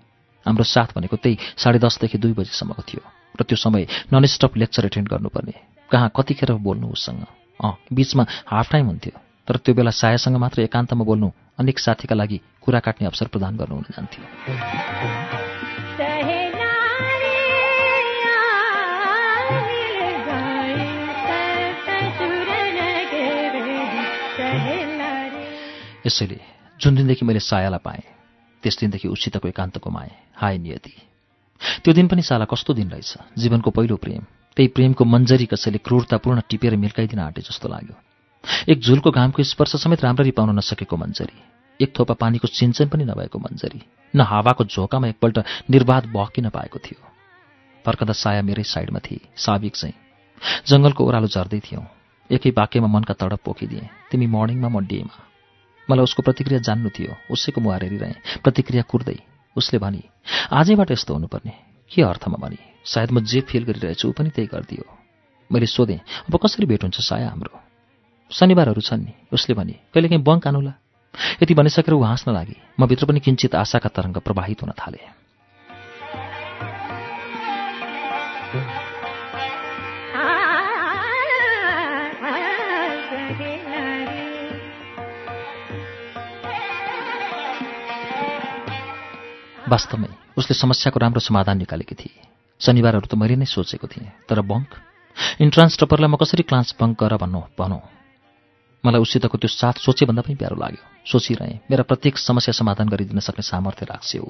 हाम्रो 0.47 0.65
साथ 0.65 0.95
भनेको 0.95 1.17
त्यही 1.17 1.39
साढे 1.57 1.79
दसदेखि 1.79 2.19
दुई 2.19 2.33
बजीसम्मको 2.33 2.83
थियो 2.85 3.03
र 3.35 3.43
त्यो 3.49 3.57
समय 3.57 3.87
नन 4.13 4.25
स्टप 4.27 4.57
लेक्चर 4.57 4.87
एटेन्ड 4.87 5.09
गर्नुपर्ने। 5.09 5.55
कहाँ 5.91 6.11
कतिखेर 6.17 6.53
बोल्नु 6.61 6.89
उसँग 6.93 7.25
अँ 7.61 7.77
बिचमा 7.93 8.27
हाफ 8.47 8.73
टाइम 8.73 8.87
हुन्थ्यो। 8.87 9.21
तर 9.49 9.57
त्यो 9.57 9.75
बेला 9.75 9.91
सायासँग 9.91 10.37
मात्र 10.37 10.63
एकान्तमा 10.63 11.05
बोल्नु 11.05 11.31
अनेक 11.59 11.79
साथीका 11.79 12.15
लागि 12.15 12.41
कुरा 12.63 12.81
काट्ने 12.81 13.07
अवसर 13.07 13.27
प्रदान 13.27 13.57
गर्नु 13.57 13.75
हुन 13.75 13.85
जान्थ्यो। 13.91 14.23
यसैले 26.07 26.41
जुन 26.81 26.95
दिनदेखि 26.95 27.25
मैले 27.25 27.41
सायालाई 27.41 27.79
पाएँ 27.85 28.03
त्यस 28.63 28.79
दिनदेखि 28.81 29.09
उसितको 29.09 29.49
एकान्त 29.49 29.79
गुमाएँ 29.79 30.11
हाय 30.37 30.59
नियति। 30.59 30.93
त्यो 31.85 31.95
दिन 31.95 32.09
पनि 32.09 32.23
साला 32.23 32.45
कस्तो 32.45 32.75
दिन 32.75 32.91
रहेछ? 32.91 33.15
जीवनको 33.39 33.71
पहिलो 33.71 33.97
प्रेम। 33.97 34.25
त्यही 34.57 34.69
प्रेमको 34.69 35.05
मन्जरी 35.05 35.47
कसैले 35.47 35.79
क्रूरतापूर्ण 35.79 36.41
टिपेर 36.49 36.77
मिल्काइदिन 36.77 37.21
आँटे 37.21 37.41
जस्तो 37.41 37.69
लाग्यो। 37.69 37.97
एक 38.73 38.81
झुलको 38.81 39.11
घामको 39.11 39.43
स्पर्श 39.43 39.77
समेत 39.77 40.05
राम्ररी 40.05 40.31
पाउन 40.31 40.51
नसकेको 40.59 40.97
मन्जरी 40.97 41.39
एक 41.81 41.99
थोपा 41.99 42.15
पानीको 42.15 42.49
सिन्चन 42.49 42.89
पनि 42.89 43.05
नभएको 43.05 43.39
मन्जरी 43.39 43.81
न 44.17 44.21
हावाको 44.21 44.65
झोकामा 44.65 45.09
एकपल्ट 45.09 45.39
निर्वाध 45.71 46.07
बहकिन 46.07 46.49
पाएको 46.49 46.79
थियो। 46.79 47.01
फर्कदा 47.85 48.13
साया 48.13 48.43
मेरै 48.43 48.63
साइडमा 48.63 48.99
थिए 48.99 49.21
साबिक 49.37 49.77
चाहिँ। 49.77 49.95
जङ्गलको 50.67 51.05
ओह्रालो 51.05 51.27
झर्दै 51.27 51.61
थियौँ। 51.61 51.85
एकै 52.31 52.51
वाक्यमा 52.51 52.87
मनका 52.87 53.15
तडप 53.15 53.41
पोखिदिएँ। 53.45 53.89
तिमी 54.11 54.27
मर्निङमा 54.27 54.69
म 54.69 54.87
डेमा। 54.87 55.17
मलाई 55.91 56.05
उसको 56.05 56.23
प्रतिक्रिया 56.23 56.61
जान्नु 56.61 56.91
थियो। 56.91 57.17
उसैको 57.31 57.61
मुहार 57.61 57.83
हेरिरहेँ। 57.85 58.41
प्रतिक्रिया 58.45 58.83
कुर्दै। 58.83 59.19
उसले 59.57 59.79
भनी 59.79 60.03
आजैबाट 60.53 60.91
यस्तो 60.91 61.15
हुनुपर्ने। 61.15 61.53
के 61.91 62.03
अर्थमा 62.03 62.39
भनी? 62.41 62.74
सायद 62.85 63.11
म 63.11 63.21
जे 63.25 63.41
फिल 63.41 63.65
गरिरहेछु 63.65 64.09
ऊ 64.09 64.13
पनि 64.13 64.31
त्यही 64.31 64.49
गरिदियो। 64.53 64.85
मैले 65.51 65.67
सोधेँ 65.67 66.01
अब 66.29 66.37
कसरी 66.37 66.67
भेट 66.67 66.83
हुन्छ 66.85 67.01
साया 67.01 67.29
हाम्रो? 67.29 67.53
शनिबारहरू 68.31 68.81
छन् 68.81 69.05
नि। 69.05 69.13
उसले 69.33 69.55
भने 69.55 69.73
कहिलेकाहीँ 69.95 70.23
बङ्क 70.23 70.47
आनुला 70.47 70.73
यति 71.43 71.55
भनिसकेर 71.55 71.95
ऊ 71.95 72.03
हाँस्न 72.03 72.33
लागे। 72.33 72.57
म 72.81 72.87
भित्र 72.87 73.07
पनि 73.07 73.21
किञ्चित 73.21 73.55
आशाका 73.55 73.89
तरङ्ग 73.89 74.19
प्रवाहित 74.21 74.63
हुन 74.63 74.73
थाले। 74.77 75.01
वास्तवमै 89.65 90.09
उसले 90.37 90.55
समस्याको 90.55 91.01
राम्रो 91.01 91.21
समाधान 91.21 91.59
निकालेकी 91.59 91.95
थिए। 91.95 92.34
शनिबारहरू 92.65 93.07
त 93.07 93.15
मैले 93.21 93.37
नै 93.37 93.47
सोचेको 93.47 93.87
थिएँ 93.93 94.25
तर 94.29 94.41
बङ्क? 94.41 94.71
इन्ट्रान्स 95.45 95.79
टपरलाई 95.81 96.09
म 96.09 96.17
कसरी 96.17 96.43
क्लास 96.49 96.75
बङ्क 96.81 96.95
गर 96.97 97.17
भन्नु 97.21 97.41
भनौँ? 97.61 97.83
मलाई 98.85 99.01
उसितको 99.01 99.37
त्यो 99.39 99.49
साथ 99.49 99.85
सोचेभन्दा 99.85 100.23
पनि 100.25 100.35
प्यारो 100.41 100.57
लाग्यो। 100.57 100.83
सोचिरहेँ 101.05 101.61
मेरा 101.71 101.83
प्रत्येक 101.89 102.19
समस्या 102.19 102.53
समाधान 102.53 102.89
गरिदिन 102.89 103.21
सक्ने 103.21 103.45
सामर्थ्य 103.45 103.87
राख्छे 103.87 104.19
हो 104.19 104.29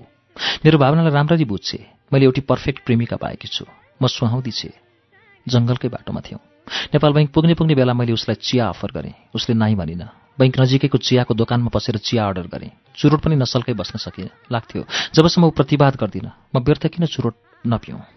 मेरो 0.64 0.78
भावनालाई 0.78 1.12
राम्ररी 1.12 1.44
बुझ्छे। 1.44 1.78
मैले 2.12 2.24
एउटी 2.24 2.40
पर्फेक्ट 2.40 2.84
प्रेमिका 2.86 3.16
पाएकी 3.16 3.48
छु। 3.48 3.64
म 4.02 4.06
सुहाउँदी 4.06 4.50
छे। 4.50 4.70
जङ्गलकै 5.46 5.88
बाटोमा 5.88 6.20
थियौँ। 6.20 6.40
नेपाल 6.94 7.12
बैङ्क 7.12 7.30
पुग्ने 7.30 7.54
पुग्ने 7.54 7.74
बेला 7.74 7.94
मैले 7.94 8.12
उसलाई 8.12 8.36
चिया 8.40 8.68
अफर 8.68 8.90
गरेँ। 8.90 9.14
उसले 9.34 9.54
नाइ 9.54 9.74
भनिन। 9.74 10.02
बैङ्क 10.38 10.54
नजिकैको 10.58 10.98
चियाको 10.98 11.34
दोकानमा 11.34 11.70
पसेर 11.70 11.98
चिया 11.98 12.26
अर्डर 12.26 12.46
गरेँ। 12.50 12.70
चुरोट 12.98 13.20
पनि 13.22 13.36
नसलकै 13.36 13.74
बस्न 13.74 13.98
सकिनँ 13.98 14.34
लाग्थ्यो। 14.50 14.82
जबसम्म 15.14 15.44
ऊ 15.46 15.50
प्रतिवाद 15.50 15.94
गर्दिनँ 15.96 16.32
म 16.50 16.56
व्यर्थ 16.58 16.86
किन 16.90 17.06
चुरोट 17.06 17.34
नपिउँ 17.66 18.13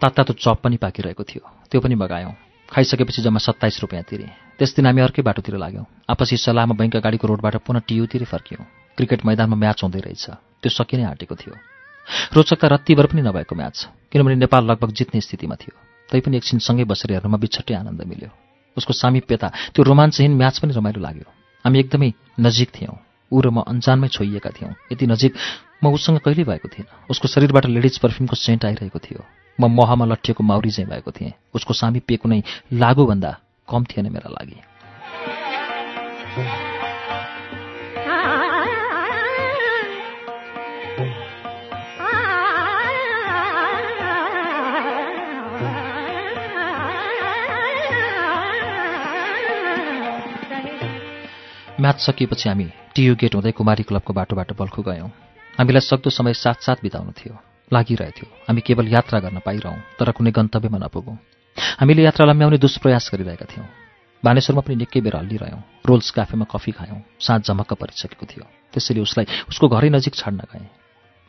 तात्तातो 0.00 0.32
चप 0.32 0.58
पनि 0.62 0.76
पाकिरहेको 0.76 1.24
थियो। 1.24 1.42
त्यो 1.70 1.80
पनि 1.80 1.94
मगायौँ 1.94 2.34
खाइसकेपछि 2.68 3.22
जम्मा 3.22 3.38
सत्ताइस 3.38 3.80
रुपियाँ 3.80 4.04
तिरेँ। 4.04 4.30
त्यस 4.58 4.74
दिन 4.76 4.86
हामी 4.86 5.00
अर्कै 5.00 5.22
बाटोतिर 5.22 5.56
लाग्यौँ। 5.56 5.86
आपसी 6.10 6.36
सल्लाहमा 6.36 6.74
बैङ्क 6.74 6.96
अगाडिको 6.96 7.26
रोडबाट 7.28 7.56
पुनः 7.66 7.80
टियुतिर 7.88 8.24
फर्क्यौँ। 8.24 8.64
क्रिकेट 8.96 9.24
मैदानमा 9.26 9.56
म्याच 9.56 9.82
हुँदै 9.82 10.00
रहेछ। 10.00 10.24
त्यो 10.62 10.70
सकिनै 10.70 11.04
आँटेको 11.04 11.34
थियो। 11.34 11.54
रोचकता 12.34 12.66
रत्तिभर 12.68 13.06
पनि 13.06 13.22
नभएको 13.22 13.54
म्याच। 13.54 13.76
किनभने 14.12 14.34
नेपाल 14.44 14.62
लगभग 14.70 14.90
जित्ने 14.92 15.20
स्थितिमा 15.20 15.54
थियो। 15.54 15.74
तैपनि 16.10 16.36
एकछिन 16.36 16.58
सँगै 16.58 16.84
बसेर 16.84 17.12
हेर्नुमा 17.12 17.38
बिछट्टै 17.38 17.74
आनन्द 17.74 18.02
मिल्यो। 18.04 18.30
उसको 18.76 18.92
सामिप्यता 18.92 19.48
त्यो 19.74 19.82
रोमाञ्चहीन 19.82 20.32
म्याच 20.36 20.58
पनि 20.58 20.72
रमाइलो 20.72 21.00
लाग्यो। 21.00 21.26
हामी 21.64 21.78
एकदमै 21.78 22.10
नजिक 22.40 22.68
थियौँ। 22.70 22.96
ऊ 23.32 23.38
र 23.40 23.46
म 23.50 23.60
अन्जानमै 23.64 24.08
छोइएका 24.08 24.50
थियौँ। 24.50 24.72
यति 24.92 25.06
नजिक 25.06 25.32
म 25.84 25.92
उसँग 25.92 26.18
कहिल्यै 26.20 26.44
भएको 26.44 26.68
थिएन 26.68 26.86
उसको 27.10 27.28
शरीरबाट 27.28 27.66
लेडिज 27.66 27.98
पर्फ्युमको 27.98 28.36
सेन्ट 28.36 28.64
आइरहेको 28.64 28.98
थियो। 28.98 29.20
म 29.60 29.66
महमा 29.66 30.04
लट्ठिएको 30.04 30.42
माउरी 30.44 30.70
चाहिँ 30.70 30.88
भएको 30.90 31.10
थिएँ। 31.10 31.32
उसको 31.54 31.74
सामिप्य 31.74 32.16
कुनै 32.16 32.42
लागुभन्दा 32.72 33.30
कम 33.68 33.84
थिएन 33.84 34.12
मेरा 34.12 34.30
लागि। 34.30 34.60
म्याच 51.80 52.00
सकिएपछि 52.00 52.48
हामी 52.48 52.64
टियु 52.94 53.14
गेट 53.14 53.34
हुँदै 53.34 53.52
कुमारी 53.52 53.82
क्लबको 53.82 54.12
बाटोबाट 54.12 54.52
बल्खु 54.58 54.82
गयौँ। 54.82 55.10
हामीलाई 55.58 55.80
सक्दो 55.80 56.10
समय 56.10 56.34
साथ 56.34 56.58
साथ 56.62 56.82
बिताउनु 56.82 57.12
थियो। 57.14 57.47
लागिरहेथ्यो। 57.72 58.26
हामी 58.48 58.60
केवल 58.60 58.86
यात्रा 58.88 59.18
गर्न 59.20 59.38
पाइरहौँ 59.44 59.78
तर 59.98 60.10
कुनै 60.12 60.30
गन्तव्यमा 60.30 60.78
नपुगौँ। 60.78 61.16
हामीले 61.80 62.02
यात्रा 62.02 62.24
लम्ब्याउने 62.26 62.58
दुष्प्रयास 62.58 63.10
गरिरहेका 63.12 63.46
थियौँ। 63.46 63.66
बानेश्वरमा 64.22 64.62
पनि 64.66 64.76
निकै 64.82 65.00
बेर 65.00 65.16
हल्लिरह्यौँ। 65.16 65.62
रोल्स 65.86 66.10
क्याफेमा 66.10 66.46
कफी 66.50 66.72
खायौँ 66.72 67.00
साँझ 67.20 67.42
झमक्क 67.46 67.72
परिसकेको 67.78 68.26
थियो। 68.26 68.44
त्यसैले 68.72 69.00
उसलाई 69.00 69.26
उसको 69.48 69.68
घरै 69.68 69.88
नजिक 69.94 70.14
छाड्न 70.14 70.42
गएँ। 70.50 70.66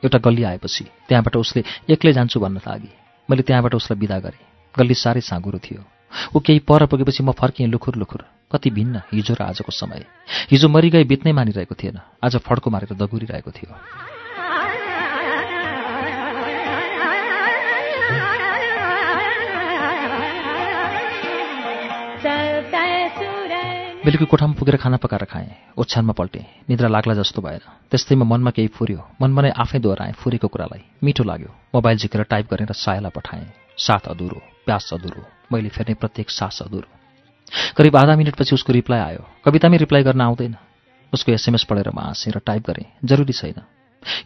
एउटा 0.04 0.18
गल्ली 0.26 0.44
आएपछि 0.44 0.84
त्यहाँबाट 1.08 1.36
उसले 1.36 1.64
एक्लै 1.92 2.14
जान्छु 2.14 2.40
भन्न 2.40 2.58
लागि 2.66 2.90
मैले 3.30 3.44
त्यहाँबाट 3.44 3.76
उसलाई 3.76 4.00
विदा 4.00 4.18
गरेँ। 4.20 4.46
गल्ली 4.76 4.96
साह्रै 4.96 5.22
साँगुरो 5.22 5.60
थियो। 5.60 5.84
ऊ 6.34 6.40
केही 6.40 6.60
पर 6.66 6.86
पुगेपछि 6.90 7.22
म 7.24 7.32
फर्किएँ 7.38 7.70
लुखुर 7.70 7.96
लुखुर 7.96 8.26
कति 8.52 8.70
भिन्न 8.70 9.02
हिजो 9.14 9.34
र 9.38 9.42
आजको 9.44 9.72
समय। 9.72 10.06
हिजो 10.50 10.68
मरिगए 10.70 11.04
बित्नै 11.04 11.32
मानिरहेको 11.32 11.76
थिएन। 11.76 12.00
आज 12.24 12.38
फड्को 12.42 12.70
मारेर 12.70 12.98
दगुरिरहेको 12.98 13.52
थियो। 13.52 13.76
बेलुकी 24.00 24.26
कोठामा 24.32 24.54
पुगेर 24.56 24.76
खाना 24.80 24.98
पकाएर 24.98 25.24
खाएँ। 25.28 25.76
ओछ्यानमा 25.76 26.14
पल्टेँ। 26.16 26.44
निद्रा 26.70 26.88
लाग्ला 26.88 27.14
जस्तो 27.20 27.42
भएन 27.44 27.60
त्यस्तैमा 27.92 28.24
मनमा 28.24 28.52
केही 28.56 28.72
फुर्यो। 28.72 29.20
मनमा 29.20 29.42
नै 29.42 29.52
आफै 29.52 29.80
दोहोऱ्याएँ 29.84 30.16
फुरेको 30.16 30.48
कुरालाई। 30.48 31.04
मिठो 31.04 31.24
लाग्यो। 31.28 31.52
मोबाइल 31.76 31.98
झिकेर 31.98 32.24
टाइप 32.24 32.48
गरेर 32.48 32.72
सायलाई 32.72 33.12
पठाएँ। 33.12 33.76
साथ 33.76 34.08
अधुरो 34.08 34.40
प्यास 34.64 34.90
अधुरो। 34.96 35.24
मैले 35.52 35.70
फेर्ने 35.70 36.00
प्रत्येक 36.00 36.30
सास 36.32 36.62
अधुरो। 36.64 36.88
करिब 37.76 37.96
आधा 37.98 38.16
मिनटपछि 38.16 38.56
उसको 38.56 38.72
रिप्लाई 38.74 39.00
आयो। 39.00 39.24
कवितामै 39.44 39.78
रिप्लाई 39.78 40.04
गर्न 40.04 40.22
आउँदैन। 40.22 40.56
उसको 41.14 41.32
एसएमएस 41.36 41.68
पढेर 41.68 41.92
म 41.92 42.00
र 42.16 42.40
टाइप 42.40 42.64
गरेँ। 42.72 42.88
जरुरी 43.04 43.34
छैन। 43.36 43.60